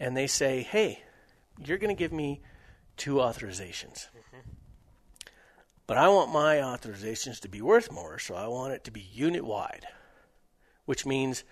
And 0.00 0.16
they 0.16 0.26
say, 0.26 0.62
hey, 0.62 1.02
you're 1.62 1.78
going 1.78 1.94
to 1.94 1.98
give 1.98 2.12
me 2.12 2.40
two 3.02 3.14
authorizations. 3.16 4.06
But 5.88 5.98
I 5.98 6.08
want 6.08 6.32
my 6.32 6.56
authorizations 6.58 7.40
to 7.40 7.48
be 7.48 7.60
worth 7.60 7.90
more, 7.90 8.20
so 8.20 8.36
I 8.36 8.46
want 8.46 8.74
it 8.74 8.84
to 8.84 8.92
be 8.92 9.00
unit 9.00 9.44
wide, 9.44 9.84
which 10.84 11.04
means 11.04 11.42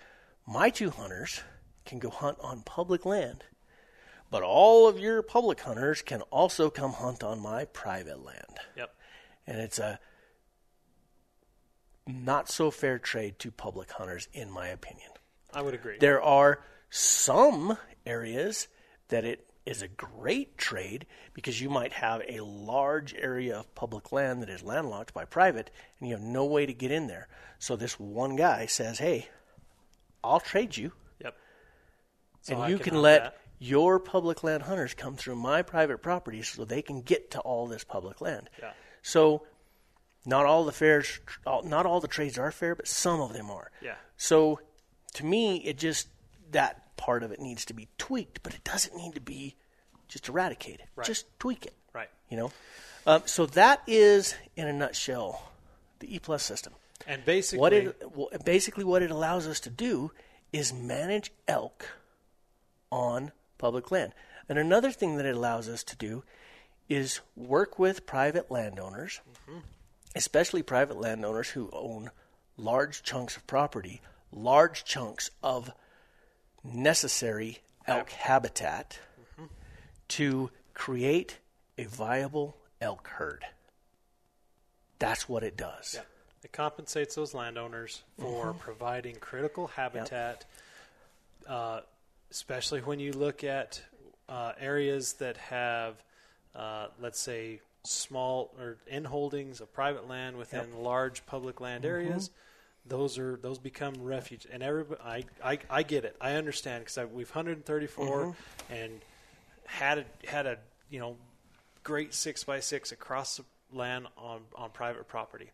my 0.47 0.69
two 0.69 0.91
hunters 0.91 1.41
can 1.83 1.99
go 1.99 2.09
hunt 2.09 2.37
on 2.41 2.61
public 2.61 3.05
land, 3.05 3.43
but 4.29 4.43
all 4.43 4.87
of 4.87 4.97
your 4.97 5.21
public 5.21 5.59
hunters 5.59 6.01
can 6.01 6.21
also 6.31 6.69
come 6.69 6.93
hunt 6.93 7.21
on 7.21 7.41
my 7.41 7.65
private 7.65 8.23
land 8.23 8.57
Yep. 8.77 8.95
and 9.45 9.59
it's 9.59 9.77
a 9.77 9.99
not 12.07 12.49
so 12.49 12.71
fair 12.71 12.97
trade 12.97 13.39
to 13.39 13.51
public 13.51 13.91
hunters, 13.91 14.29
in 14.31 14.49
my 14.49 14.67
opinion. 14.69 15.11
I 15.53 15.61
would 15.61 15.73
agree. 15.73 15.97
There 15.99 16.21
are 16.21 16.63
some 16.89 17.77
areas 18.05 18.69
that 19.09 19.25
it 19.25 19.50
is 19.65 19.81
a 19.81 19.87
great 19.87 20.57
trade 20.57 21.05
because 21.33 21.61
you 21.61 21.69
might 21.69 21.93
have 21.93 22.21
a 22.27 22.43
large 22.43 23.13
area 23.13 23.59
of 23.59 23.75
public 23.75 24.11
land 24.11 24.41
that 24.41 24.49
is 24.49 24.63
landlocked 24.63 25.13
by 25.13 25.23
private 25.25 25.69
and 25.99 26.09
you 26.09 26.15
have 26.15 26.23
no 26.23 26.45
way 26.45 26.65
to 26.65 26.73
get 26.73 26.91
in 26.91 27.07
there. 27.07 27.27
So 27.59 27.75
this 27.75 27.99
one 27.99 28.35
guy 28.35 28.65
says, 28.65 28.97
"Hey, 28.99 29.29
I'll 30.23 30.39
trade 30.39 30.77
you 30.77 30.91
Yep. 31.19 31.35
So 32.41 32.53
and 32.55 32.63
I 32.63 32.69
you 32.69 32.77
can, 32.79 32.93
hunt 32.93 33.03
let 33.03 33.23
that. 33.23 33.37
your 33.59 33.99
public 33.99 34.43
land 34.43 34.63
hunters 34.63 34.93
come 34.93 35.15
through 35.15 35.35
my 35.35 35.61
private 35.61 35.99
property 36.01 36.41
so 36.41 36.65
they 36.65 36.81
can 36.81 37.01
get 37.01 37.31
to 37.31 37.39
all 37.39 37.67
this 37.67 37.83
public 37.83 38.21
land. 38.21 38.49
Yeah. 38.59 38.71
So, 39.03 39.45
not 40.25 40.45
all 40.45 40.65
the 40.65 40.71
fairs, 40.71 41.19
not 41.45 41.85
all 41.85 41.99
the 41.99 42.07
trades 42.07 42.37
are 42.37 42.51
fair, 42.51 42.75
but 42.75 42.87
some 42.87 43.19
of 43.19 43.33
them 43.33 43.49
are. 43.49 43.71
Yeah. 43.81 43.95
So, 44.17 44.59
to 45.15 45.25
me, 45.25 45.57
it 45.57 45.77
just 45.77 46.07
that 46.51 46.80
part 47.01 47.23
of 47.23 47.31
it 47.31 47.39
needs 47.39 47.65
to 47.65 47.73
be 47.73 47.87
tweaked, 47.97 48.43
but 48.43 48.53
it 48.53 48.63
doesn't 48.63 48.95
need 48.95 49.15
to 49.15 49.19
be 49.19 49.55
just 50.07 50.29
eradicated. 50.29 50.85
Right. 50.95 51.07
Just 51.07 51.25
tweak 51.39 51.65
it. 51.65 51.73
Right. 51.93 52.09
You 52.29 52.37
know. 52.37 52.51
Um, 53.07 53.23
so 53.25 53.47
that 53.47 53.81
is, 53.87 54.35
in 54.55 54.67
a 54.67 54.73
nutshell, 54.73 55.51
the 55.99 56.15
E 56.15 56.19
plus 56.19 56.43
system. 56.43 56.73
And 57.07 57.25
basically, 57.25 57.59
What 57.59 57.73
it 57.73 58.45
basically 58.45 58.83
what 58.83 59.01
it 59.01 59.09
allows 59.09 59.47
us 59.47 59.59
to 59.61 59.71
do 59.71 60.11
is 60.53 60.71
manage 60.71 61.31
elk 61.47 61.87
on 62.91 63.31
public 63.57 63.89
land. 63.89 64.13
And 64.47 64.59
another 64.59 64.91
thing 64.91 65.17
that 65.17 65.25
it 65.25 65.35
allows 65.35 65.67
us 65.67 65.83
to 65.85 65.95
do 65.95 66.23
is 66.87 67.21
work 67.35 67.79
with 67.79 68.05
private 68.05 68.51
landowners, 68.51 69.21
especially 70.15 70.61
private 70.61 70.97
landowners 70.97 71.49
who 71.49 71.71
own 71.73 72.11
large 72.57 73.01
chunks 73.01 73.35
of 73.35 73.47
property, 73.47 74.01
large 74.31 74.83
chunks 74.83 75.31
of 75.41 75.71
necessary 76.63 77.59
elk 77.87 78.09
habitat 78.11 78.99
to 80.09 80.51
create 80.73 81.37
a 81.77 81.85
viable 81.85 82.57
elk 82.79 83.07
herd. 83.07 83.43
That's 84.99 85.27
what 85.27 85.43
it 85.43 85.57
does. 85.57 85.93
Yeah. 85.95 86.01
It 86.43 86.51
compensates 86.51 87.15
those 87.15 87.33
landowners 87.33 88.03
for 88.19 88.47
Mm-hmm. 88.47 88.59
providing 88.59 89.15
critical 89.15 89.67
habitat, 89.67 90.45
uh, 91.47 91.81
especially 92.31 92.81
when 92.81 92.99
you 92.99 93.11
look 93.13 93.43
at 93.43 93.81
uh, 94.27 94.53
areas 94.59 95.13
that 95.13 95.37
have, 95.37 96.01
uh, 96.55 96.87
let's 96.99 97.19
say, 97.19 97.61
small 97.83 98.51
or 98.59 98.77
in 98.87 99.03
holdings 99.03 99.59
of 99.61 99.71
private 99.73 100.07
land 100.07 100.37
within 100.37 100.81
large 100.83 101.25
public 101.25 101.59
land 101.61 101.83
Mm-hmm. 101.83 101.93
areas. 101.93 102.31
Those 102.85 103.17
are 103.19 103.37
those 103.37 103.59
become 103.59 103.93
refuge, 104.01 104.47
and 104.51 104.63
everybody. 104.63 105.01
I, 105.03 105.23
I, 105.43 105.59
I 105.69 105.83
get 105.83 106.03
it. 106.03 106.15
I 106.19 106.33
understand 106.33 106.83
because 106.85 107.09
we've 107.11 107.29
134 107.29 108.05
Mm-hmm. 108.25 108.73
and 108.73 109.01
had 109.65 109.99
a, 109.99 110.05
had 110.27 110.45
a 110.47 110.57
you 110.89 110.99
know 110.99 111.15
great 111.83 112.13
six 112.13 112.43
by 112.43 112.59
six 112.59 112.91
across 112.91 113.37
the 113.37 113.43
land 113.71 114.07
on 114.17 114.41
on 114.55 114.69
private 114.71 115.07
property 115.07 115.49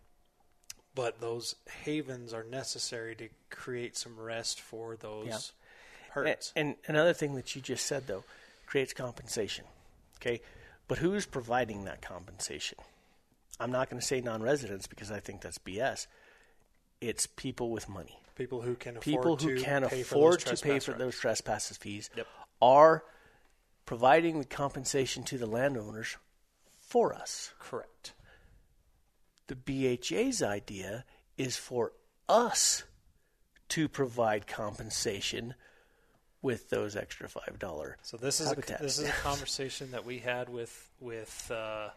but 0.95 1.21
those 1.21 1.53
havens 1.83 2.33
are 2.33 2.43
necessary 2.43 3.13
to 3.15 3.27
create 3.51 3.95
some 3.95 4.19
rest 4.19 4.59
for 4.59 4.95
those 4.95 5.27
Yeah. 5.27 5.37
herds. 6.13 6.51
And, 6.55 6.69
and 6.87 6.97
another 6.97 7.13
thing 7.13 7.35
that 7.35 7.55
you 7.55 7.61
just 7.61 7.85
said, 7.85 8.07
though, 8.07 8.23
creates 8.65 8.93
compensation. 8.93 9.65
Okay? 10.15 10.41
But 10.87 10.97
who's 10.97 11.27
providing 11.27 11.83
that 11.85 12.01
compensation? 12.01 12.79
I'm 13.59 13.71
not 13.71 13.91
going 13.91 13.99
to 13.99 14.05
say 14.07 14.21
non 14.21 14.41
residents 14.41 14.87
because 14.87 15.11
I 15.11 15.19
think 15.19 15.41
that's 15.41 15.59
BS. 15.59 16.07
It's 17.01 17.27
people 17.27 17.69
with 17.71 17.87
money. 17.89 18.19
people 18.35 18.61
who 18.61 18.75
can 18.75 18.97
afford 18.97 19.03
People 19.03 19.35
who 19.37 19.55
to 19.55 19.61
can 19.63 19.87
pay 19.87 20.01
afford 20.01 20.39
to 20.41 20.55
pay 20.57 20.79
for 20.79 20.91
rights. 20.91 20.99
those 21.03 21.19
trespasses 21.19 21.77
fees 21.77 22.09
Yep. 22.15 22.27
are 22.61 23.03
providing 23.85 24.39
the 24.39 24.45
compensation 24.45 25.23
to 25.23 25.37
the 25.37 25.45
landowners 25.47 26.17
for 26.79 27.13
us. 27.13 27.51
Correct. 27.59 28.13
The 29.47 29.55
BHA's 29.55 30.41
idea 30.43 31.05
is 31.37 31.55
for 31.55 31.93
us 32.27 32.83
to 33.69 33.87
provide 33.87 34.45
compensation 34.47 35.53
with 36.41 36.69
those 36.69 36.95
extra 36.95 37.27
five 37.29 37.57
dollar. 37.59 37.97
So 38.01 38.17
this 38.17 38.39
is 38.39 38.51
a, 38.51 38.55
this 38.55 38.99
is 38.99 39.07
a 39.07 39.11
conversation 39.23 39.91
that 39.91 40.05
we 40.05 40.19
had 40.19 40.49
with 40.49 40.89
with 40.99 41.49
uh, 41.51 41.89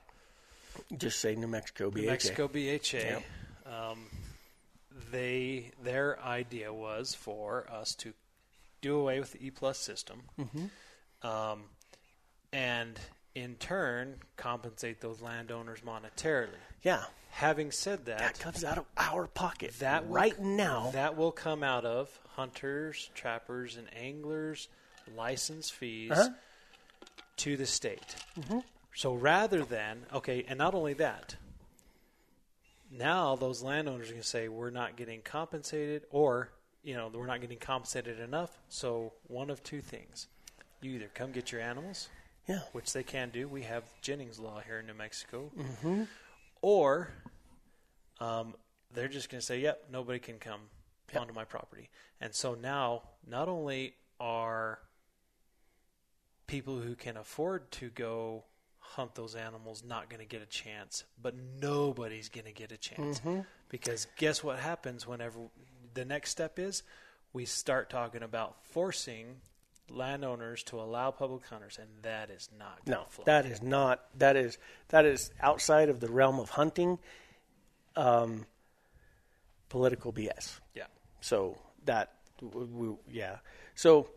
Just 0.97 1.21
say 1.21 1.35
New 1.35 1.49
Mexico 1.49 1.91
BHA. 1.91 2.01
New 2.01 2.07
Mexico 2.07 2.49
BHA. 2.49 2.99
Yep. 2.99 3.23
Um, 3.67 4.07
they 5.11 5.71
their 5.83 6.21
idea 6.23 6.73
was 6.73 7.15
for 7.15 7.67
us 7.71 7.95
to 7.97 8.13
do 8.81 8.99
away 8.99 9.21
with 9.21 9.33
the 9.33 9.47
E 9.47 9.51
plus 9.51 9.79
system, 9.79 10.23
Mm-hmm. 10.39 11.27
um, 11.27 11.65
and 12.53 12.99
in 13.35 13.55
turn 13.57 14.17
compensate 14.37 15.01
those 15.01 15.21
landowners 15.21 15.81
monetarily. 15.81 16.49
Yeah, 16.83 17.05
Having 17.33 17.71
said 17.71 18.07
that, 18.07 18.19
that 18.19 18.39
comes 18.41 18.65
out 18.65 18.79
of 18.79 18.87
our 18.97 19.27
pocket. 19.29 19.79
that 19.79 20.07
will- 20.07 20.15
right 20.15 20.39
now. 20.41 20.91
that 20.93 21.17
will 21.17 21.31
come 21.31 21.63
out 21.63 21.85
of 21.85 22.11
hunters, 22.31 23.09
trappers, 23.15 23.77
and 23.77 23.87
anglers 23.95 24.67
license 25.17 25.71
fees 25.71 26.11
Uh-huh. 26.11 26.29
to 27.37 27.57
the 27.57 27.67
state. 27.67 28.17
So 28.95 29.15
rather 29.15 29.65
than 29.65 30.07
okay, 30.13 30.45
and 30.49 30.59
not 30.59 30.75
only 30.75 30.95
that, 30.95 31.37
now 32.91 33.37
those 33.37 33.63
landowners 33.63 34.09
are 34.09 34.13
going 34.13 34.23
to 34.23 34.29
say 34.29 34.49
we're 34.49 34.71
not 34.71 34.97
getting 34.97 35.23
compensated, 35.23 36.03
or 36.11 36.51
you 36.83 36.95
know 36.95 37.11
we're 37.13 37.27
not 37.27 37.41
getting 37.41 37.59
compensated 37.59 38.19
enough. 38.21 38.59
So 38.69 39.13
one 39.27 39.51
of 39.51 39.63
two 39.63 39.81
things: 39.81 40.27
you 40.81 40.93
either 40.93 41.11
come 41.15 41.33
get 41.33 41.53
your 41.53 41.61
animals, 41.61 42.09
yeah, 42.49 42.61
which 42.73 42.93
they 42.93 43.03
can 43.03 43.31
do. 43.31 43.47
We 43.49 43.63
have 43.63 43.85
Jennings 44.03 44.39
law 44.39 44.61
here 44.61 44.81
in 44.81 44.87
New 44.87 44.95
Mexico. 44.95 45.51
Or 46.63 47.11
um, 48.21 48.55
they're 48.93 49.09
just 49.09 49.31
going 49.31 49.41
to 49.41 49.47
say, 49.47 49.61
yep, 49.61 49.85
nobody 49.91 50.19
can 50.19 50.39
come 50.39 50.61
onto 51.17 51.33
my 51.33 51.45
property. 51.45 51.89
And 52.21 52.35
so 52.35 52.55
now, 52.55 53.03
not 53.27 53.49
only 53.49 53.95
are 54.19 54.81
people 56.47 56.81
who 56.81 56.95
can 56.95 57.17
afford 57.17 57.71
to 57.71 57.89
go 57.89 58.45
hunt 58.91 59.15
those 59.15 59.35
animals 59.35 59.83
not 59.87 60.09
going 60.11 60.21
to 60.21 60.27
get 60.27 60.43
a 60.43 60.47
chance, 60.47 61.05
but 61.23 61.35
nobody's 61.61 62.29
going 62.29 62.47
to 62.47 62.53
get 62.53 62.73
a 62.73 62.77
chance. 62.77 63.21
Because 63.69 64.07
guess 64.17 64.43
what 64.43 64.59
happens 64.59 65.07
whenever 65.07 65.39
the 65.95 66.05
next 66.05 66.31
step 66.31 66.59
is 66.59 66.83
we 67.33 67.45
start 67.45 67.89
talking 67.91 68.23
about 68.23 68.57
forcing 68.65 69.37
landowners 69.89 70.63
to 70.65 70.77
allow 70.81 71.11
public 71.11 71.45
hunters, 71.47 71.79
and 71.81 71.89
that 72.03 72.31
is 72.31 72.49
not 72.59 72.79
no, 72.87 73.05
that 73.27 73.47
is 73.47 73.63
not. 73.63 74.01
That 74.19 74.37
is 74.37 74.59
that 74.89 75.05
is 75.05 75.31
outside 75.41 75.89
of 75.89 76.01
the 76.01 76.09
realm 76.09 76.39
of 76.41 76.51
hunting. 76.51 76.99
Um, 77.97 78.47
political 79.69 80.13
BS. 80.13 80.59
yeah. 80.75 80.85
So 81.21 81.57
that, 81.85 82.13
w- 82.41 82.67
w- 82.67 82.99
yeah. 83.11 83.37
So 83.75 84.09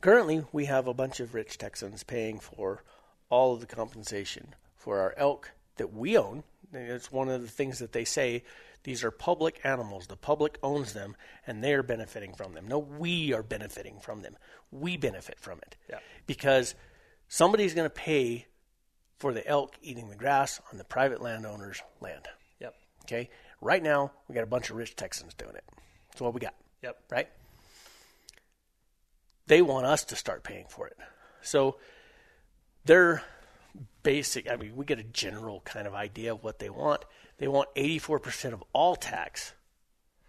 currently, 0.00 0.44
we 0.52 0.64
have 0.66 0.86
a 0.86 0.94
bunch 0.94 1.20
of 1.20 1.34
rich 1.34 1.58
Texans 1.58 2.02
paying 2.02 2.38
for 2.40 2.82
all 3.34 3.52
of 3.54 3.60
the 3.60 3.66
compensation 3.66 4.54
for 4.76 5.00
our 5.00 5.12
elk 5.16 5.50
that 5.76 5.92
we 5.92 6.16
own. 6.16 6.44
It's 6.72 7.10
one 7.10 7.28
of 7.28 7.42
the 7.42 7.48
things 7.48 7.80
that 7.80 7.90
they 7.92 8.04
say 8.04 8.44
these 8.84 9.02
are 9.02 9.10
public 9.10 9.60
animals. 9.64 10.06
The 10.06 10.16
public 10.16 10.56
owns 10.62 10.92
them, 10.92 11.16
and 11.46 11.62
they 11.64 11.72
are 11.74 11.82
benefiting 11.82 12.32
from 12.34 12.52
them. 12.54 12.68
No, 12.68 12.78
we 12.78 13.32
are 13.32 13.42
benefiting 13.42 13.98
from 13.98 14.22
them. 14.22 14.36
We 14.70 14.96
benefit 14.96 15.40
from 15.40 15.58
it 15.58 15.76
Yeah. 15.90 15.98
because 16.26 16.74
somebody's 17.28 17.74
going 17.74 17.86
to 17.86 17.94
pay 17.94 18.46
for 19.18 19.32
the 19.32 19.44
elk 19.46 19.74
eating 19.82 20.10
the 20.10 20.16
grass 20.16 20.60
on 20.70 20.78
the 20.78 20.84
private 20.84 21.20
landowner's 21.22 21.80
land. 22.00 22.28
Yep. 22.60 22.74
Okay. 23.04 23.30
Right 23.60 23.82
now, 23.82 24.12
we 24.28 24.34
got 24.34 24.44
a 24.44 24.46
bunch 24.54 24.70
of 24.70 24.76
rich 24.76 24.94
Texans 24.96 25.34
doing 25.34 25.56
it. 25.56 25.64
That's 26.10 26.20
what 26.20 26.34
we 26.34 26.40
got 26.40 26.54
Yep. 26.82 26.98
right? 27.10 27.28
They 29.46 29.60
want 29.62 29.86
us 29.86 30.04
to 30.04 30.16
start 30.16 30.44
paying 30.44 30.66
for 30.68 30.86
it. 30.86 30.96
So 31.42 31.78
their 32.84 33.22
basic, 34.02 34.50
I 34.50 34.56
mean, 34.56 34.76
we 34.76 34.84
get 34.84 34.98
a 34.98 35.04
general 35.04 35.60
kind 35.64 35.86
of 35.86 35.94
idea 35.94 36.32
of 36.32 36.42
what 36.42 36.58
they 36.58 36.70
want. 36.70 37.04
They 37.38 37.48
want 37.48 37.68
84% 37.74 38.52
of 38.52 38.62
all 38.72 38.94
tax, 38.96 39.54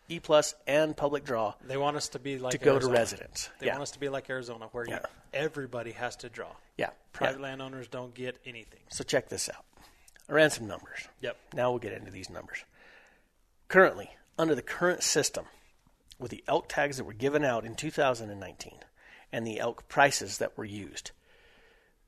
E 0.07 0.19
plus 0.19 0.53
and 0.67 0.95
public 0.95 1.23
draw 1.23 1.55
They 1.67 1.77
want 1.77 1.97
us 1.97 2.09
to 2.09 2.19
be 2.19 2.37
like 2.37 2.51
to 2.51 2.57
go 2.57 2.65
to 2.73 2.85
Arizona. 2.85 2.93
residents. 2.93 3.49
They 3.59 3.67
yeah. 3.67 3.73
want 3.73 3.83
us 3.83 3.91
to 3.91 3.99
be 3.99 4.09
like 4.09 4.29
Arizona, 4.29 4.67
where 4.71 4.85
you, 4.85 4.93
Yeah. 4.93 4.99
everybody 5.33 5.91
has 5.91 6.15
to 6.17 6.29
draw. 6.29 6.51
yeah. 6.77 6.89
Private 7.13 7.39
yeah. 7.39 7.47
landowners 7.47 7.87
don't 7.87 8.13
get 8.13 8.37
anything. 8.45 8.81
So 8.89 9.03
check 9.03 9.29
this 9.29 9.49
out. 9.49 9.63
I 10.29 10.33
ran 10.33 10.49
some 10.49 10.67
numbers. 10.67 11.07
Yep. 11.21 11.37
Now 11.53 11.69
we'll 11.69 11.79
get 11.79 11.93
into 11.93 12.11
these 12.11 12.29
numbers. 12.29 12.65
Currently, 13.67 14.09
under 14.37 14.53
the 14.55 14.61
current 14.61 15.01
system, 15.03 15.45
with 16.19 16.31
the 16.31 16.43
elk 16.47 16.67
tags 16.69 16.97
that 16.97 17.03
were 17.03 17.13
given 17.13 17.43
out 17.43 17.65
in 17.65 17.75
2019 17.75 18.73
and 19.31 19.45
the 19.45 19.59
elk 19.59 19.87
prices 19.87 20.37
that 20.39 20.57
were 20.57 20.65
used, 20.65 21.11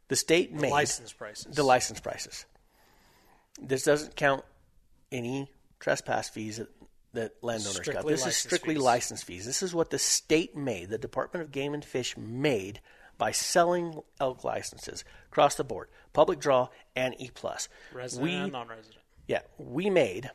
the 0.08 0.16
state 0.16 0.54
made 0.54 0.72
License 0.72 1.14
prices. 1.14 1.54
the 1.56 1.64
license 1.64 2.00
prices. 2.00 2.46
This 3.62 3.84
doesn't 3.84 4.16
count 4.16 4.44
any 5.12 5.50
trespass 5.80 6.30
fees 6.30 6.58
that, 6.58 6.70
that 7.14 7.32
landowners 7.44 7.80
got. 7.88 8.06
This 8.06 8.26
is 8.26 8.36
strictly 8.38 8.76
fees. 8.76 8.84
license 8.84 9.24
fees. 9.24 9.46
This 9.46 9.64
is 9.64 9.74
what 9.74 9.90
the 9.90 10.00
state 10.00 10.56
made, 10.56 10.90
the 10.90 10.98
Department 10.98 11.44
of 11.44 11.52
Game 11.52 11.74
and 11.74 11.84
Fish 11.84 12.16
made 12.18 12.80
by 13.18 13.32
selling 13.32 14.00
elk 14.20 14.44
licenses 14.44 15.04
across 15.32 15.56
the 15.56 15.64
board, 15.64 15.88
public 16.14 16.40
draw 16.40 16.70
and 16.96 17.16
E 17.20 17.32
plus. 17.34 17.68
Resident 17.92 18.24
We 18.24 18.36
and 18.36 18.52
non-resident. 18.52 19.02
yeah, 19.28 19.42
we 19.58 19.90
made 19.90 20.30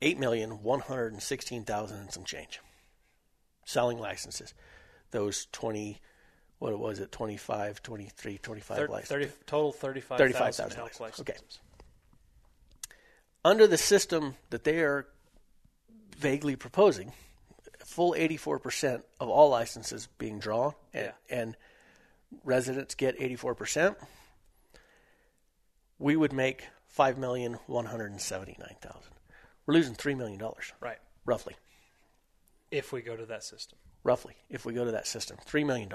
eight 0.00 0.18
million 0.18 0.62
one 0.62 0.80
hundred 0.80 1.12
and 1.12 1.22
sixteen 1.22 1.64
thousand 1.64 1.98
and 1.98 2.10
some 2.12 2.24
change 2.24 2.60
selling 3.66 3.98
licenses. 3.98 4.54
Those 5.10 5.46
twenty, 5.52 6.00
what 6.58 6.72
it 6.72 6.78
was 6.78 7.00
it, 7.00 7.12
25, 7.12 7.82
23, 7.82 8.38
25 8.38 8.76
Thir- 8.76 8.88
licenses. 8.88 9.08
30, 9.10 9.30
total 9.46 9.72
35,000 9.72 10.26
35,000 10.32 10.78
elk 10.80 11.00
licenses. 11.00 11.20
Okay. 11.20 11.38
Under 13.44 13.66
the 13.66 13.76
system 13.78 14.36
that 14.50 14.64
they 14.64 14.80
are 14.80 15.06
vaguely 16.16 16.56
proposing, 16.56 17.12
full 17.84 18.14
eighty 18.16 18.36
four 18.38 18.58
percent 18.58 19.04
of 19.20 19.28
all 19.28 19.50
licenses 19.50 20.08
being 20.18 20.38
drawn, 20.38 20.72
and, 20.94 21.12
Yeah. 21.30 21.38
and 21.38 21.56
residents 22.44 22.94
get 22.94 23.16
eighty 23.20 23.36
four 23.36 23.54
percent. 23.54 23.98
We 25.98 26.16
would 26.16 26.32
make 26.32 26.64
five 26.86 27.18
million 27.18 27.54
one 27.66 27.84
hundred 27.86 28.12
and 28.12 28.20
seventy 28.20 28.56
nine 28.58 28.76
thousand. 28.80 29.12
We're 29.66 29.74
losing 29.74 29.94
three 29.94 30.14
million 30.14 30.38
dollars, 30.38 30.72
Right. 30.80 30.98
roughly. 31.26 31.54
If 32.70 32.92
we 32.92 33.02
go 33.02 33.14
to 33.16 33.26
that 33.26 33.44
system. 33.44 33.78
roughly, 34.02 34.36
if 34.48 34.64
we 34.64 34.72
go 34.72 34.84
to 34.84 34.90
that 34.92 35.06
system, 35.06 35.36
$3 35.46 35.64
million. 35.64 35.90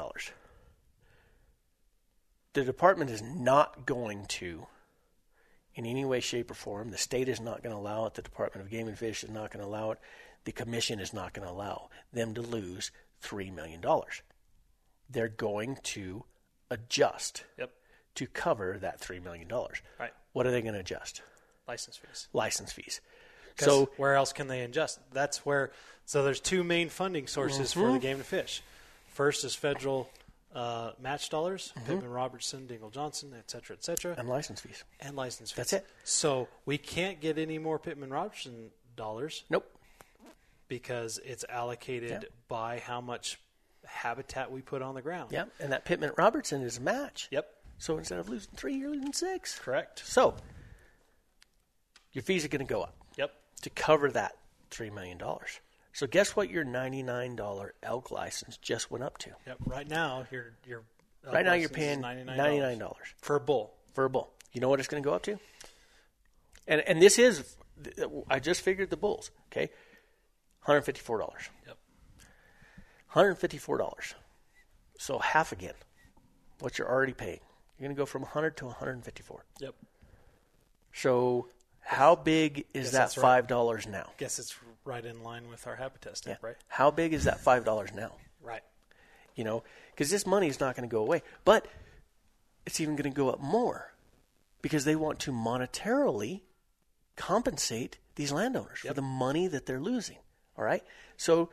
The 2.54 2.64
department 2.64 3.12
is 3.12 3.22
not 3.22 3.86
going 3.86 4.26
to, 4.28 4.66
in 5.76 5.86
any 5.86 6.04
way, 6.06 6.20
shape, 6.20 6.50
or 6.52 6.56
form, 6.56 6.90
the 6.90 6.98
state 6.98 7.30
is 7.30 7.40
not 7.40 7.62
going 7.62 7.76
to 7.76 7.80
allow 7.80 8.06
it, 8.06 8.16
the 8.16 8.22
Department 8.22 8.66
of 8.66 8.72
Game 8.72 8.88
and 8.88 8.98
Fish 8.98 9.24
is 9.24 9.30
not 9.30 9.52
going 9.52 9.64
to 9.64 9.70
allow 9.70 9.92
it, 9.92 10.00
the 10.46 10.52
commission 10.52 11.00
is 11.00 11.14
not 11.14 11.34
going 11.34 11.48
to 11.48 11.54
allow 11.54 11.90
them 12.12 12.34
to 12.34 12.42
lose 12.42 12.92
$3 13.24 13.54
million. 13.54 13.84
They're 15.10 15.28
going 15.28 15.78
to 15.84 16.24
adjust 16.72 17.44
Yep. 17.58 17.72
to 18.16 18.28
cover 18.28 18.78
that 18.82 19.00
$3 19.00 19.24
million. 19.24 19.48
Right. 20.00 20.12
What 20.34 20.48
are 20.48 20.52
they 20.52 20.62
going 20.62 20.74
to 20.74 20.80
adjust? 20.80 21.22
License 21.68 21.98
fees. 21.98 22.28
License 22.34 22.72
fees. 22.72 23.02
So 23.58 23.90
where 23.98 24.16
else 24.16 24.32
can 24.32 24.48
they 24.48 24.62
adjust? 24.62 25.00
That's 25.12 25.46
where. 25.46 25.72
So 26.06 26.24
there's 26.24 26.40
two 26.40 26.64
main 26.64 26.88
funding 26.88 27.28
sources 27.28 27.74
for 27.74 27.82
Mm-hmm. 27.82 27.94
the 27.94 28.00
game 28.00 28.18
to 28.20 28.24
fish. 28.24 28.64
First 29.14 29.44
is 29.44 29.54
federal 29.54 30.10
uh, 30.54 30.92
match 31.00 31.30
dollars, 31.30 31.72
Mm-hmm. 31.78 31.86
Pittman 31.88 32.10
Robertson, 32.12 32.68
Dingell 32.68 32.92
Johnson, 32.92 33.34
et 33.38 33.50
cetera, 33.52 33.76
et 33.76 33.84
cetera, 33.84 34.16
and 34.18 34.28
license 34.28 34.62
fees. 34.62 34.84
and 35.00 35.16
license 35.16 35.52
fees. 35.52 35.58
That's 35.58 35.74
it. 35.74 35.86
So 36.04 36.48
we 36.66 36.78
can't 36.78 37.20
get 37.22 37.38
any 37.38 37.58
more 37.60 37.78
Pittman 37.80 38.10
Robertson 38.12 38.72
dollars 38.96 39.44
Nope. 39.50 39.66
because 40.68 41.20
it's 41.24 41.46
allocated 41.50 42.10
Yeah. 42.24 42.30
by 42.48 42.80
how 42.80 43.00
much 43.02 43.40
habitat 43.86 44.52
we 44.52 44.62
put 44.62 44.82
on 44.82 44.96
the 44.96 45.02
ground. 45.02 45.32
Yeah, 45.32 45.46
and 45.60 45.72
that 45.72 45.86
Pittman 45.86 46.12
Robertson 46.18 46.62
is 46.62 46.78
a 46.78 46.82
match. 46.82 47.28
Yep. 47.32 47.48
So 47.78 47.98
instead 47.98 48.20
of 48.20 48.28
losing 48.30 48.52
three, 48.56 48.76
you're 48.76 48.92
losing 48.92 49.14
six. 49.14 49.58
Correct. 49.58 50.02
So 50.06 50.36
your 52.12 52.24
fees 52.24 52.44
are 52.44 52.50
going 52.50 52.66
to 52.66 52.72
go 52.72 52.82
up 52.82 52.96
Yep. 53.18 53.32
to 53.62 53.70
cover 53.70 54.12
that 54.12 54.36
$3 54.72 54.92
million. 54.94 55.20
So 55.94 56.08
guess 56.08 56.36
what 56.36 56.50
your 56.50 56.64
$99 56.64 57.70
elk 57.84 58.12
license 58.12 58.58
just 58.58 58.92
went 58.92 59.04
up 59.04 59.18
to? 59.20 59.32
Yep. 59.48 59.58
Right 59.66 59.90
now, 59.90 60.26
your 60.32 60.54
your 60.66 60.84
elk 61.26 61.34
Right 61.34 61.46
now 61.46 61.54
you're 61.54 61.70
paying 61.70 62.02
$99 62.02 62.38
$99 62.38 62.94
for 63.22 63.36
a 63.36 63.40
bull. 63.40 63.74
for 63.94 64.06
a 64.06 64.10
bull. 64.10 64.32
You 64.54 64.62
know 64.62 64.70
what 64.70 64.80
it's 64.80 64.88
going 64.88 65.02
to 65.04 65.08
go 65.08 65.16
up 65.16 65.24
to? 65.24 65.40
And 66.68 66.82
and 66.82 67.02
this 67.02 67.18
is 67.20 67.56
I 68.30 68.40
just 68.40 68.62
figured 68.62 68.90
the 68.90 68.98
bulls, 68.98 69.32
okay? 69.52 69.70
$154. 70.66 71.32
Yep. 71.66 71.78
$154. 73.14 74.14
So 74.98 75.18
half 75.20 75.52
again. 75.52 75.74
What 76.60 76.78
you're 76.78 76.90
already 76.90 77.14
paying. 77.14 77.40
You're 77.78 77.88
going 77.88 77.96
to 77.96 78.00
go 78.00 78.06
from 78.06 78.24
100 78.24 78.58
to 78.58 78.66
154. 78.66 79.46
Yep. 79.62 79.76
So 80.94 81.48
how 81.90 82.16
big 82.16 82.68
is 82.76 82.92
that 82.92 83.12
five 83.14 83.48
dollars 83.48 83.88
now? 83.88 84.12
Guess 84.18 84.38
it's 84.38 84.56
right 84.86 85.04
in 85.04 85.24
line 85.24 85.50
with 85.50 85.66
our 85.66 85.76
habitat 85.76 86.18
stamp, 86.18 86.44
right? 86.44 86.56
How 86.68 86.92
big 86.92 87.14
is 87.14 87.24
that 87.24 87.40
five 87.40 87.66
dollars 87.66 87.90
now? 87.96 88.12
Right. 88.44 88.62
You 89.36 89.44
know, 89.44 89.64
because 89.90 90.12
this 90.12 90.28
money 90.28 90.48
is 90.48 90.60
not 90.60 90.76
going 90.76 90.88
to 90.88 90.94
go 90.94 91.02
away, 91.02 91.24
but 91.46 91.66
it's 92.68 92.80
even 92.80 92.96
going 92.96 93.12
to 93.12 93.16
go 93.16 93.32
up 93.32 93.40
more 93.40 93.92
because 94.62 94.86
they 94.86 94.96
want 94.96 95.18
to 95.22 95.32
monetarily 95.32 96.42
compensate 97.16 97.98
these 98.14 98.32
landowners 98.32 98.82
for 98.82 98.94
the 98.94 99.02
money 99.02 99.48
that 99.48 99.66
they're 99.66 99.82
losing. 99.82 100.18
All 100.60 100.64
right, 100.64 100.84
so 101.18 101.50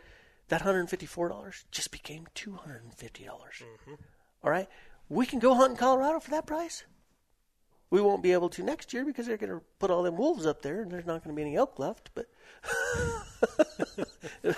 that 0.48 0.60
hundred 0.60 0.80
and 0.80 0.90
fifty-four 0.90 1.30
dollars 1.30 1.64
just 1.70 1.90
became 1.90 2.26
two 2.34 2.52
hundred 2.52 2.82
and 2.82 2.92
fifty 2.92 3.24
dollars. 3.24 3.62
Mm-hmm. 3.62 3.94
All 4.44 4.50
right, 4.50 4.68
we 5.08 5.24
can 5.24 5.38
go 5.38 5.54
hunt 5.54 5.70
in 5.70 5.76
Colorado 5.78 6.20
for 6.20 6.30
that 6.32 6.44
price. 6.44 6.84
We 7.90 8.00
won't 8.00 8.22
be 8.22 8.32
able 8.32 8.48
to 8.50 8.62
next 8.62 8.92
year 8.92 9.04
because 9.04 9.26
they're 9.26 9.36
going 9.36 9.52
to 9.52 9.60
put 9.78 9.90
all 9.90 10.02
them 10.02 10.16
wolves 10.16 10.44
up 10.44 10.62
there, 10.62 10.82
and 10.82 10.90
there's 10.90 11.06
not 11.06 11.22
going 11.22 11.34
to 11.34 11.36
be 11.36 11.42
any 11.42 11.56
elk 11.56 11.78
left. 11.78 12.10
But 12.14 12.26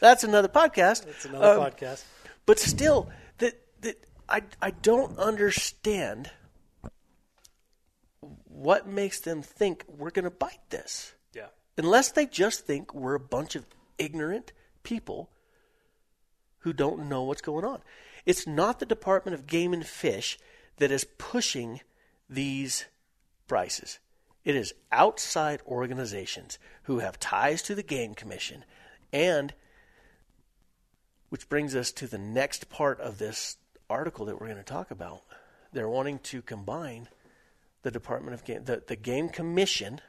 that's 0.00 0.24
another 0.24 0.48
podcast. 0.48 1.06
It's 1.06 1.24
another 1.24 1.60
Um, 1.60 1.70
podcast. 1.70 2.04
But 2.46 2.58
still, 2.58 3.08
that 3.38 3.60
that 3.82 3.96
I 4.28 4.42
I 4.60 4.70
don't 4.70 5.18
understand 5.18 6.30
what 8.44 8.86
makes 8.88 9.20
them 9.20 9.42
think 9.42 9.84
we're 9.86 10.10
going 10.10 10.24
to 10.24 10.30
bite 10.30 10.68
this. 10.70 11.14
Yeah. 11.34 11.46
Unless 11.76 12.12
they 12.12 12.26
just 12.26 12.66
think 12.66 12.92
we're 12.94 13.14
a 13.14 13.20
bunch 13.20 13.54
of 13.54 13.64
ignorant 13.98 14.52
people 14.82 15.30
who 16.60 16.72
don't 16.72 17.08
know 17.08 17.22
what's 17.22 17.40
going 17.42 17.64
on. 17.64 17.80
It's 18.26 18.46
not 18.46 18.80
the 18.80 18.86
Department 18.86 19.34
of 19.36 19.46
Game 19.46 19.72
and 19.72 19.86
Fish 19.86 20.38
that 20.78 20.90
is 20.90 21.04
pushing 21.18 21.80
these 22.28 22.86
prices. 23.46 23.98
It 24.44 24.56
is 24.56 24.74
outside 24.92 25.60
organizations 25.66 26.58
who 26.84 27.00
have 27.00 27.18
ties 27.18 27.62
to 27.62 27.74
the 27.74 27.82
Game 27.82 28.14
Commission 28.14 28.64
and 29.12 29.54
which 31.28 31.48
brings 31.48 31.74
us 31.74 31.92
to 31.92 32.06
the 32.06 32.18
next 32.18 32.70
part 32.70 33.00
of 33.00 33.18
this 33.18 33.56
article 33.90 34.26
that 34.26 34.40
we're 34.40 34.46
going 34.46 34.58
to 34.58 34.64
talk 34.64 34.90
about. 34.90 35.22
They're 35.72 35.88
wanting 35.88 36.18
to 36.20 36.40
combine 36.40 37.08
the 37.82 37.90
Department 37.90 38.34
of 38.34 38.44
Game, 38.44 38.64
the, 38.64 38.82
the 38.86 38.96
Game 38.96 39.28
Commission, 39.28 40.00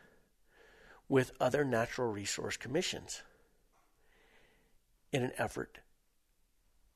with 1.10 1.32
other 1.40 1.66
natural 1.66 2.12
resource 2.12 2.56
commissions 2.56 3.24
in 5.12 5.24
an 5.24 5.32
effort 5.38 5.80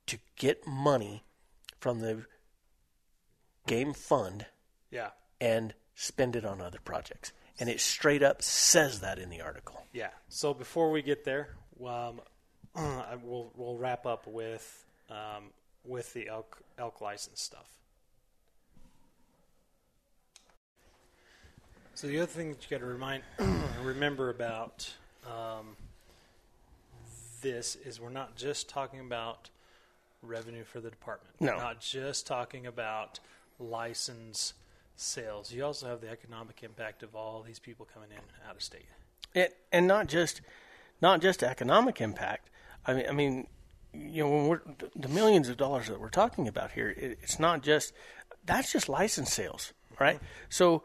to 0.06 0.20
get 0.36 0.68
money 0.68 1.24
from 1.80 2.00
the 2.00 2.26
game 3.66 3.94
fund 3.94 4.46
Yeah. 4.94 5.10
and 5.42 5.74
spend 5.96 6.36
it 6.36 6.46
on 6.46 6.62
other 6.62 6.80
projects. 6.84 7.32
And 7.60 7.70
it 7.70 7.80
straight 7.82 8.24
up 8.24 8.42
says 8.42 9.02
that 9.02 9.20
in 9.20 9.30
the 9.30 9.42
article. 9.42 9.86
Yeah. 9.94 10.10
So 10.30 10.54
before 10.54 10.90
we 10.92 11.02
get 11.02 11.24
there, 11.26 11.50
um, 11.86 12.22
I- 12.76 13.18
we'll 13.22 13.52
we'll 13.56 13.78
wrap 13.78 14.06
up 14.06 14.26
with 14.28 14.86
um, 15.10 15.46
with 15.86 16.14
the 16.14 16.28
elk 16.30 16.62
elk 16.80 17.02
license 17.02 17.42
stuff. 17.42 17.68
So 21.96 22.08
the 22.08 22.18
other 22.18 22.26
thing 22.26 22.50
that 22.50 22.64
you 22.64 22.70
got 22.78 22.84
to 22.84 22.92
remind 22.92 23.24
remember 23.84 24.30
about 24.30 24.92
um, 25.28 25.76
this 27.42 27.76
is 27.86 28.00
we're 28.02 28.10
not 28.10 28.36
just 28.36 28.68
talking 28.68 29.00
about 29.00 29.50
revenue 30.24 30.64
for 30.64 30.80
the 30.80 30.90
department. 30.90 31.36
No. 31.40 31.52
We're 31.54 31.58
not 31.62 31.82
just 31.82 32.26
talking 32.26 32.66
about 32.66 33.20
license 33.60 34.54
sales. 34.96 35.52
You 35.52 35.66
also 35.66 35.88
have 35.88 36.02
the 36.02 36.10
economic 36.10 36.64
impact 36.64 37.04
of 37.04 37.16
all 37.16 37.44
these 37.44 37.60
people 37.60 37.88
coming 37.94 38.10
in 38.12 38.48
out 38.48 38.56
of 38.56 38.62
state. 38.62 38.86
It, 39.34 39.58
and 39.72 39.88
not 39.88 40.08
just 40.08 40.42
not 41.02 41.22
just 41.22 41.44
economic 41.44 42.00
impact. 42.02 42.50
I 42.86 42.94
mean, 42.94 43.06
I 43.10 43.12
mean, 43.12 43.48
you 43.94 44.24
know, 44.24 44.30
when 44.30 44.48
we're 44.48 44.62
the 44.96 45.10
millions 45.10 45.50
of 45.50 45.58
dollars 45.58 45.88
that 45.88 46.00
we're 46.00 46.10
talking 46.10 46.48
about 46.48 46.72
here, 46.72 46.90
it, 46.90 47.20
it's 47.22 47.40
not 47.40 47.64
just 47.64 47.94
that's 48.46 48.72
just 48.72 48.90
license 48.90 49.34
sales, 49.34 49.74
right? 50.00 50.20
So 50.50 50.84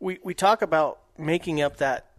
we 0.00 0.18
we 0.22 0.34
talk 0.34 0.62
about 0.62 1.00
making 1.18 1.62
up 1.62 1.78
that 1.78 2.10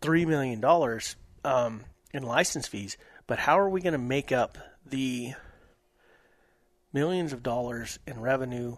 three 0.00 0.24
million 0.24 0.60
dollars 0.60 1.16
um, 1.44 1.84
in 2.12 2.22
license 2.22 2.68
fees, 2.68 2.96
but 3.26 3.38
how 3.38 3.58
are 3.58 3.68
we 3.68 3.80
going 3.80 3.92
to 3.92 3.98
make 3.98 4.32
up 4.32 4.58
the 4.86 5.34
millions 6.92 7.32
of 7.32 7.42
dollars 7.42 7.98
in 8.06 8.20
revenue 8.20 8.76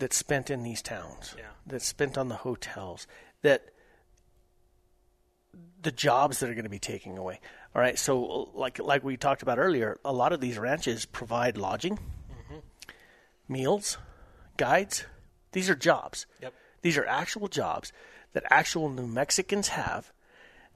that's 0.00 0.16
spent 0.16 0.50
in 0.50 0.64
these 0.64 0.82
towns, 0.82 1.36
Yeah. 1.38 1.44
that's 1.66 1.86
spent 1.86 2.18
on 2.18 2.28
the 2.28 2.36
hotels, 2.36 3.06
that 3.42 3.70
the 5.82 5.92
jobs 5.92 6.40
that 6.40 6.50
are 6.50 6.54
going 6.54 6.64
to 6.64 6.70
be 6.70 6.78
taking 6.78 7.16
away. 7.16 7.40
All 7.74 7.80
right, 7.80 7.98
so 7.98 8.50
like 8.54 8.78
like 8.78 9.04
we 9.04 9.16
talked 9.16 9.42
about 9.42 9.58
earlier, 9.58 9.98
a 10.04 10.12
lot 10.12 10.32
of 10.32 10.40
these 10.40 10.58
ranches 10.58 11.06
provide 11.06 11.56
lodging, 11.56 11.96
mm-hmm. 11.96 12.58
meals, 13.48 13.98
guides. 14.56 15.04
These 15.52 15.70
are 15.70 15.76
jobs. 15.76 16.26
Yep. 16.42 16.54
These 16.82 16.96
are 16.96 17.06
actual 17.06 17.48
jobs 17.48 17.92
that 18.32 18.44
actual 18.50 18.88
New 18.88 19.06
Mexicans 19.06 19.68
have 19.68 20.12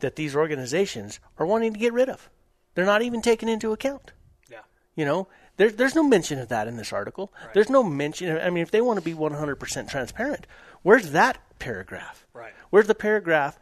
that 0.00 0.16
these 0.16 0.34
organizations 0.36 1.20
are 1.38 1.46
wanting 1.46 1.72
to 1.72 1.78
get 1.78 1.92
rid 1.92 2.08
of. 2.08 2.28
They're 2.74 2.84
not 2.84 3.02
even 3.02 3.22
taken 3.22 3.48
into 3.48 3.72
account. 3.72 4.12
Yeah. 4.50 4.62
You 4.96 5.04
know, 5.04 5.28
there's 5.56 5.74
there's 5.74 5.94
no 5.94 6.02
mention 6.02 6.38
of 6.38 6.48
that 6.48 6.66
in 6.66 6.76
this 6.76 6.92
article. 6.92 7.32
There's 7.52 7.70
no 7.70 7.82
mention. 7.82 8.36
I 8.38 8.50
mean, 8.50 8.62
if 8.62 8.70
they 8.70 8.80
want 8.80 8.98
to 8.98 9.04
be 9.04 9.14
100% 9.14 9.88
transparent, 9.88 10.46
where's 10.82 11.12
that 11.12 11.38
paragraph? 11.58 12.26
Right. 12.34 12.52
Where's 12.70 12.86
the 12.86 12.94
paragraph 12.94 13.58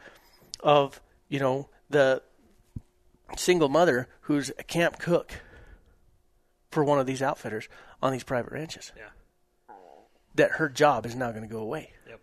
of 0.60 1.00
you 1.28 1.38
know 1.38 1.68
the 1.90 2.22
single 3.36 3.68
mother 3.68 4.08
who's 4.22 4.50
a 4.58 4.62
camp 4.62 4.98
cook 4.98 5.32
for 6.70 6.82
one 6.82 6.98
of 6.98 7.06
these 7.06 7.20
outfitters 7.20 7.68
on 8.02 8.12
these 8.12 8.24
private 8.24 8.52
ranches? 8.52 8.92
Yeah. 8.96 9.74
That 10.36 10.52
her 10.52 10.70
job 10.70 11.04
is 11.04 11.14
now 11.14 11.30
going 11.30 11.42
to 11.42 11.48
go 11.48 11.60
away. 11.60 11.92
Yep. 12.08 12.20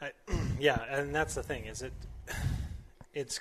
I, 0.00 0.10
yeah, 0.60 0.80
and 0.88 1.12
that's 1.12 1.34
the 1.34 1.42
thing 1.42 1.66
is 1.66 1.82
it 1.82 1.92
it's 3.14 3.40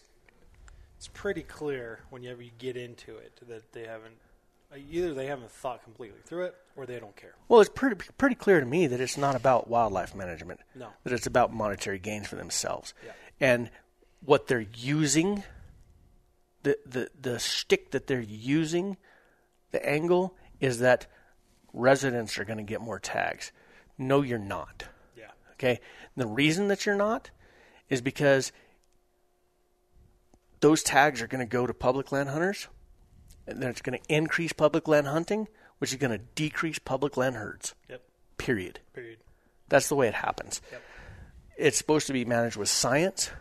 it's 0.97 1.07
pretty 1.09 1.43
clear 1.43 1.99
whenever 2.09 2.41
you 2.41 2.49
get 2.57 2.75
into 2.75 3.15
it 3.17 3.39
that 3.47 3.71
they 3.71 3.83
haven't 3.83 4.15
Uh, 4.75 4.79
either 4.91 5.13
they 5.13 5.27
haven't 5.27 5.51
thought 5.51 5.83
completely 5.83 6.19
through 6.25 6.45
it 6.45 6.55
or 6.75 6.85
they 6.85 6.99
don't 6.99 7.15
care. 7.15 7.35
Well, 7.47 7.61
it's 7.61 7.69
pretty 7.69 7.95
pretty 8.17 8.35
clear 8.35 8.59
to 8.59 8.65
me 8.65 8.87
that 8.87 8.99
it's 8.99 9.17
not 9.17 9.35
about 9.35 9.69
wildlife 9.69 10.15
management. 10.15 10.59
No. 10.73 10.89
That 11.03 11.13
it's 11.13 11.27
about 11.27 11.53
monetary 11.53 11.99
gains 11.99 12.27
for 12.27 12.35
themselves. 12.35 12.93
Yeah. 13.05 13.11
And 13.39 13.69
what 14.23 14.47
they're 14.47 14.65
using 14.75 15.43
the 16.63 16.77
the 16.85 17.09
the 17.19 17.39
stick 17.39 17.91
that 17.91 18.07
they're 18.07 18.19
using, 18.19 18.97
the 19.71 19.87
angle 19.87 20.35
is 20.59 20.79
that 20.79 21.07
residents 21.73 22.37
are 22.37 22.45
going 22.45 22.57
to 22.57 22.63
get 22.63 22.81
more 22.81 22.99
tags. 22.99 23.51
No, 23.97 24.21
you're 24.21 24.39
not. 24.39 24.85
Yeah. 25.17 25.31
Okay? 25.53 25.79
The 26.17 26.27
reason 26.27 26.67
that 26.67 26.85
you're 26.85 26.95
not 26.95 27.29
is 27.89 28.01
because 28.01 28.51
those 30.59 30.81
tags 30.81 31.21
are 31.21 31.27
going 31.27 31.45
to 31.45 31.49
go 31.49 31.67
to 31.67 31.73
public 31.73 32.11
land 32.11 32.29
hunters, 32.29 32.67
and 33.47 33.61
then 33.61 33.69
it's 33.69 33.81
going 33.81 33.97
to 33.97 34.13
increase 34.13 34.53
public 34.53 34.87
land 34.87 35.07
hunting, 35.07 35.47
which 35.79 35.91
is 35.91 35.97
going 35.97 36.11
to 36.11 36.23
decrease 36.35 36.79
public 36.79 37.17
land 37.17 37.35
herds. 37.35 37.75
Yep. 37.89 38.01
Period. 38.37 38.79
Period. 38.93 39.19
That's 39.69 39.89
the 39.89 39.95
way 39.95 40.07
it 40.07 40.13
happens. 40.13 40.61
Yep. 40.71 40.81
It's 41.57 41.77
supposed 41.77 42.07
to 42.07 42.13
be 42.13 42.25
managed 42.25 42.57
with 42.57 42.69
science, 42.69 43.31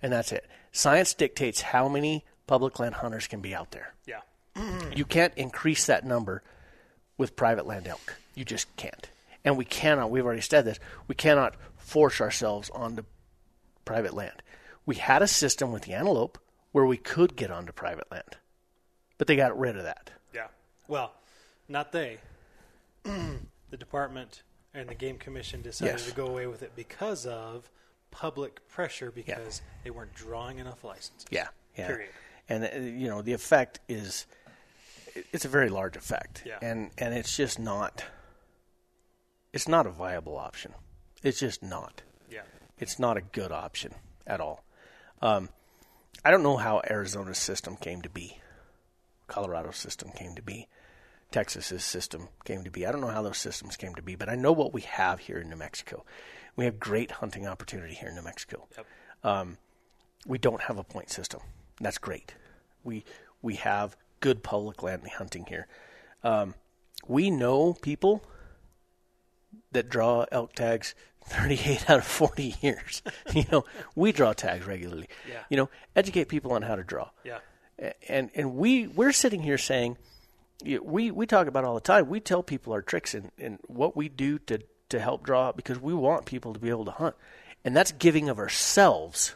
and 0.00 0.12
that's 0.12 0.32
it. 0.32 0.46
Science 0.70 1.14
dictates 1.14 1.60
how 1.60 1.88
many 1.88 2.24
public 2.46 2.78
land 2.78 2.96
hunters 2.96 3.26
can 3.26 3.40
be 3.40 3.54
out 3.54 3.70
there. 3.72 3.94
Yeah. 4.06 4.20
You 4.94 5.06
can't 5.06 5.32
increase 5.36 5.86
that 5.86 6.04
number 6.04 6.42
with 7.16 7.34
private 7.34 7.66
land 7.66 7.88
elk. 7.88 8.16
You 8.34 8.44
just 8.44 8.74
can't. 8.76 9.08
And 9.42 9.56
we 9.56 9.64
cannot, 9.64 10.10
we've 10.10 10.24
already 10.24 10.42
said 10.42 10.66
this, 10.66 10.78
we 11.08 11.14
cannot 11.14 11.54
force 11.78 12.20
ourselves 12.20 12.68
onto 12.70 13.04
private 13.86 14.12
land. 14.12 14.42
We 14.84 14.96
had 14.96 15.22
a 15.22 15.26
system 15.26 15.72
with 15.72 15.84
the 15.84 15.94
antelope 15.94 16.38
where 16.72 16.84
we 16.86 16.96
could 16.96 17.36
get 17.36 17.50
onto 17.50 17.72
private 17.72 18.10
land, 18.10 18.36
but 19.18 19.26
they 19.26 19.36
got 19.36 19.58
rid 19.58 19.76
of 19.76 19.84
that. 19.84 20.10
Yeah. 20.34 20.48
Well, 20.88 21.12
not 21.68 21.92
they. 21.92 22.18
the 23.04 23.76
department 23.78 24.42
and 24.74 24.88
the 24.88 24.94
game 24.94 25.18
commission 25.18 25.62
decided 25.62 25.92
Yes. 25.92 26.08
to 26.08 26.14
go 26.14 26.26
away 26.26 26.46
with 26.46 26.62
it 26.62 26.72
because 26.76 27.26
of 27.26 27.70
public 28.10 28.66
pressure 28.68 29.10
because 29.10 29.62
they 29.84 29.90
weren't 29.90 30.14
drawing 30.14 30.58
enough 30.58 30.84
licenses. 30.84 31.26
Yeah, 31.30 31.48
yeah. 31.76 31.86
Period. 31.86 32.10
And 32.48 32.64
uh, 32.64 32.76
you 32.78 33.08
know 33.08 33.22
the 33.22 33.32
effect 33.32 33.80
is, 33.88 34.26
it's 35.32 35.44
a 35.44 35.48
very 35.48 35.68
large 35.68 35.96
effect, 35.96 36.42
Yeah. 36.44 36.58
and 36.62 36.90
and 36.98 37.14
it's 37.14 37.36
just 37.36 37.58
not. 37.58 38.04
It's 39.52 39.68
not 39.68 39.86
a 39.86 39.90
viable 39.90 40.36
option. 40.38 40.72
It's 41.22 41.38
just 41.38 41.62
not. 41.62 42.02
Yeah. 42.30 42.40
It's 42.78 42.98
not 42.98 43.16
a 43.16 43.20
good 43.20 43.52
option 43.52 43.94
at 44.26 44.40
all. 44.40 44.64
Um, 45.20 45.50
I 46.24 46.30
don't 46.30 46.42
know 46.42 46.56
how 46.56 46.82
Arizona's 46.88 47.38
system 47.38 47.76
came 47.76 48.02
to 48.02 48.08
be, 48.08 48.40
Colorado's 49.26 49.76
system 49.76 50.10
came 50.10 50.34
to 50.36 50.42
be, 50.42 50.68
Texas's 51.30 51.84
system 51.84 52.28
came 52.44 52.62
to 52.64 52.70
be. 52.70 52.86
I 52.86 52.92
don't 52.92 53.00
know 53.00 53.08
how 53.08 53.22
those 53.22 53.38
systems 53.38 53.76
came 53.76 53.94
to 53.94 54.02
be, 54.02 54.14
but 54.14 54.28
I 54.28 54.34
know 54.34 54.52
what 54.52 54.72
we 54.72 54.82
have 54.82 55.20
here 55.20 55.38
in 55.38 55.48
New 55.48 55.56
Mexico. 55.56 56.04
We 56.56 56.66
have 56.66 56.78
great 56.78 57.10
hunting 57.10 57.46
opportunity 57.46 57.94
here 57.94 58.10
in 58.10 58.14
New 58.14 58.22
Mexico. 58.22 58.68
Yep. 58.76 58.86
We 60.26 60.38
don't 60.38 60.62
have 60.62 60.78
a 60.78 60.84
point 60.84 61.10
system. 61.10 61.40
That's 61.80 61.98
great. 61.98 62.34
We 62.84 63.04
we 63.40 63.56
have 63.56 63.96
good 64.20 64.42
public 64.42 64.82
land 64.82 65.02
hunting 65.18 65.46
here. 65.46 65.66
Um, 66.22 66.54
we 67.08 67.30
know 67.30 67.72
people 67.74 68.24
that 69.72 69.88
draw 69.88 70.24
elk 70.32 70.52
tags 70.54 70.94
38 71.26 71.88
out 71.90 71.98
of 71.98 72.04
40 72.04 72.54
years. 72.60 73.02
you 73.34 73.44
know, 73.50 73.64
we 73.94 74.12
draw 74.12 74.32
tags 74.32 74.66
regularly. 74.66 75.08
Yeah. 75.28 75.42
You 75.48 75.56
know, 75.56 75.70
educate 75.96 76.28
people 76.28 76.52
on 76.52 76.62
how 76.62 76.76
to 76.76 76.84
draw. 76.84 77.10
Yeah. 77.24 77.38
And 78.08 78.30
and 78.34 78.54
we 78.54 78.86
we're 78.86 79.12
sitting 79.12 79.42
here 79.42 79.58
saying 79.58 79.96
we 80.64 81.10
we 81.10 81.26
talk 81.26 81.46
about 81.46 81.64
it 81.64 81.66
all 81.66 81.74
the 81.74 81.80
time. 81.80 82.08
We 82.08 82.20
tell 82.20 82.42
people 82.42 82.72
our 82.72 82.82
tricks 82.82 83.14
and, 83.14 83.30
and 83.38 83.58
what 83.66 83.96
we 83.96 84.08
do 84.08 84.38
to 84.40 84.60
to 84.90 85.00
help 85.00 85.24
draw 85.24 85.52
because 85.52 85.80
we 85.80 85.94
want 85.94 86.26
people 86.26 86.52
to 86.52 86.60
be 86.60 86.68
able 86.68 86.84
to 86.84 86.90
hunt, 86.92 87.16
and 87.64 87.74
that's 87.74 87.92
giving 87.92 88.28
of 88.28 88.38
ourselves 88.38 89.34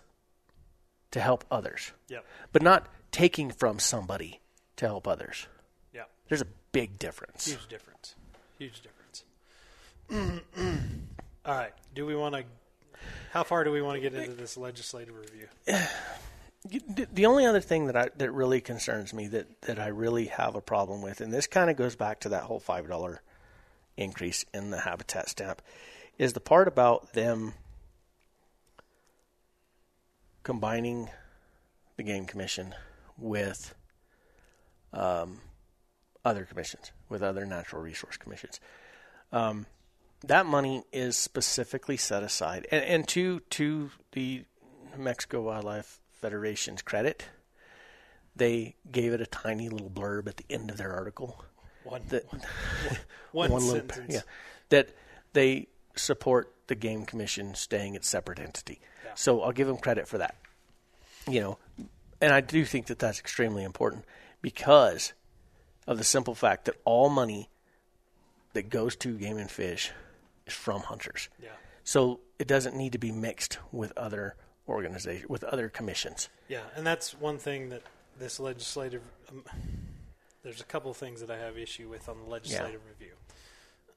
to 1.13 1.21
help 1.21 1.45
others, 1.51 1.93
Yep. 2.09 2.25
but 2.53 2.63
not 2.63 2.87
taking 3.11 3.51
from 3.51 3.79
somebody 3.79 4.41
to 4.77 4.87
help 4.87 5.09
others. 5.09 5.47
Yeah. 5.95 6.03
There's 6.29 6.43
a 6.43 6.47
big 6.73 6.99
difference. 6.99 7.47
Huge 7.47 7.67
difference. 7.69 8.15
Huge 8.59 8.83
difference. 8.83 8.96
All 10.13 11.55
right. 11.55 11.73
Do 11.95 12.07
we 12.07 12.15
want 12.15 12.35
to? 12.35 12.45
How 13.33 13.43
far 13.43 13.65
do 13.65 13.71
we 13.71 13.83
want 13.83 13.97
to 13.97 14.01
get 14.01 14.15
into 14.15 14.35
this 14.35 14.57
legislative 14.57 15.15
review? 15.15 15.49
The- 17.13 17.27
only 17.27 17.47
other 17.47 17.61
thing 17.61 17.87
that 17.87 17.97
I, 17.97 18.09
that 18.17 18.33
really 18.33 18.61
concerns 18.61 19.15
me 19.15 19.29
that, 19.29 19.61
that 19.63 19.79
I 19.79 19.89
really 19.89 20.27
have 20.27 20.55
a 20.57 20.61
problem 20.61 21.03
with, 21.03 21.21
and 21.21 21.33
this 21.33 21.47
kind 21.47 21.71
of 21.71 21.77
goes 21.77 21.95
back 21.95 22.21
to 22.21 22.31
that 22.31 22.45
whole 22.45 22.59
five 22.59 22.89
dollar 22.89 23.23
increase 23.97 24.45
in 24.53 24.71
the 24.71 24.81
habitat 24.81 25.29
stamp, 25.29 25.63
is 26.19 26.33
the 26.33 26.41
part 26.41 26.67
about 26.67 27.13
them 27.13 27.55
combining 30.43 31.09
the 31.97 32.03
game 32.03 32.25
commission 32.25 32.75
with 33.19 33.75
um, 34.93 35.41
other 36.25 36.45
commissions, 36.45 36.91
with 37.09 37.23
other 37.23 37.47
natural 37.47 37.83
resource 37.83 38.17
commissions. 38.17 38.61
Um, 39.33 39.67
that 40.25 40.47
money 40.47 40.85
is 40.93 41.17
specifically 41.17 41.97
set 41.97 42.23
aside, 42.23 42.67
and, 42.71 42.85
and 42.85 43.09
to 43.09 43.41
to 43.51 43.91
the 44.13 44.45
Mexico 44.97 45.43
Wildlife 45.43 46.01
Federation's 46.13 46.83
credit, 46.83 47.27
they 48.35 48.77
gave 48.91 49.13
it 49.13 49.21
a 49.21 49.27
tiny 49.27 49.69
little 49.69 49.91
blurb 49.91 50.27
at 50.29 50.37
the 50.37 50.45
end 50.51 50.71
of 50.71 50.77
their 50.79 50.93
article 50.93 51.45
One. 51.85 52.03
that 52.09 52.25
one, 53.33 53.51
little 53.51 53.61
sentence. 53.61 54.15
yeah 54.15 54.21
that 54.69 54.91
they 55.33 55.69
support 55.95 56.53
the 56.67 56.75
game 56.75 57.05
commission 57.05 57.55
staying 57.55 57.95
its 57.95 58.09
separate 58.09 58.39
entity. 58.41 58.81
Yeah. 59.05 59.13
So 59.15 59.43
I'll 59.43 59.53
give 59.53 59.69
them 59.69 59.77
credit 59.77 60.09
for 60.09 60.19
that. 60.19 60.35
You 61.29 61.41
know, 61.41 61.59
and 62.21 62.33
I 62.33 62.41
do 62.41 62.65
think 62.65 62.87
that 62.87 62.99
that's 62.99 63.19
extremely 63.21 63.65
important 63.65 64.05
because 64.43 65.13
of 65.87 65.99
the 65.99 66.05
simple 66.05 66.35
fact 66.35 66.65
that 66.65 66.75
all 66.85 67.09
money 67.09 67.49
that 68.55 68.71
goes 68.71 68.97
to 68.97 69.17
game 69.19 69.37
and 69.37 69.51
fish 69.51 69.93
is 70.47 70.55
from 70.55 70.83
hunters. 70.83 71.29
Yeah. 71.43 71.51
So 71.85 72.21
it 72.39 72.49
doesn't 72.49 72.77
need 72.77 72.93
to 72.93 72.99
be 72.99 73.13
mixed 73.13 73.59
with 73.73 73.93
other 73.97 74.37
organizations, 74.69 75.29
with 75.29 75.45
other 75.45 75.69
commissions. 75.69 76.29
Yeah, 76.49 76.63
and 76.75 76.87
that's 76.87 77.13
one 77.19 77.39
thing 77.39 77.71
that 77.71 77.83
this 78.19 78.41
legislative. 78.41 79.03
Um, 79.31 79.45
there's 80.43 80.61
a 80.61 80.65
couple 80.65 80.91
of 80.91 80.97
things 80.97 81.21
that 81.21 81.31
I 81.31 81.39
have 81.39 81.59
issue 81.59 81.89
with 81.89 82.09
on 82.09 82.19
the 82.19 82.31
legislative 82.31 82.81
review. 82.89 83.15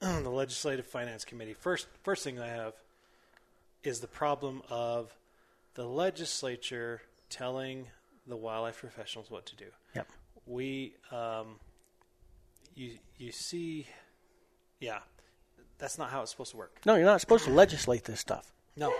the 0.00 0.30
legislative 0.30 0.86
finance 0.86 1.24
committee. 1.24 1.54
First, 1.54 1.86
first 2.02 2.24
thing 2.24 2.40
I 2.40 2.48
have 2.48 2.74
is 3.84 4.00
the 4.00 4.08
problem 4.08 4.62
of 4.68 5.14
the 5.74 5.84
legislature 5.84 7.02
telling 7.28 7.86
the 8.26 8.36
wildlife 8.36 8.78
professionals 8.80 9.30
what 9.30 9.46
to 9.46 9.56
do. 9.56 9.66
Yep. 9.94 10.08
We, 10.46 10.94
um, 11.12 11.60
you, 12.74 12.98
you 13.18 13.30
see, 13.30 13.86
yeah, 14.80 15.00
that's 15.80 15.98
not 15.98 16.10
how 16.10 16.22
it's 16.22 16.30
supposed 16.30 16.52
to 16.52 16.56
work. 16.56 16.80
No, 16.84 16.94
you're 16.94 17.04
not 17.04 17.20
supposed 17.20 17.44
to 17.44 17.50
legislate 17.50 18.04
this 18.04 18.20
stuff. 18.20 18.52
No, 18.76 18.94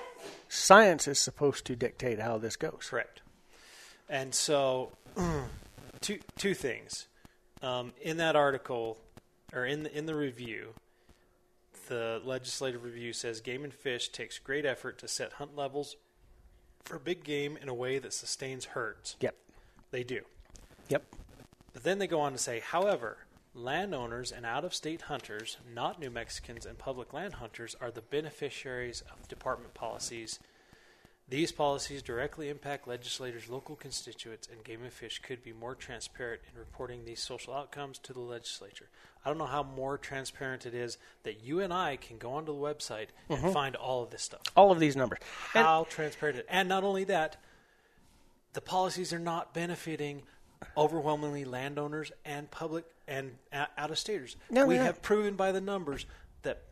Science 0.48 1.06
is 1.06 1.18
supposed 1.18 1.64
to 1.66 1.76
dictate 1.76 2.18
how 2.18 2.38
this 2.38 2.56
goes. 2.56 2.88
Correct. 2.90 3.22
And 4.08 4.34
so, 4.34 4.90
two 6.00 6.18
two 6.36 6.54
things 6.54 7.06
um, 7.62 7.92
in 8.00 8.16
that 8.16 8.34
article, 8.34 8.98
or 9.52 9.64
in 9.64 9.84
the, 9.84 9.96
in 9.96 10.06
the 10.06 10.14
review, 10.14 10.74
the 11.88 12.20
legislative 12.24 12.82
review 12.82 13.12
says 13.12 13.40
Game 13.40 13.64
and 13.64 13.72
Fish 13.72 14.08
takes 14.08 14.38
great 14.38 14.64
effort 14.64 14.98
to 14.98 15.08
set 15.08 15.34
hunt 15.34 15.56
levels 15.56 15.96
for 16.84 16.98
big 16.98 17.22
game 17.22 17.58
in 17.60 17.68
a 17.68 17.74
way 17.74 17.98
that 17.98 18.12
sustains 18.12 18.66
herds. 18.66 19.16
Yep. 19.20 19.36
They 19.90 20.02
do. 20.02 20.22
Yep. 20.88 21.04
But 21.72 21.84
then 21.84 21.98
they 21.98 22.06
go 22.06 22.20
on 22.20 22.32
to 22.32 22.38
say, 22.38 22.60
however, 22.60 23.18
landowners 23.54 24.32
and 24.32 24.46
out 24.46 24.64
of 24.64 24.74
state 24.74 25.02
hunters, 25.02 25.56
not 25.74 26.00
New 26.00 26.10
Mexicans 26.10 26.66
and 26.66 26.78
public 26.78 27.12
land 27.12 27.34
hunters, 27.34 27.76
are 27.80 27.90
the 27.90 28.00
beneficiaries 28.00 29.02
of 29.12 29.28
department 29.28 29.74
policies. 29.74 30.38
These 31.28 31.52
policies 31.52 32.02
directly 32.02 32.48
impact 32.48 32.88
legislators' 32.88 33.48
local 33.48 33.76
constituents, 33.76 34.48
and 34.50 34.64
Game 34.64 34.82
and 34.82 34.92
Fish 34.92 35.20
could 35.20 35.44
be 35.44 35.52
more 35.52 35.76
transparent 35.76 36.40
in 36.52 36.58
reporting 36.58 37.04
these 37.04 37.20
social 37.20 37.54
outcomes 37.54 37.98
to 38.00 38.12
the 38.12 38.20
legislature. 38.20 38.88
I 39.24 39.28
don't 39.28 39.38
know 39.38 39.46
how 39.46 39.62
more 39.62 39.96
transparent 39.96 40.66
it 40.66 40.74
is 40.74 40.98
that 41.22 41.44
you 41.44 41.60
and 41.60 41.72
I 41.72 41.96
can 41.96 42.18
go 42.18 42.32
onto 42.32 42.52
the 42.52 42.58
website 42.58 43.08
and 43.28 43.38
mm-hmm. 43.38 43.52
find 43.52 43.76
all 43.76 44.02
of 44.02 44.10
this 44.10 44.22
stuff. 44.22 44.40
All 44.56 44.72
of 44.72 44.80
these 44.80 44.96
numbers. 44.96 45.20
And- 45.54 45.64
How 45.64 45.86
transparent 45.88 46.38
it 46.38 46.46
And 46.48 46.68
not 46.68 46.82
only 46.82 47.04
that, 47.04 47.36
the 48.52 48.60
policies 48.60 49.12
are 49.12 49.20
not 49.20 49.54
benefiting 49.54 50.22
overwhelmingly 50.76 51.44
landowners 51.44 52.12
and 52.24 52.50
public 52.50 52.84
and 53.10 53.32
out 53.52 53.90
of 53.90 53.98
staters. 53.98 54.36
No, 54.48 54.66
we 54.66 54.76
they're 54.76 54.84
have 54.84 55.02
proven 55.02 55.34
by 55.34 55.52
the 55.52 55.60
numbers 55.60 56.06
that 56.42 56.62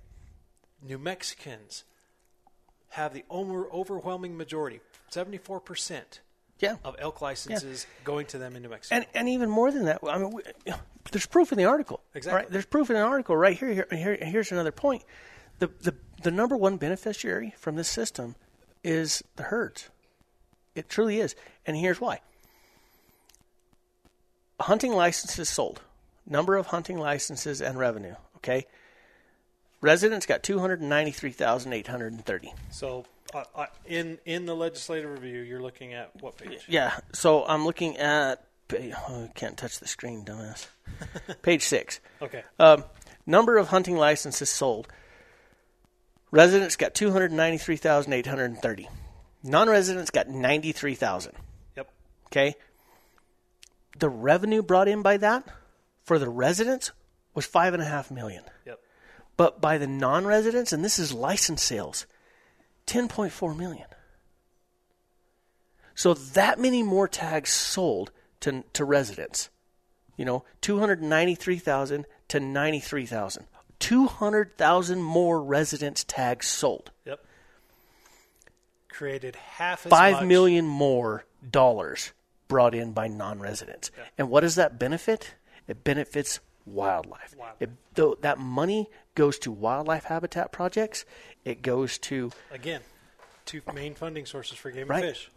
New 0.82 0.98
Mexicans 0.98 1.84
have 2.90 3.12
the 3.12 3.24
overwhelming 3.30 4.36
majority, 4.36 4.80
74% 5.10 6.20
yeah. 6.60 6.76
of 6.84 6.96
elk 6.98 7.20
licenses 7.20 7.86
going 8.04 8.26
to 8.26 8.38
them 8.38 8.56
in 8.56 8.62
New 8.62 8.68
Mexico. 8.68 8.96
And 8.96 9.06
and 9.14 9.28
even 9.28 9.50
more 9.50 9.70
than 9.70 9.84
that, 9.86 9.98
I 10.08 10.16
mean, 10.16 10.32
we, 10.32 10.42
there's 11.10 11.26
proof 11.26 11.52
in 11.52 11.58
the 11.58 11.64
article. 11.64 12.00
Exactly. 12.14 12.42
Right? 12.42 12.50
There's 12.50 12.66
proof 12.66 12.88
in 12.88 12.96
the 12.96 13.02
article 13.02 13.36
right 13.36 13.58
here. 13.58 13.72
Here, 13.72 13.86
here. 13.90 14.18
Here's 14.20 14.52
another 14.52 14.72
point. 14.72 15.04
The 15.58 15.66
the 15.82 15.94
the 16.22 16.30
number 16.30 16.56
one 16.56 16.76
beneficiary 16.76 17.54
from 17.58 17.74
this 17.76 17.88
system 17.88 18.36
is 18.84 19.22
the 19.36 19.44
herds. 19.44 19.90
It 20.74 20.88
truly 20.88 21.20
is, 21.20 21.34
and 21.66 21.76
here's 21.76 22.00
why. 22.00 22.20
Hunting 24.60 24.92
licenses 24.92 25.48
sold, 25.48 25.80
number 26.28 26.56
of 26.56 26.66
hunting 26.66 26.98
licenses 26.98 27.60
and 27.60 27.78
revenue. 27.78 28.14
Okay. 28.36 28.66
Residents 29.80 30.26
got 30.26 30.42
two 30.42 30.58
hundred 30.58 30.82
ninety 30.82 31.12
three 31.12 31.32
thousand 31.32 31.72
eight 31.72 31.86
hundred 31.86 32.12
and 32.12 32.24
thirty. 32.24 32.52
so 32.70 33.04
uh, 33.34 33.44
uh, 33.54 33.66
in, 33.86 34.18
in 34.24 34.46
the 34.46 34.56
legislative 34.56 35.10
review, 35.10 35.42
you're 35.42 35.60
looking 35.60 35.92
at 35.92 36.10
what 36.22 36.36
page? 36.36 36.64
Yeah, 36.68 36.98
so 37.12 37.44
I'm 37.46 37.64
looking 37.64 37.96
at. 37.98 38.44
Oh, 38.72 39.24
I 39.24 39.30
can't 39.34 39.56
touch 39.56 39.78
the 39.78 39.86
screen, 39.86 40.24
dumbass. 40.24 40.66
Page 41.42 41.62
six. 41.62 42.00
Okay. 42.20 42.42
Um, 42.58 42.84
number 43.26 43.56
of 43.56 43.68
hunting 43.68 43.96
licenses 43.96 44.50
sold. 44.50 44.88
Residents 46.30 46.76
got 46.76 46.94
293,830. 46.94 48.88
Non-residents 49.42 50.10
got 50.10 50.28
93,000. 50.28 51.32
Yep. 51.76 51.90
Okay. 52.26 52.56
The 53.98 54.10
revenue 54.10 54.62
brought 54.62 54.88
in 54.88 55.00
by 55.00 55.16
that 55.16 55.48
for 56.08 56.18
the 56.18 56.28
residents 56.28 56.90
was 57.34 57.44
five 57.44 57.74
and 57.74 57.82
a 57.82 57.86
half 57.86 58.10
million. 58.10 58.42
Yep. 58.66 58.80
But 59.36 59.60
by 59.60 59.76
the 59.76 59.86
non-residents, 59.86 60.72
and 60.72 60.82
this 60.82 60.98
is 60.98 61.12
license 61.12 61.62
sales, 61.62 62.06
10.4 62.86 63.54
million. 63.56 63.86
So 65.94 66.14
that 66.14 66.58
many 66.58 66.82
more 66.82 67.08
tags 67.08 67.50
sold 67.50 68.10
to 68.40 68.64
to 68.72 68.84
residents. 68.84 69.50
You 70.16 70.24
know, 70.24 70.44
293,000 70.62 72.06
to 72.28 72.40
93,000. 72.40 73.44
200,000 73.78 75.02
more 75.02 75.42
residents 75.42 76.04
tags 76.04 76.46
sold. 76.46 76.90
Yep. 77.04 77.24
Created 78.88 79.36
half 79.36 79.84
as 79.86 79.90
Five 79.90 80.14
much. 80.14 80.24
million 80.24 80.66
more 80.66 81.24
dollars 81.48 82.12
brought 82.48 82.74
in 82.74 82.92
by 82.92 83.08
non-residents. 83.08 83.90
And 84.16 84.30
what 84.30 84.40
does 84.40 84.54
that 84.54 84.78
benefit? 84.78 85.34
It 85.68 85.84
benefits 85.84 86.40
wildlife. 86.66 87.34
Wildlife. 87.36 87.62
It, 87.62 87.70
though 87.94 88.16
that 88.22 88.38
money 88.38 88.88
goes 89.14 89.38
to 89.40 89.52
wildlife 89.52 90.04
habitat 90.04 90.50
projects, 90.50 91.04
it 91.44 91.62
goes 91.62 91.98
to 91.98 92.32
Again, 92.50 92.80
two 93.44 93.60
main 93.74 93.94
funding 93.94 94.26
sources 94.26 94.58
for 94.58 94.70
game 94.70 94.88
Right. 94.88 95.04
and 95.04 95.14
fish: 95.14 95.30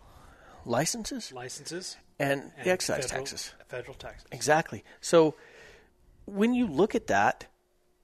licenses 0.66 1.32
licenses 1.32 1.98
and, 2.20 2.52
and 2.58 2.66
the 2.66 2.72
excise 2.72 3.06
federal- 3.06 3.20
taxes. 3.26 3.54
Federal 3.68 3.94
taxes. 3.96 4.28
Exactly. 4.32 4.84
So 5.02 5.36
when 6.26 6.54
you 6.54 6.68
look 6.68 6.96
at 6.96 7.08
that, 7.08 7.48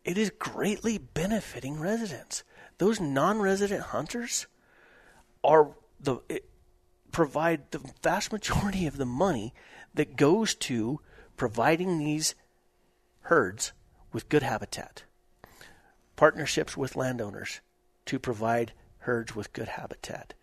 it 0.04 0.18
is 0.18 0.30
greatly 0.38 0.98
benefiting 0.98 1.80
residents. 1.80 2.44
Those 2.78 3.00
non-resident 3.00 3.82
hunters 3.84 4.48
are 5.44 5.72
the 6.00 6.18
it, 6.30 6.50
provide 7.12 7.72
the 7.72 7.80
vast 8.04 8.32
majority 8.32 8.86
of 8.88 8.98
the 8.98 9.06
money 9.06 9.54
that 9.94 10.16
goes 10.16 10.54
to 10.56 11.00
providing 11.38 11.98
these 12.00 12.36
herds 13.22 13.72
with 14.12 14.28
good 14.30 14.44
habitat. 14.44 15.04
Partnerships 16.16 16.76
with 16.76 16.96
landowners 16.96 17.62
to 18.06 18.18
provide 18.20 18.74
herds 19.00 19.36
with 19.36 19.54
good 19.54 19.68
habitat. 19.70 20.34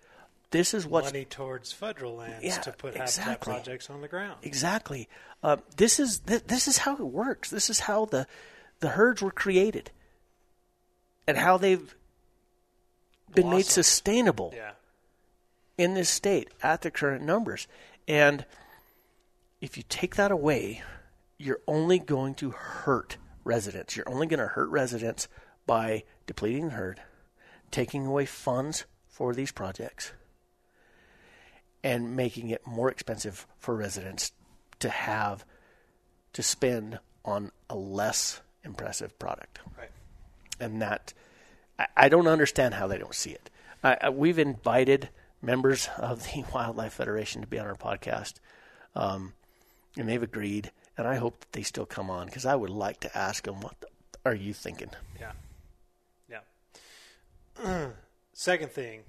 this 0.53 0.73
is 0.73 0.87
what 0.87 1.05
money 1.05 1.25
towards 1.25 1.73
federal 1.73 2.15
lands 2.17 2.45
Yeah, 2.45 2.59
to 2.59 2.73
put 2.73 2.95
habitat 2.97 3.41
projects 3.41 3.91
on 3.91 4.01
the 4.01 4.09
ground. 4.09 4.39
Exactly. 4.43 5.09
Uh, 5.43 5.57
this 5.77 5.99
is 5.99 6.21
th- 6.21 6.45
this 6.47 6.69
is 6.69 6.79
how 6.79 6.95
it 6.95 7.01
works. 7.01 7.51
This 7.51 7.69
is 7.69 7.81
how 7.81 8.05
the 8.07 8.27
the 8.81 8.91
herds 8.91 9.21
were 9.21 9.33
created, 9.33 9.91
and 11.27 11.37
how 11.39 11.57
they've 11.59 11.95
been 13.35 13.51
made 13.51 13.67
sustainable 13.67 14.53
Yeah. 14.55 14.73
in 15.77 15.95
this 15.95 16.09
state 16.09 16.51
at 16.63 16.83
the 16.83 16.91
current 16.91 17.25
numbers. 17.25 17.67
And 18.07 18.45
if 19.65 19.79
you 19.79 19.83
take 19.89 20.17
that 20.17 20.31
away, 20.31 20.83
you're 21.39 21.63
only 21.67 21.99
going 21.99 22.35
to 22.35 22.51
hurt 22.51 23.17
residents. 23.45 23.97
You're 23.97 24.09
only 24.09 24.27
going 24.27 24.41
to 24.41 24.47
hurt 24.47 24.69
residents 24.69 25.27
by 25.67 26.05
depleting 26.27 26.67
the 26.67 26.75
herd, 26.75 27.01
taking 27.71 28.05
away 28.05 28.27
funds 28.27 28.85
for 29.09 29.33
these 29.33 29.53
projects, 29.53 30.13
and 31.83 32.15
making 32.15 32.51
it 32.51 32.67
more 32.67 32.91
expensive 32.91 33.47
for 33.59 33.75
residents 33.75 34.33
to 34.81 34.91
have 34.91 35.47
to 36.35 36.43
spend 36.43 36.99
on 37.25 37.51
a 37.71 37.75
less 37.75 38.43
impressive 38.65 39.19
product 39.19 39.61
Right. 39.79 39.91
and 40.61 40.83
that 40.83 41.15
I, 41.79 41.87
I 41.97 42.09
don't 42.11 42.27
understand 42.27 42.75
how 42.75 42.87
they 42.87 42.99
don't 42.99 43.15
see 43.15 43.31
it. 43.31 43.49
I, 43.83 43.97
I, 44.03 44.11
we've 44.11 44.39
invited 44.39 45.09
members 45.41 45.89
of 45.97 46.23
the 46.25 46.45
Wildlife 46.55 46.93
Federation 46.93 47.41
to 47.41 47.47
be 47.47 47.59
on 47.59 47.67
our 47.67 47.75
podcast, 47.77 48.35
um, 48.95 49.33
and 49.97 50.09
they've 50.09 50.23
agreed. 50.23 50.71
And 50.97 51.07
I 51.07 51.17
hope 51.17 51.41
that 51.41 51.53
they 51.53 51.63
still 51.63 51.87
come 51.87 52.11
on 52.11 52.27
because 52.27 52.47
I 52.47 52.55
would 52.55 52.71
like 52.71 53.01
to 53.01 53.17
ask 53.17 53.45
them, 53.45 53.61
"What 53.61 53.81
the, 53.81 53.89
are 54.25 54.35
you 54.35 54.53
thinking?" 54.53 54.91
Yeah. 55.21 55.33
Yeah. 56.29 57.89
Second 58.33 58.71
thing 58.71 59.03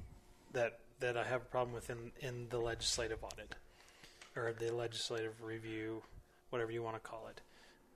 that 0.53 0.79
that 0.99 1.17
I 1.17 1.23
have 1.23 1.41
a 1.41 1.45
problem 1.45 1.73
with 1.73 1.89
in, 1.89 2.11
in 2.21 2.47
the 2.49 2.59
legislative 2.59 3.23
audit 3.23 3.55
or 4.35 4.53
the 4.53 4.73
legislative 4.73 5.41
review, 5.41 6.01
whatever 6.49 6.71
you 6.71 6.81
want 6.81 6.95
to 6.95 6.99
call 7.09 7.29
it, 7.29 7.41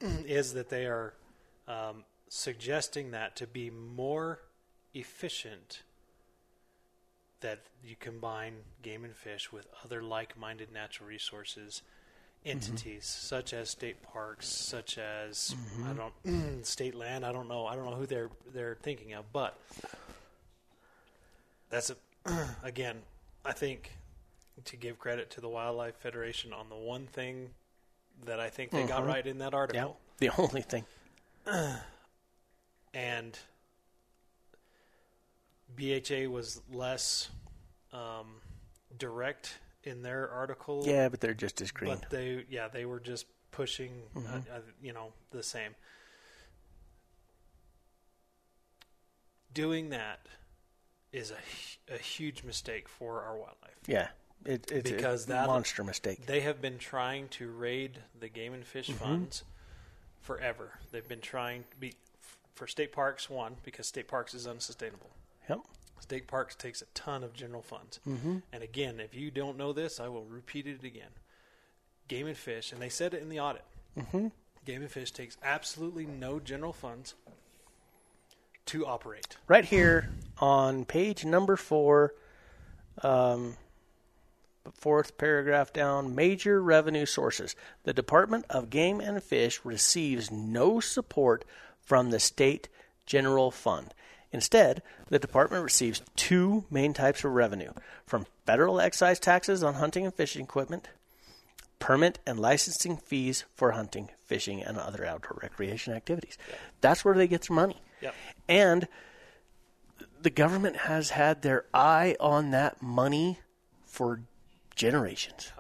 is 0.28 0.54
that 0.54 0.70
they 0.70 0.86
are 0.86 1.14
um, 1.68 2.04
suggesting 2.28 3.12
that 3.12 3.36
to 3.38 3.48
be 3.48 3.70
more 3.70 4.40
efficient 4.94 5.84
that 7.42 7.60
you 7.84 7.96
combine 7.98 8.54
game 8.82 9.06
and 9.06 9.16
fish 9.16 9.52
with 9.52 9.68
other 9.84 10.02
like-minded 10.02 10.72
natural 10.74 11.08
resources 11.08 11.82
Mm-hmm. 12.46 12.52
entities 12.52 13.06
such 13.06 13.54
as 13.54 13.70
state 13.70 14.02
parks 14.02 14.48
such 14.48 14.98
as 14.98 15.56
mm-hmm. 15.58 15.90
I 15.90 15.94
don't 15.94 16.66
state 16.66 16.96
land 16.96 17.26
I 17.26 17.34
don't 17.34 17.50
know 17.50 17.66
I 17.66 17.76
don't 17.76 17.84
know 17.90 17.98
who 17.98 18.06
they're 18.06 18.30
they're 18.54 18.78
thinking 18.82 19.12
of 19.14 19.26
but 19.34 19.60
that's 21.70 21.92
a 21.92 21.96
again 22.64 23.00
I 23.44 23.52
think 23.52 23.92
to 24.66 24.78
give 24.78 25.00
credit 25.00 25.30
to 25.32 25.42
the 25.42 25.50
Wildlife 25.50 25.96
Federation 25.96 26.54
on 26.54 26.70
the 26.70 26.76
one 26.76 27.08
thing 27.08 27.50
that 28.26 28.40
I 28.40 28.50
think 28.50 28.72
they 28.72 28.86
got 28.86 29.02
mm-hmm. 29.02 29.10
right 29.10 29.26
in 29.26 29.38
that 29.40 29.54
article. 29.54 29.98
The 30.20 30.30
only 30.38 30.62
thing. 30.62 30.86
and 32.94 33.40
BHA 35.76 36.30
was 36.30 36.62
less 36.72 37.30
um, 37.94 38.42
direct 38.98 39.58
in 39.84 40.02
their 40.02 40.30
article. 40.30 40.84
Yeah, 40.86 41.10
but 41.10 41.20
they're 41.22 41.34
just 41.34 41.62
as 41.62 41.72
green. 41.72 41.98
but 42.00 42.10
they 42.10 42.46
yeah 42.50 42.68
they 42.68 42.86
were 42.86 43.00
just 43.00 43.26
pushing 43.52 43.92
uh, 44.16 44.20
uh, 44.54 44.60
you 44.82 44.94
know 44.94 45.14
the 45.32 45.44
same. 45.44 45.76
Doing 49.54 49.90
that 49.90 50.20
is 51.12 51.32
a 51.32 51.94
a 51.94 51.98
huge 51.98 52.44
mistake 52.44 52.88
for 52.88 53.22
our 53.24 53.36
wildlife. 53.36 53.76
yeah, 53.88 54.10
it, 54.46 54.72
it's 54.72 54.92
Because 54.92 55.26
a 55.26 55.30
that- 55.30 55.48
monster 55.48 55.84
mistake. 55.84 56.26
They 56.28 56.42
have 56.42 56.62
been 56.62 56.78
trying 56.78 57.30
to 57.30 57.50
raid 57.50 58.00
the 58.20 58.30
game 58.30 58.54
and 58.54 58.64
fish 58.66 58.92
funds 58.92 59.44
forever. 60.22 60.74
They've 60.92 61.08
been 61.08 61.22
trying 61.22 61.64
to 61.72 61.78
be 61.78 61.94
for 62.54 62.68
state 62.68 62.92
parks 62.92 63.28
one 63.30 63.56
because 63.64 63.88
state 63.88 64.08
parks 64.08 64.34
is 64.36 64.46
unsustainable. 64.46 65.10
Yep. 65.50 65.60
State 66.00 66.28
parks 66.28 66.56
takes 66.56 66.82
a 66.82 66.86
ton 66.93 67.24
of 67.24 67.34
general 67.34 67.62
funds. 67.62 68.00
Mm-hmm. 68.08 68.38
And 68.52 68.64
again, 68.64 69.00
if 69.00 69.14
you 69.14 69.32
don't 69.32 69.58
know 69.58 69.74
this, 69.74 70.00
I 70.00 70.08
will 70.08 70.26
repeat 70.26 70.68
it 70.68 70.84
again. 70.84 71.10
Game 72.08 72.28
and 72.28 72.38
Fish, 72.38 72.72
and 72.72 72.82
they 72.82 72.89
said 72.89 73.14
it 73.14 73.22
in 73.22 73.30
the 73.30 73.39
audit. 73.39 73.64
Mm-hmm. 73.97 74.28
Game 74.66 74.82
and 74.82 74.91
Fish 74.91 75.12
takes 75.12 75.38
absolutely 75.43 76.06
no 76.06 76.39
general 76.39 76.74
funds 76.74 77.16
to 78.68 78.86
operate. 78.86 79.36
right 79.47 79.66
here 79.66 80.12
on 80.39 80.86
page 80.86 81.26
number 81.26 81.56
four, 81.56 82.14
um, 83.02 83.58
fourth 84.74 85.18
paragraph 85.18 85.74
down, 85.74 86.14
major 86.14 86.62
revenue 86.62 87.06
sources. 87.06 87.56
The 87.84 87.93
Department 87.93 88.45
of 88.50 88.70
Game 88.70 89.02
and 89.02 89.24
Fish 89.24 89.60
receives 89.64 90.30
no 90.30 90.80
support 90.80 91.45
from 91.82 92.12
the 92.12 92.20
state 92.20 92.70
general 93.08 93.50
fund. 93.50 93.93
Instead, 94.32 94.82
the 95.10 95.20
department 95.20 95.64
receives 95.64 96.02
two 96.16 96.66
main 96.70 96.94
types 96.94 97.24
of 97.24 97.32
revenue 97.32 97.72
from 98.06 98.26
federal 98.46 98.80
excise 98.80 99.20
taxes 99.20 99.64
on 99.64 99.76
hunting 99.76 100.06
and 100.06 100.14
fishing 100.14 100.44
equipment, 100.44 100.88
permit 101.80 102.20
and 102.28 102.40
licensing 102.40 102.96
fees 102.98 103.46
for 103.56 103.72
hunting, 103.72 104.10
fishing, 104.26 104.62
and 104.62 104.78
other 104.78 105.04
outdoor 105.06 105.40
recreation 105.42 105.94
activities. 105.94 106.38
That's 106.82 107.04
where 107.04 107.16
they 107.16 107.28
get 107.28 107.44
their 107.48 107.56
money. 107.56 107.82
Yep. 108.02 108.16
And 108.48 108.88
the 110.22 110.30
government 110.30 110.76
has 110.78 111.10
had 111.12 111.42
their 111.42 111.66
eye 111.74 112.16
on 112.20 112.52
that 112.52 112.82
money 112.82 113.40
for 113.86 114.22
generations. 114.76 115.52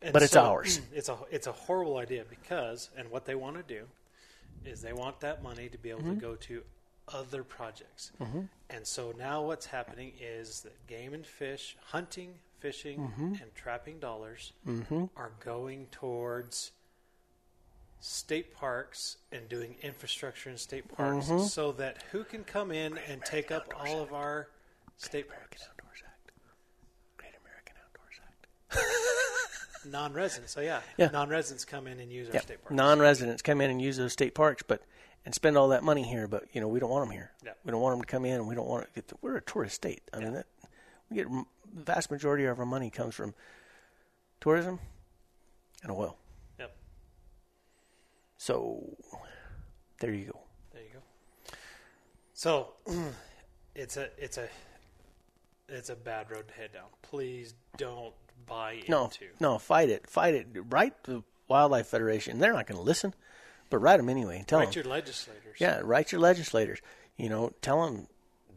And 0.00 0.12
But 0.12 0.22
it's 0.22 0.36
ours. 0.36 0.80
It's 0.94 1.08
a 1.08 1.16
it's 1.30 1.46
a 1.46 1.52
horrible 1.52 1.96
idea 1.96 2.24
because 2.28 2.90
and 2.96 3.10
what 3.10 3.24
they 3.24 3.34
want 3.34 3.56
to 3.56 3.62
do 3.62 3.86
is 4.64 4.80
they 4.82 4.92
want 4.92 5.20
that 5.20 5.42
money 5.42 5.68
to 5.68 5.78
be 5.78 5.90
able 5.90 6.00
Mm-hmm. 6.02 6.14
to 6.14 6.20
go 6.20 6.34
to 6.36 6.62
other 7.12 7.44
projects. 7.44 8.12
And 8.70 8.86
so 8.86 9.12
now 9.16 9.42
what's 9.42 9.66
happening 9.66 10.12
is 10.20 10.62
that 10.62 10.86
game 10.86 11.14
and 11.14 11.24
fish, 11.26 11.76
hunting, 11.86 12.34
fishing, 12.58 12.98
Mm-hmm. 12.98 13.34
and 13.42 13.54
trapping 13.54 13.98
dollars 14.00 14.52
are 15.16 15.32
going 15.44 15.86
towards 15.92 16.72
state 18.00 18.54
parks 18.54 19.16
and 19.32 19.48
doing 19.48 19.74
infrastructure 19.82 20.50
in 20.50 20.56
state 20.58 20.88
parks 20.94 21.26
Mm-hmm. 21.28 21.44
so 21.46 21.72
that 21.72 22.02
who 22.12 22.24
can 22.24 22.44
come 22.44 22.70
in 22.70 22.98
and 23.08 23.22
take 23.24 23.50
up 23.50 23.72
all 23.78 24.02
of 24.02 24.12
our 24.12 24.48
state 24.96 25.28
parks? 25.28 25.62
American 25.62 25.68
Outdoors 25.84 26.02
Act. 26.06 26.30
Great 27.16 27.32
American 27.44 27.76
Outdoors 27.84 28.20
Act. 28.26 29.86
Non-residents. 29.92 30.52
So 30.52 30.60
yeah, 30.60 30.80
Yeah. 30.96 31.10
non-residents 31.12 31.64
come 31.64 31.86
in 31.86 32.00
and 32.00 32.10
use 32.12 32.28
our 32.28 32.34
Yeah. 32.34 32.40
state 32.40 32.62
parks. 32.62 32.74
Non-residents 32.74 33.42
come 33.42 33.60
in 33.60 33.70
and 33.70 33.80
use 33.80 33.96
those 33.96 34.12
state 34.12 34.34
parks, 34.34 34.62
but 34.66 34.82
and 35.26 35.34
spend 35.34 35.58
all 35.58 35.68
that 35.68 35.82
money 35.82 36.02
here, 36.04 36.26
but 36.26 36.44
you 36.54 36.60
know 36.62 36.68
we 36.68 36.80
don't 36.80 36.88
want 36.88 37.04
them 37.06 37.12
here. 37.12 37.32
Yeah. 37.44 37.50
We 37.64 37.72
don't 37.72 37.80
want 37.82 37.94
them 37.98 38.00
to 38.02 38.06
come 38.10 38.24
in, 38.24 38.46
we 38.46 38.54
don't 38.54 38.66
want 38.68 38.86
to 38.86 38.90
get. 38.94 39.08
The, 39.08 39.16
we're 39.20 39.36
a 39.36 39.42
tourist 39.42 39.74
state. 39.74 40.00
I 40.14 40.20
mean, 40.20 40.32
that 40.32 40.46
we 41.10 41.16
get 41.16 41.28
the 41.28 41.44
vast 41.82 42.10
majority 42.10 42.44
of 42.46 42.58
our 42.58 42.64
money 42.64 42.88
comes 42.88 43.14
from 43.14 43.34
tourism 44.40 44.78
and 45.82 45.92
oil. 45.92 46.16
Yep. 46.58 46.74
So 48.38 48.96
there 50.00 50.12
you 50.14 50.26
go. 50.26 50.40
There 50.72 50.82
you 50.82 50.88
go. 50.94 51.56
So 52.32 52.74
it's 53.74 53.96
a 53.96 54.08
it's 54.16 54.38
a 54.38 54.48
it's 55.68 55.90
a 55.90 55.96
bad 55.96 56.30
road 56.30 56.46
to 56.48 56.54
head 56.54 56.72
down. 56.72 56.84
Please 57.02 57.54
don't 57.76 58.14
buy 58.46 58.82
No, 58.88 59.04
into. 59.06 59.26
no, 59.40 59.58
fight 59.58 59.88
it, 59.88 60.08
fight 60.08 60.34
it. 60.34 60.46
Write 60.70 61.02
the 61.04 61.24
Wildlife 61.48 61.88
Federation. 61.88 62.38
They're 62.38 62.52
not 62.52 62.66
going 62.68 62.78
to 62.78 62.84
listen, 62.84 63.14
but 63.70 63.78
write 63.78 63.96
them 63.98 64.08
anyway. 64.08 64.44
Tell 64.46 64.58
Write 64.60 64.72
them. 64.72 64.84
your 64.84 64.92
legislators. 64.92 65.56
Yeah, 65.58 65.80
write 65.82 66.12
your 66.12 66.20
legislators. 66.20 66.80
You 67.16 67.28
know, 67.28 67.52
tell 67.62 67.84
them 67.86 68.06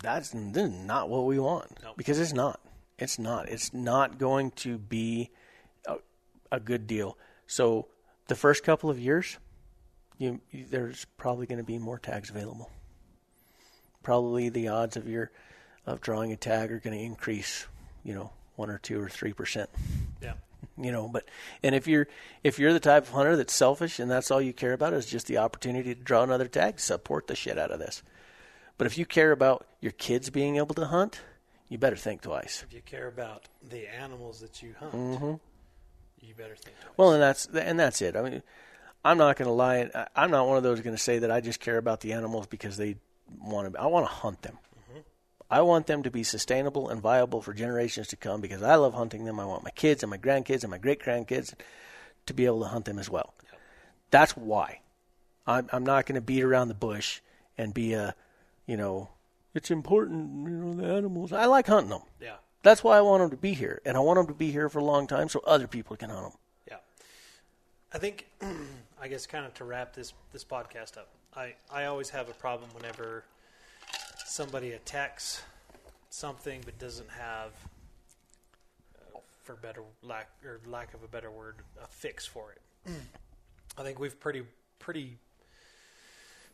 that's 0.01 0.29
this 0.31 0.63
is 0.63 0.69
not 0.71 1.09
what 1.09 1.25
we 1.25 1.39
want 1.39 1.77
Nope. 1.83 1.95
because 1.97 2.19
it's 2.19 2.33
not. 2.33 2.59
It's 2.97 3.17
not. 3.19 3.47
It's 3.49 3.73
not 3.73 4.17
going 4.17 4.51
to 4.51 4.77
be 4.77 5.29
a, 5.87 5.95
a 6.51 6.59
good 6.59 6.85
deal. 6.87 7.17
So 7.47 7.87
the 8.27 8.35
first 8.35 8.63
couple 8.63 8.89
of 8.89 8.99
years, 8.99 9.37
you, 10.17 10.41
you 10.51 10.65
there's 10.69 11.05
probably 11.17 11.45
going 11.47 11.59
to 11.59 11.63
be 11.63 11.77
more 11.77 11.97
tags 11.97 12.29
available. 12.29 12.69
Probably 14.03 14.49
the 14.49 14.69
odds 14.69 14.95
of 14.97 15.07
your 15.07 15.31
of 15.85 16.01
drawing 16.01 16.31
a 16.31 16.35
tag 16.37 16.71
are 16.71 16.79
going 16.79 16.97
to 16.97 17.03
increase. 17.03 17.67
You 18.03 18.13
know, 18.15 18.31
one 18.55 18.69
or 18.69 18.77
two 18.77 18.99
or 19.01 19.09
three 19.09 19.33
percent 19.33 19.69
Yeah. 20.21 20.33
You 20.77 20.91
know 20.91 21.07
but 21.07 21.25
and 21.63 21.75
if 21.75 21.87
you're 21.87 22.07
if 22.43 22.59
you're 22.59 22.73
the 22.73 22.79
type 22.79 23.03
of 23.03 23.09
hunter 23.09 23.35
that's 23.35 23.53
selfish 23.53 23.99
and 23.99 24.09
that's 24.09 24.31
all 24.31 24.41
you 24.41 24.53
care 24.53 24.73
about 24.73 24.93
is 24.93 25.05
just 25.05 25.27
the 25.27 25.37
opportunity 25.37 25.93
to 25.95 26.01
draw 26.01 26.23
another 26.23 26.47
tag 26.47 26.79
support 26.79 27.27
the 27.27 27.35
shit 27.35 27.57
out 27.57 27.71
of 27.71 27.79
this 27.79 28.03
but 28.77 28.87
if 28.87 28.97
you 28.97 29.05
care 29.05 29.31
about 29.31 29.65
your 29.81 29.91
kids 29.93 30.29
being 30.29 30.57
able 30.57 30.75
to 30.75 30.85
hunt 30.85 31.21
you 31.67 31.77
better 31.77 31.95
think 31.95 32.21
twice 32.21 32.63
If 32.67 32.73
you 32.73 32.81
care 32.81 33.07
about 33.07 33.47
the 33.69 33.87
animals 33.87 34.39
that 34.39 34.63
you 34.63 34.73
hunt, 34.79 35.39
you 36.19 36.33
better 36.35 36.55
think 36.55 36.75
twice. 36.79 36.85
Mm-hmm. 36.85 36.93
well 36.97 37.11
and 37.13 37.21
that's 37.21 37.45
and 37.45 37.79
that's 37.79 38.01
it 38.01 38.15
i 38.15 38.21
mean 38.21 38.41
i'm 39.05 39.17
not 39.17 39.35
going 39.37 39.47
to 39.47 39.53
lie 39.53 39.89
i'm 40.15 40.31
not 40.31 40.47
one 40.47 40.57
of 40.57 40.63
those 40.63 40.81
going 40.81 40.95
to 40.95 41.01
say 41.01 41.19
that 41.19 41.31
i 41.31 41.41
just 41.41 41.59
care 41.59 41.77
about 41.77 42.01
the 42.01 42.13
animals 42.13 42.47
because 42.47 42.77
they 42.77 42.95
want 43.41 43.71
to 43.73 43.79
i 43.79 43.85
want 43.85 44.05
to 44.05 44.11
hunt 44.11 44.41
them 44.41 44.57
I 45.49 45.61
want 45.61 45.87
them 45.87 46.03
to 46.03 46.11
be 46.11 46.23
sustainable 46.23 46.89
and 46.89 47.01
viable 47.01 47.41
for 47.41 47.53
generations 47.53 48.07
to 48.09 48.15
come 48.15 48.39
because 48.39 48.61
I 48.61 48.75
love 48.75 48.93
hunting 48.93 49.25
them. 49.25 49.39
I 49.39 49.45
want 49.45 49.63
my 49.63 49.71
kids 49.71 50.03
and 50.03 50.09
my 50.09 50.17
grandkids 50.17 50.63
and 50.63 50.69
my 50.69 50.77
great 50.77 51.01
grandkids 51.01 51.53
to 52.27 52.33
be 52.33 52.45
able 52.45 52.61
to 52.61 52.67
hunt 52.67 52.85
them 52.85 52.99
as 52.99 53.09
well. 53.09 53.33
That's 54.11 54.37
why. 54.37 54.81
I'm, 55.47 55.67
I'm 55.71 55.83
not 55.83 56.05
going 56.05 56.15
to 56.15 56.21
beat 56.21 56.43
around 56.43 56.67
the 56.67 56.75
bush 56.75 57.21
and 57.57 57.73
be 57.73 57.93
a, 57.93 58.13
you 58.67 58.77
know, 58.77 59.09
it's 59.55 59.71
important, 59.71 60.47
you 60.47 60.55
know, 60.55 60.73
the 60.73 60.93
animals. 60.93 61.33
I 61.33 61.45
like 61.45 61.65
hunting 61.65 61.89
them. 61.89 62.03
Yeah. 62.21 62.35
That's 62.61 62.83
why 62.83 62.97
I 62.97 63.01
want 63.01 63.21
them 63.23 63.31
to 63.31 63.37
be 63.37 63.53
here, 63.53 63.81
and 63.85 63.95
I 63.95 64.01
want 64.01 64.17
them 64.17 64.27
to 64.27 64.33
be 64.33 64.51
here 64.51 64.69
for 64.69 64.79
a 64.79 64.83
long 64.83 65.07
time 65.07 65.29
so 65.29 65.41
other 65.47 65.65
people 65.65 65.95
can 65.95 66.09
hunt 66.09 66.23
them. 66.23 66.39
Yeah. 66.67 66.75
I 67.93 67.97
think, 67.97 68.27
I 69.01 69.07
guess, 69.07 69.25
kind 69.25 69.45
of 69.45 69.53
to 69.55 69.63
wrap 69.63 69.93
this 69.93 70.13
this 70.33 70.43
podcast 70.43 70.97
up, 70.97 71.07
I 71.35 71.55
I 71.71 71.85
always 71.85 72.09
have 72.09 72.29
a 72.29 72.33
problem 72.33 72.69
whenever 72.75 73.23
somebody 74.25 74.71
attacks 74.71 75.41
something 76.09 76.61
but 76.65 76.77
doesn't 76.79 77.09
have, 77.09 77.51
uh, 79.15 79.19
for 79.43 79.55
better 79.55 79.81
lack 80.01 80.29
or 80.45 80.59
lack 80.65 80.93
of 80.93 81.03
a 81.03 81.07
better 81.07 81.31
word, 81.31 81.55
a 81.81 81.87
fix 81.87 82.25
for 82.25 82.51
it. 82.51 82.61
I 83.77 83.83
think 83.83 83.99
we've 83.99 84.19
pretty 84.19 84.43
pretty 84.79 85.17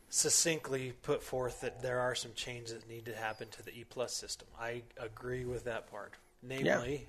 succinctly 0.10 0.94
put 1.02 1.24
forth 1.24 1.62
that 1.62 1.82
there 1.82 2.00
are 2.00 2.16
some 2.16 2.32
changes 2.36 2.74
that 2.74 2.90
need 2.90 3.06
to 3.06 3.16
happen 3.16 3.48
to 3.50 3.64
the 3.64 3.72
E 3.72 3.86
plus 3.90 4.14
system. 4.14 4.48
I 4.60 4.84
agree 4.98 5.46
with 5.46 5.64
that 5.66 5.90
part, 5.90 6.14
namely 6.42 7.08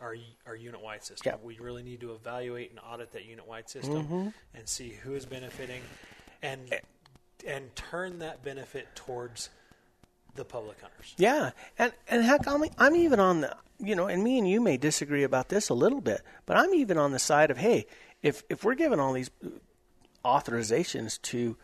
our 0.00 0.16
our 0.46 0.54
unit 0.56 0.80
wide 0.82 1.04
system. 1.04 1.32
Yeah. 1.32 1.46
We 1.46 1.58
really 1.58 1.82
need 1.82 2.00
to 2.00 2.12
evaluate 2.12 2.70
and 2.70 2.80
audit 2.80 3.12
that 3.12 3.24
unit 3.24 3.46
wide 3.46 3.68
system 3.68 4.32
and 4.54 4.68
see 4.68 4.90
who 4.90 5.14
is 5.14 5.24
benefiting, 5.26 5.82
and 6.42 6.74
and 7.46 7.74
turn 7.76 8.18
that 8.18 8.42
benefit 8.42 8.88
towards 8.94 9.48
the 10.36 10.44
public 10.44 10.80
hunters. 10.80 11.14
Yeah, 11.16 11.50
and 11.78 11.92
and 12.08 12.24
heck, 12.24 12.46
I'm 12.46 12.64
I'm 12.78 12.96
even 12.96 13.20
on 13.20 13.42
the 13.42 13.56
you 13.78 13.94
know, 13.94 14.06
and 14.06 14.22
me 14.22 14.38
and 14.38 14.48
you 14.48 14.60
may 14.60 14.76
disagree 14.76 15.22
about 15.22 15.48
this 15.48 15.68
a 15.68 15.74
little 15.74 16.00
bit, 16.00 16.22
but 16.46 16.56
I'm 16.56 16.74
even 16.74 16.98
on 16.98 17.12
the 17.12 17.18
side 17.18 17.50
of 17.50 17.58
hey, 17.58 17.86
if 18.22 18.42
if 18.48 18.64
we're 18.64 18.74
giving 18.74 19.00
all 19.00 19.12
these 19.12 19.30
authorizations 20.24 21.20
to 21.22 21.56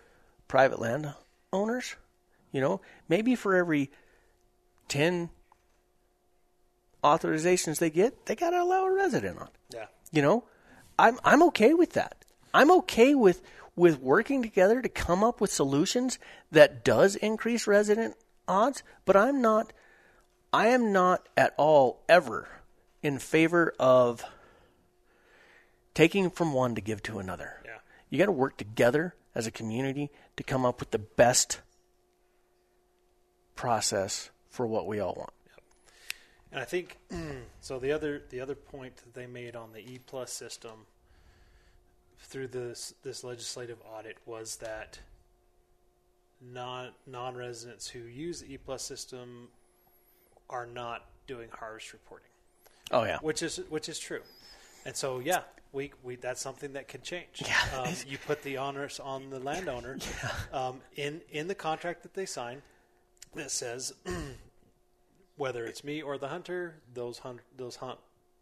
private 0.49 0.79
land 0.79 1.15
owners, 1.53 1.97
you 2.53 2.61
know, 2.61 2.81
maybe 3.09 3.35
for 3.35 3.55
every 3.55 3.91
ten 4.89 5.31
authorizations 7.03 7.79
they 7.79 7.91
get, 7.91 8.27
they 8.27 8.37
got 8.37 8.51
to 8.51 8.63
allow 8.63 8.85
a 8.85 8.93
resident 8.93 9.39
on. 9.39 9.49
Yeah. 9.73 9.87
You 10.13 10.23
know, 10.23 10.45
I'm 10.99 11.19
I'm 11.25 11.43
okay 11.45 11.75
with 11.75 11.95
that. 11.95 12.25
I'm 12.55 12.71
okay 12.71 13.15
with 13.15 13.43
with 13.75 14.01
working 14.01 14.43
together 14.43 14.83
to 14.83 14.89
come 14.89 15.25
up 15.25 15.41
with 15.41 15.51
solutions 15.51 16.19
that 16.51 16.85
does 16.85 17.17
increase 17.17 17.67
resident 17.67 18.17
odds, 18.49 18.83
but 19.05 19.17
I'm 19.17 19.41
not 19.41 19.73
I 20.53 20.67
am 20.69 20.93
not 20.93 21.29
at 21.37 21.55
all 21.57 22.03
ever 22.09 22.49
in 23.03 23.19
favor 23.19 23.75
of 23.79 24.23
taking 25.95 26.31
from 26.31 26.53
one 26.53 26.75
to 26.75 26.81
give 26.81 27.03
to 27.05 27.19
another. 27.19 27.61
Yeah. 27.65 27.79
You 28.11 28.19
got 28.19 28.27
to 28.27 28.33
work 28.33 28.59
together 28.59 29.15
as 29.35 29.47
a 29.47 29.51
community 29.51 30.11
to 30.37 30.43
come 30.43 30.67
up 30.67 30.81
with 30.81 30.91
the 30.91 30.99
best 30.99 31.61
process 33.55 34.31
for 34.51 34.67
what 34.67 34.87
we 34.87 35.01
all 35.01 35.15
want. 35.15 35.33
And 36.51 36.61
I 36.61 36.65
think 36.65 36.99
so. 37.61 37.79
The 37.79 37.93
other 37.93 38.23
the 38.29 38.41
other 38.41 38.55
point 38.55 38.97
that 38.97 39.15
they 39.15 39.27
made 39.27 39.57
on 39.57 39.73
the 39.73 39.79
E 39.79 40.01
plus 40.07 40.31
system 40.31 40.87
through 42.19 42.49
this 42.49 42.93
this 43.03 43.25
legislative 43.25 43.79
audit 43.91 44.19
was 44.27 44.57
that 44.57 44.99
non 46.53 46.91
non 47.07 47.35
residents 47.35 47.89
who 47.89 48.01
use 48.01 48.41
the 48.41 48.55
E 48.55 48.59
plus 48.59 48.83
system 48.83 49.49
are 50.51 50.67
not 50.67 51.07
doing 51.27 51.49
harvest 51.53 51.93
reporting, 51.93 52.29
Oh 52.91 53.05
yeah. 53.05 53.19
which 53.21 53.43
is 53.43 53.61
which 53.69 53.89
is 53.89 53.99
true. 53.99 54.21
And 54.85 54.97
so 54.97 55.21
yeah, 55.21 55.43
we, 55.73 55.93
we 56.03 56.17
that's 56.17 56.41
something 56.41 56.73
that 56.75 56.89
could 56.89 57.03
change. 57.03 57.43
Yeah. 57.45 57.81
Um, 57.81 57.95
you 58.07 58.19
put 58.19 58.43
the 58.43 58.59
onus 58.59 59.01
on 59.01 59.31
the 59.31 59.39
landowner 59.39 59.99
um, 60.53 60.81
in 60.97 61.21
in 61.31 61.49
the 61.49 61.55
contract 61.55 62.03
that 62.03 62.15
they 62.15 62.27
sign 62.27 62.63
that 63.35 63.51
says 63.51 63.93
whether 65.37 65.65
it's 65.65 65.83
me 65.85 66.03
or 66.03 66.19
the 66.19 66.29
hunter, 66.29 66.75
those 66.93 67.19
hunt 67.19 67.41
those 67.57 67.77
hunt 67.77 67.99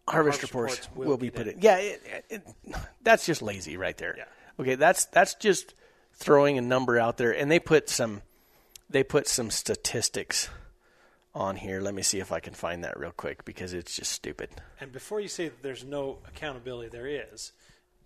harvest, 0.08 0.40
harvest 0.40 0.42
reports, 0.42 0.72
reports 0.76 0.96
will, 0.96 1.06
will 1.08 1.16
be 1.16 1.30
put 1.30 1.46
in. 1.46 1.54
in. 1.54 1.62
Yeah, 1.62 1.76
it, 1.76 2.24
it, 2.28 2.46
that's 3.02 3.26
just 3.26 3.42
lazy 3.42 3.76
right 3.76 3.96
there. 3.96 4.14
Yeah. 4.16 4.24
Okay, 4.58 4.74
that's 4.74 5.04
that's 5.06 5.34
just 5.34 5.74
throwing 6.20 6.58
a 6.58 6.60
number 6.60 6.98
out 6.98 7.16
there, 7.16 7.32
and 7.32 7.50
they 7.50 7.58
put 7.58 7.88
some 7.88 8.22
they 8.88 9.02
put 9.02 9.26
some 9.26 9.50
statistics 9.50 10.48
on 11.34 11.56
here. 11.56 11.80
Let 11.80 11.94
me 11.94 12.02
see 12.02 12.18
if 12.20 12.30
I 12.30 12.40
can 12.40 12.54
find 12.54 12.84
that 12.84 12.98
real 12.98 13.12
quick 13.12 13.44
because 13.44 13.72
it's 13.72 13.96
just 13.96 14.12
stupid. 14.12 14.50
And 14.80 14.92
before 14.92 15.20
you 15.20 15.28
say 15.28 15.48
that 15.48 15.62
there's 15.62 15.84
no 15.84 16.18
accountability, 16.28 16.90
there 16.90 17.06
is. 17.06 17.52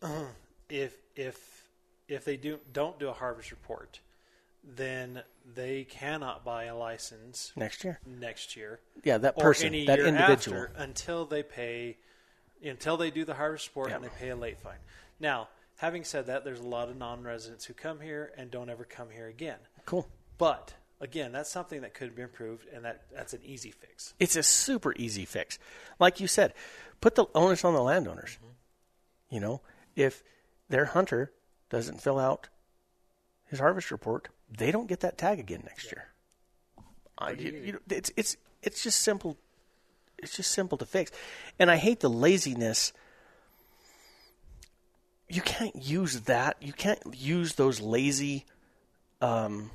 if 0.68 0.96
if 1.16 1.64
if 2.08 2.24
they 2.24 2.36
do 2.36 2.58
don't 2.72 2.98
do 2.98 3.08
a 3.08 3.12
harvest 3.12 3.50
report, 3.50 4.00
then 4.62 5.22
they 5.54 5.84
cannot 5.84 6.44
buy 6.44 6.64
a 6.64 6.76
license 6.76 7.52
Next 7.56 7.84
year, 7.84 8.00
next 8.06 8.56
year. 8.56 8.80
yeah, 9.02 9.18
that 9.18 9.34
or 9.36 9.42
person, 9.42 9.66
any 9.66 9.86
that 9.86 9.98
year 9.98 10.06
individual. 10.06 10.62
after 10.62 10.72
until 10.76 11.26
they 11.26 11.42
pay 11.42 11.96
until 12.62 12.96
they 12.96 13.10
do 13.10 13.24
the 13.24 13.34
harvest 13.34 13.68
report 13.68 13.92
and 13.92 14.04
they 14.04 14.08
pay 14.08 14.30
a 14.30 14.36
late 14.36 14.58
fine. 14.58 14.78
Now, 15.20 15.48
having 15.84 16.04
said 16.04 16.26
that, 16.26 16.44
there's 16.44 16.60
a 16.60 16.66
lot 16.66 16.88
of 16.88 16.96
non-residents 16.96 17.66
who 17.66 17.74
come 17.74 18.00
here 18.00 18.32
and 18.38 18.50
don't 18.50 18.70
ever 18.70 18.84
come 18.84 19.10
here 19.10 19.28
again. 19.28 19.58
Cool. 19.84 20.08
But 20.38 20.72
again, 20.98 21.30
that's 21.30 21.50
something 21.50 21.82
that 21.82 21.92
could 21.92 22.16
be 22.16 22.22
improved, 22.22 22.66
and 22.72 22.84
that 22.86 23.02
that's 23.14 23.34
an 23.34 23.40
easy 23.44 23.70
fix. 23.70 24.14
It's 24.18 24.34
a 24.34 24.42
super 24.42 24.94
easy 24.96 25.26
fix. 25.26 25.58
Like 26.00 26.20
you 26.20 26.26
said, 26.26 26.54
put 27.02 27.16
the 27.16 27.26
onus 27.34 27.64
on 27.64 27.74
the 27.74 27.82
landowners. 27.82 28.38
Mm-hmm. 28.38 29.34
You 29.34 29.40
know, 29.40 29.60
if 29.94 30.22
their 30.70 30.86
hunter 30.86 31.32
doesn't 31.68 32.00
fill 32.00 32.18
out 32.18 32.48
his 33.44 33.58
harvest 33.58 33.90
report, 33.90 34.28
they 34.50 34.70
don't 34.70 34.88
get 34.88 35.00
that 35.00 35.18
tag 35.18 35.38
again 35.38 35.62
next 35.64 35.92
year. 35.92 36.08
I, 37.18 37.32
you, 37.32 37.50
you, 37.52 37.80
it's 37.90 38.10
it's 38.16 38.36
it's 38.62 38.82
just 38.82 39.02
simple. 39.02 39.36
It's 40.18 40.34
just 40.34 40.52
simple 40.52 40.78
to 40.78 40.86
fix, 40.86 41.12
and 41.58 41.70
I 41.70 41.76
hate 41.76 42.00
the 42.00 42.08
laziness. 42.08 42.94
You 45.34 45.42
can't 45.42 45.74
use 45.74 46.20
that. 46.22 46.56
You 46.60 46.72
can't 46.72 47.00
use 47.12 47.54
those 47.54 47.80
lazy 47.80 48.44
um, 49.20 49.72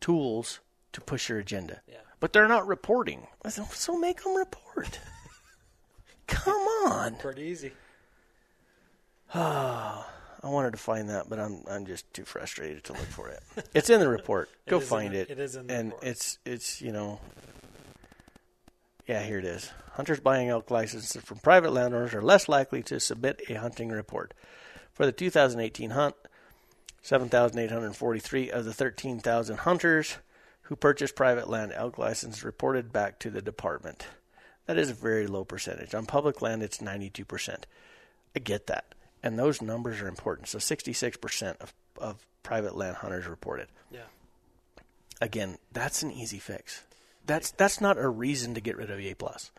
tools 0.00 0.58
to 0.92 1.00
push 1.00 1.28
your 1.28 1.38
agenda. 1.38 1.82
Yeah. 1.88 1.98
But 2.18 2.32
they're 2.32 2.48
not 2.48 2.66
reporting. 2.66 3.28
So 3.48 3.96
make 3.96 4.24
them 4.24 4.34
report. 4.34 4.98
Come 6.26 6.52
on. 6.86 7.14
Pretty 7.16 7.42
easy. 7.42 7.70
I 9.34 10.04
wanted 10.42 10.72
to 10.72 10.78
find 10.78 11.08
that, 11.10 11.28
but 11.28 11.38
I'm 11.38 11.62
I'm 11.68 11.86
just 11.86 12.12
too 12.12 12.24
frustrated 12.24 12.82
to 12.84 12.92
look 12.92 13.02
for 13.06 13.28
it. 13.28 13.40
It's 13.74 13.90
in 13.90 14.00
the 14.00 14.08
report. 14.08 14.48
Go 14.68 14.80
find 14.80 15.14
the- 15.14 15.20
it. 15.20 15.30
it 15.30 15.38
is 15.38 15.54
in 15.54 15.68
the 15.68 15.74
and 15.74 15.88
report. 15.90 16.04
it's 16.04 16.38
it's 16.44 16.82
you 16.82 16.90
know. 16.90 17.20
Yeah, 19.06 19.22
here 19.22 19.38
it 19.38 19.44
is. 19.44 19.70
Hunters 19.92 20.20
buying 20.20 20.48
elk 20.48 20.70
licenses 20.70 21.22
from 21.22 21.38
private 21.38 21.72
landowners 21.72 22.12
are 22.14 22.22
less 22.22 22.48
likely 22.48 22.82
to 22.84 22.98
submit 22.98 23.40
a 23.48 23.54
hunting 23.54 23.90
report. 23.90 24.34
For 24.92 25.06
the 25.06 25.12
2018 25.12 25.90
hunt, 25.90 26.16
7,843 27.02 28.50
of 28.50 28.64
the 28.64 28.72
13,000 28.72 29.58
hunters 29.58 30.18
who 30.62 30.74
purchased 30.74 31.14
private 31.14 31.48
land 31.48 31.72
elk 31.72 31.98
licenses 31.98 32.42
reported 32.42 32.92
back 32.92 33.20
to 33.20 33.30
the 33.30 33.40
department. 33.40 34.08
That 34.66 34.78
is 34.78 34.90
a 34.90 34.94
very 34.94 35.28
low 35.28 35.44
percentage. 35.44 35.94
On 35.94 36.06
public 36.06 36.42
land, 36.42 36.64
it's 36.64 36.78
92%. 36.78 37.62
I 38.34 38.38
get 38.40 38.66
that. 38.66 38.94
And 39.22 39.38
those 39.38 39.62
numbers 39.62 40.00
are 40.00 40.08
important. 40.08 40.48
So 40.48 40.58
66% 40.58 41.60
of, 41.60 41.72
of 41.98 42.26
private 42.42 42.76
land 42.76 42.96
hunters 42.96 43.28
reported. 43.28 43.68
Yeah. 43.90 44.00
Again, 45.20 45.58
that's 45.72 46.02
an 46.02 46.10
easy 46.10 46.38
fix. 46.38 46.82
That's 47.26 47.50
that's 47.52 47.80
not 47.80 47.98
a 47.98 48.08
reason 48.08 48.54
to 48.54 48.60
get 48.60 48.76
rid 48.76 48.90
of 48.90 49.00
A 49.00 49.14
plus. 49.14 49.50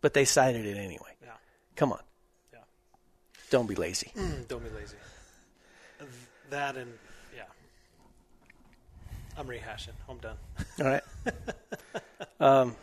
But 0.00 0.14
they 0.14 0.24
cited 0.24 0.66
it 0.66 0.76
anyway. 0.76 1.16
Yeah. 1.22 1.30
Come 1.74 1.92
on. 1.92 2.00
Yeah. 2.52 2.60
Don't 3.50 3.66
be 3.66 3.74
lazy. 3.74 4.12
Don't 4.48 4.62
be 4.62 4.70
lazy. 4.70 4.96
That 6.50 6.76
and 6.76 6.92
yeah. 7.34 7.42
I'm 9.36 9.46
rehashing. 9.46 9.94
I'm 10.08 10.18
done. 10.18 10.36
All 10.80 10.86
right. 10.86 11.02
um, 12.40 12.76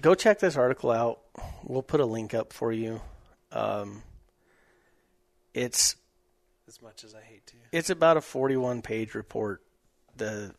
go 0.00 0.14
check 0.14 0.38
this 0.38 0.56
article 0.56 0.90
out. 0.90 1.20
We'll 1.64 1.82
put 1.82 2.00
a 2.00 2.06
link 2.06 2.34
up 2.34 2.52
for 2.52 2.72
you. 2.72 3.00
Um, 3.50 4.02
it's 5.54 5.96
As 6.68 6.80
much 6.80 7.02
as 7.02 7.14
I 7.14 7.20
hate 7.20 7.44
to. 7.48 7.54
it's 7.72 7.90
about 7.90 8.16
a 8.16 8.20
41 8.20 8.82
page 8.82 9.14
report. 9.14 9.62
The 10.16 10.54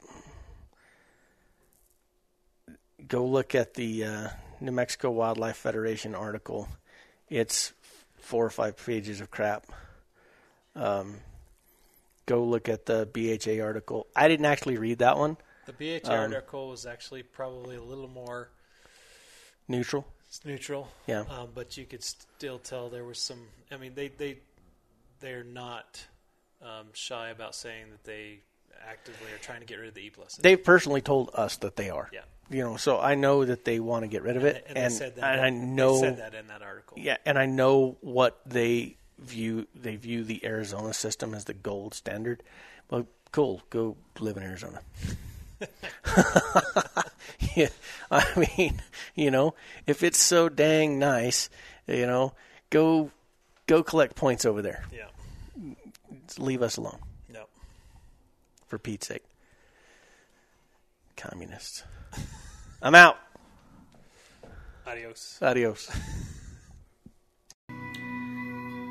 go 3.08 3.26
look 3.26 3.56
at 3.56 3.74
the 3.74 4.06
uh, 4.06 4.28
New 4.60 4.72
Mexico 4.72 5.12
Wildlife 5.12 5.58
Federation 5.58 6.16
article. 6.16 6.68
It's 7.30 7.74
four 8.20 8.46
or 8.46 8.50
five 8.50 8.78
pages 8.78 9.22
of 9.22 9.32
crap. 9.32 9.66
Um, 10.76 11.16
go 12.26 12.44
look 12.44 12.70
at 12.70 12.86
the 12.86 13.08
BHA 13.12 13.64
article. 13.64 14.08
I 14.16 14.28
didn't 14.28 14.46
actually 14.46 14.78
read 14.78 15.00
that 15.00 15.18
one, 15.18 15.38
The 15.66 15.74
BHA 16.02 16.12
Um, 16.12 16.34
article 16.34 16.70
was 16.70 16.86
actually 16.86 17.24
probably 17.24 17.76
a 17.76 17.84
little 17.84 18.08
more 18.08 18.50
Neutral. 19.68 20.06
It's 20.28 20.44
neutral. 20.46 20.90
Yeah. 21.08 21.24
Um, 21.30 21.50
but 21.54 21.78
you 21.78 21.86
could 21.86 22.04
still 22.04 22.60
tell 22.60 22.90
there 22.90 23.04
was 23.06 23.20
some. 23.20 23.48
I 23.72 23.78
mean, 23.78 23.94
they 23.96 24.10
they 24.10 24.40
they're 25.20 25.44
not 25.44 26.06
um, 26.62 26.88
shy 26.94 27.30
about 27.30 27.56
saying 27.56 27.86
that 27.92 28.04
they 28.04 28.40
actively 28.90 29.32
are 29.32 29.38
trying 29.40 29.62
to 29.62 29.66
get 29.66 29.80
rid 29.80 29.90
of 29.90 29.94
the 29.94 30.02
E 30.02 30.10
plus. 30.10 30.36
They've 30.36 30.62
personally 30.62 31.02
told 31.02 31.32
us 31.34 31.58
that 31.58 31.76
they 31.76 31.90
are. 31.90 32.10
Yeah. 32.14 32.22
You 32.50 32.64
know, 32.64 32.78
so 32.78 33.00
I 33.00 33.16
know 33.16 33.46
that 33.46 33.64
they 33.64 33.80
want 33.80 34.04
to 34.04 34.10
get 34.10 34.24
rid 34.24 34.36
of 34.36 34.44
it, 34.44 34.66
and, 34.68 34.78
and, 34.78 34.92
they 34.92 34.98
said 34.98 35.16
that. 35.16 35.34
and 35.34 35.42
I 35.42 35.50
they 35.50 35.56
know 35.56 36.00
said 36.02 36.18
that 36.18 36.34
in 36.34 36.48
that 36.48 36.62
article. 36.62 36.98
Yeah, 37.00 37.16
and 37.26 37.40
I 37.40 37.46
know 37.46 37.98
what 38.02 38.42
they 38.46 38.98
view. 39.20 39.68
They 39.74 39.96
view 39.96 40.26
the 40.26 40.46
Arizona 40.46 40.94
system 40.94 41.34
as 41.34 41.46
the 41.46 41.54
gold 41.54 41.94
standard. 41.94 42.44
Well, 42.90 43.08
cool. 43.32 43.62
Go 43.70 43.96
live 44.20 44.36
in 44.36 44.44
Arizona. 44.44 44.82
yeah, 47.56 47.70
I 48.12 48.48
mean, 48.58 48.82
you 49.16 49.32
know, 49.32 49.56
if 49.88 50.04
it's 50.04 50.20
so 50.20 50.50
dang 50.50 51.00
nice, 51.00 51.50
you 51.88 52.06
know, 52.06 52.34
go 52.70 53.12
go 53.68 53.82
collect 53.82 54.16
points 54.16 54.46
over 54.46 54.62
there. 54.62 54.84
Yeah. 54.92 55.76
Leave 56.38 56.62
us 56.62 56.76
alone. 56.76 57.00
For 58.72 58.80
Pete's 58.80 59.06
sake. 59.06 59.24
Communists. 61.18 61.84
I'm 62.82 62.96
out. 62.96 63.18
Adios. 64.88 65.38
Adios. 65.42 65.92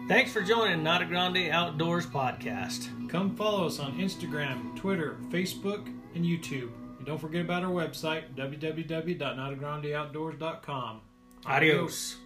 Thanks 0.06 0.30
for 0.32 0.42
joining 0.42 0.82
Nata 0.82 1.06
Grande 1.06 1.48
Outdoors 1.50 2.04
podcast. 2.04 3.08
Come 3.08 3.34
follow 3.34 3.66
us 3.66 3.78
on 3.78 3.94
Instagram, 3.94 4.76
Twitter, 4.76 5.16
Facebook, 5.30 5.86
and 6.14 6.26
YouTube. 6.26 6.68
And 6.98 7.06
don't 7.06 7.18
forget 7.18 7.40
about 7.40 7.64
our 7.64 7.70
website, 7.70 8.34
www.notagrandeoutdoors.com. 8.36 11.00
Adios. 11.46 12.16